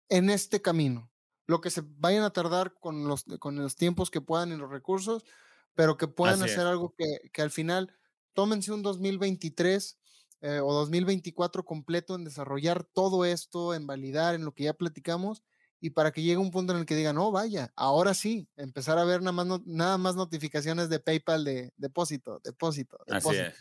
en 0.10 0.30
este 0.30 0.62
camino. 0.62 1.10
Lo 1.48 1.62
que 1.62 1.70
se 1.70 1.82
vayan 1.86 2.24
a 2.24 2.34
tardar 2.34 2.74
con 2.74 3.08
los, 3.08 3.26
con 3.40 3.56
los 3.56 3.76
tiempos 3.76 4.12
que 4.12 4.22
puedan 4.22 4.52
y 4.52 4.58
los 4.58 4.70
recursos, 4.70 5.26
pero 5.74 5.98
que 5.98 6.08
puedan 6.08 6.44
hacer 6.44 6.68
algo 6.68 6.94
que, 6.98 7.30
que, 7.32 7.42
al 7.42 7.52
final 7.52 7.98
tómense 8.34 8.72
un 8.72 8.82
2023 8.84 9.98
eh, 10.42 10.60
o 10.60 10.74
2024 10.74 11.64
completo 11.64 12.16
en 12.16 12.24
desarrollar 12.24 12.84
todo 12.84 13.26
esto, 13.26 13.74
en 13.74 13.88
validar, 13.88 14.36
en 14.36 14.44
lo 14.44 14.54
que 14.54 14.64
ya 14.64 14.74
platicamos, 14.74 15.44
y 15.80 15.92
para 15.92 16.12
que 16.12 16.22
llegue 16.22 16.38
un 16.38 16.52
punto 16.52 16.74
en 16.74 16.80
el 16.80 16.86
que 16.86 16.96
digan, 16.96 17.16
no, 17.16 17.32
vaya, 17.32 17.74
ahora 17.76 18.14
sí, 18.14 18.48
empezar 18.56 18.98
a 18.98 19.04
ver 19.04 19.22
nada 19.22 19.32
más, 19.32 19.62
nada 19.66 19.98
más 19.98 20.16
notificaciones 20.16 20.90
de 20.90 21.00
PayPal 21.00 21.44
de 21.44 21.72
depósito, 21.78 22.40
depósito, 22.44 23.00
depósito. 23.08 23.44
Así 23.44 23.54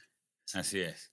es, 0.54 0.54
así 0.54 0.80
es. 0.80 1.12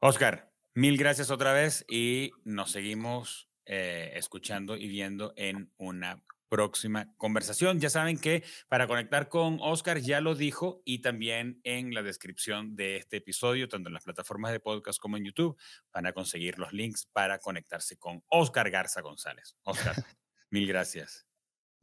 Oscar, 0.00 0.50
mil 0.74 0.96
gracias 0.96 1.30
otra 1.30 1.52
vez 1.52 1.84
y 1.88 2.32
nos 2.44 2.70
seguimos 2.70 3.50
eh, 3.66 4.12
escuchando 4.14 4.76
y 4.76 4.88
viendo 4.88 5.34
en 5.36 5.70
una 5.76 6.24
próxima 6.50 7.14
conversación. 7.16 7.80
Ya 7.80 7.88
saben 7.88 8.18
que 8.18 8.44
para 8.68 8.86
conectar 8.86 9.30
con 9.30 9.58
Oscar 9.62 10.00
ya 10.00 10.20
lo 10.20 10.34
dijo 10.34 10.82
y 10.84 11.00
también 11.00 11.60
en 11.64 11.94
la 11.94 12.02
descripción 12.02 12.76
de 12.76 12.96
este 12.96 13.18
episodio, 13.18 13.68
tanto 13.68 13.88
en 13.88 13.94
las 13.94 14.04
plataformas 14.04 14.52
de 14.52 14.60
podcast 14.60 14.98
como 14.98 15.16
en 15.16 15.24
YouTube, 15.24 15.56
van 15.94 16.04
a 16.06 16.12
conseguir 16.12 16.58
los 16.58 16.74
links 16.74 17.06
para 17.06 17.38
conectarse 17.38 17.96
con 17.96 18.22
Oscar 18.28 18.70
Garza 18.70 19.00
González. 19.00 19.56
Oscar, 19.62 19.94
mil 20.50 20.66
gracias. 20.66 21.26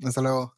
Hasta 0.03 0.21
luego. 0.21 0.55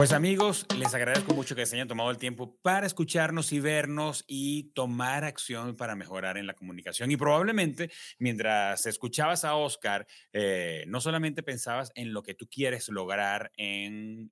Pues 0.00 0.12
amigos, 0.12 0.64
les 0.78 0.94
agradezco 0.94 1.34
mucho 1.34 1.54
que 1.54 1.66
se 1.66 1.76
hayan 1.76 1.86
tomado 1.86 2.10
el 2.10 2.16
tiempo 2.16 2.56
para 2.62 2.86
escucharnos 2.86 3.52
y 3.52 3.60
vernos 3.60 4.24
y 4.26 4.72
tomar 4.72 5.24
acción 5.24 5.76
para 5.76 5.94
mejorar 5.94 6.38
en 6.38 6.46
la 6.46 6.54
comunicación. 6.54 7.10
Y 7.10 7.18
probablemente 7.18 7.90
mientras 8.18 8.86
escuchabas 8.86 9.44
a 9.44 9.56
Oscar, 9.56 10.06
eh, 10.32 10.84
no 10.88 11.02
solamente 11.02 11.42
pensabas 11.42 11.92
en 11.96 12.14
lo 12.14 12.22
que 12.22 12.32
tú 12.32 12.48
quieres 12.48 12.88
lograr 12.88 13.52
eh, 13.58 14.26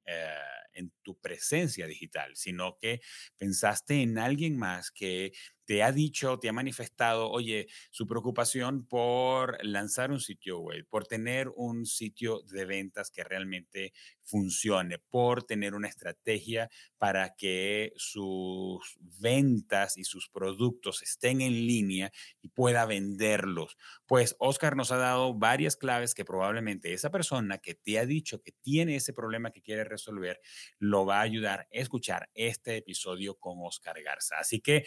en 0.72 0.92
tu 1.02 1.18
presencia 1.20 1.86
digital, 1.86 2.34
sino 2.34 2.78
que 2.78 3.02
pensaste 3.36 4.00
en 4.00 4.16
alguien 4.16 4.56
más 4.56 4.90
que 4.90 5.32
te 5.68 5.82
ha 5.82 5.92
dicho, 5.92 6.38
te 6.38 6.48
ha 6.48 6.52
manifestado, 6.54 7.30
oye, 7.30 7.66
su 7.90 8.06
preocupación 8.06 8.86
por 8.86 9.62
lanzar 9.62 10.10
un 10.10 10.18
sitio 10.18 10.60
web, 10.60 10.86
por 10.88 11.06
tener 11.06 11.50
un 11.56 11.84
sitio 11.84 12.40
de 12.40 12.64
ventas 12.64 13.10
que 13.10 13.22
realmente 13.22 13.92
funcione, 14.24 14.98
por 14.98 15.42
tener 15.42 15.74
una 15.74 15.88
estrategia 15.88 16.70
para 16.96 17.34
que 17.36 17.92
sus 17.96 18.96
ventas 18.98 19.98
y 19.98 20.04
sus 20.04 20.30
productos 20.30 21.02
estén 21.02 21.42
en 21.42 21.52
línea 21.52 22.12
y 22.40 22.48
pueda 22.48 22.86
venderlos. 22.86 23.76
Pues 24.06 24.36
Oscar 24.38 24.74
nos 24.74 24.90
ha 24.90 24.96
dado 24.96 25.34
varias 25.34 25.76
claves 25.76 26.14
que 26.14 26.24
probablemente 26.24 26.94
esa 26.94 27.10
persona 27.10 27.58
que 27.58 27.74
te 27.74 27.98
ha 27.98 28.06
dicho 28.06 28.40
que 28.40 28.52
tiene 28.52 28.96
ese 28.96 29.12
problema 29.12 29.50
que 29.50 29.60
quiere 29.60 29.84
resolver, 29.84 30.40
lo 30.78 31.04
va 31.04 31.18
a 31.18 31.22
ayudar 31.22 31.60
a 31.60 31.66
escuchar 31.72 32.30
este 32.32 32.78
episodio 32.78 33.34
con 33.34 33.58
Oscar 33.60 34.02
Garza. 34.02 34.36
Así 34.38 34.60
que 34.60 34.86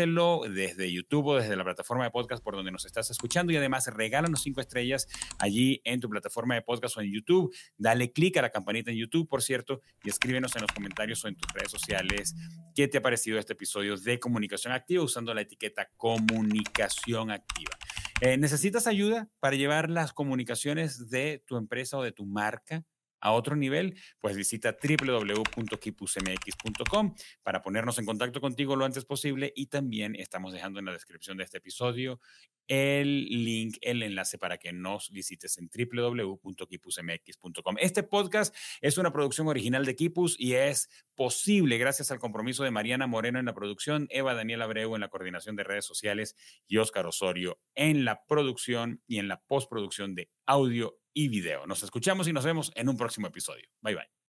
envíaselo 0.00 0.42
desde 0.48 0.90
YouTube 0.90 1.26
o 1.26 1.36
desde 1.36 1.56
la 1.56 1.64
plataforma 1.64 2.04
de 2.04 2.10
podcast 2.10 2.42
por 2.42 2.56
donde 2.56 2.70
nos 2.70 2.84
estás 2.84 3.10
escuchando 3.10 3.52
y 3.52 3.56
además 3.56 3.86
regálanos 3.88 4.42
cinco 4.42 4.60
estrellas 4.60 5.06
allí 5.38 5.80
en 5.84 6.00
tu 6.00 6.08
plataforma 6.08 6.54
de 6.54 6.62
podcast 6.62 6.96
o 6.96 7.00
en 7.02 7.12
YouTube. 7.12 7.54
Dale 7.76 8.12
clic 8.12 8.36
a 8.38 8.42
la 8.42 8.50
campanita 8.50 8.90
en 8.90 8.96
YouTube, 8.96 9.28
por 9.28 9.42
cierto, 9.42 9.80
y 10.02 10.08
escríbenos 10.08 10.54
en 10.56 10.62
los 10.62 10.72
comentarios 10.72 11.24
o 11.24 11.28
en 11.28 11.36
tus 11.36 11.52
redes 11.52 11.70
sociales 11.70 12.34
qué 12.74 12.88
te 12.88 12.98
ha 12.98 13.02
parecido 13.02 13.38
este 13.38 13.52
episodio 13.52 13.96
de 13.96 14.18
Comunicación 14.18 14.72
Activa 14.72 15.02
usando 15.02 15.34
la 15.34 15.42
etiqueta 15.42 15.88
Comunicación 15.96 17.30
Activa. 17.30 17.76
Eh, 18.20 18.38
¿Necesitas 18.38 18.86
ayuda 18.86 19.28
para 19.40 19.56
llevar 19.56 19.90
las 19.90 20.12
comunicaciones 20.12 21.10
de 21.10 21.42
tu 21.46 21.56
empresa 21.56 21.98
o 21.98 22.02
de 22.02 22.12
tu 22.12 22.24
marca 22.24 22.84
a 23.22 23.32
otro 23.32 23.56
nivel, 23.56 23.96
pues 24.20 24.36
visita 24.36 24.76
www.kipusmx.com 24.76 27.14
para 27.42 27.62
ponernos 27.62 27.98
en 27.98 28.04
contacto 28.04 28.40
contigo 28.40 28.76
lo 28.76 28.84
antes 28.84 29.04
posible 29.04 29.52
y 29.56 29.66
también 29.66 30.14
estamos 30.16 30.52
dejando 30.52 30.78
en 30.80 30.86
la 30.86 30.92
descripción 30.92 31.36
de 31.38 31.44
este 31.44 31.58
episodio 31.58 32.20
el 32.68 33.26
link, 33.26 33.76
el 33.80 34.02
enlace 34.02 34.38
para 34.38 34.58
que 34.58 34.72
nos 34.72 35.10
visites 35.10 35.58
en 35.58 35.68
www.kipusmx.com. 35.68 37.76
Este 37.78 38.02
podcast 38.02 38.54
es 38.80 38.98
una 38.98 39.12
producción 39.12 39.48
original 39.48 39.84
de 39.84 39.96
Kipus 39.96 40.36
y 40.38 40.54
es 40.54 40.88
posible 41.14 41.78
gracias 41.78 42.10
al 42.10 42.18
compromiso 42.18 42.64
de 42.64 42.70
Mariana 42.70 43.06
Moreno 43.06 43.38
en 43.38 43.46
la 43.46 43.54
producción, 43.54 44.06
Eva 44.10 44.34
Daniel 44.34 44.62
Abreu 44.62 44.94
en 44.94 45.00
la 45.00 45.08
coordinación 45.08 45.56
de 45.56 45.64
redes 45.64 45.84
sociales 45.84 46.36
y 46.66 46.78
Oscar 46.78 47.06
Osorio 47.06 47.60
en 47.74 48.04
la 48.04 48.24
producción 48.26 49.02
y 49.06 49.18
en 49.18 49.28
la 49.28 49.42
postproducción 49.42 50.14
de 50.14 50.30
audio 50.46 50.98
y 51.14 51.28
video. 51.28 51.66
Nos 51.66 51.82
escuchamos 51.82 52.28
y 52.28 52.32
nos 52.32 52.44
vemos 52.44 52.72
en 52.74 52.88
un 52.88 52.96
próximo 52.96 53.26
episodio. 53.26 53.68
Bye 53.80 53.96
bye. 53.96 54.21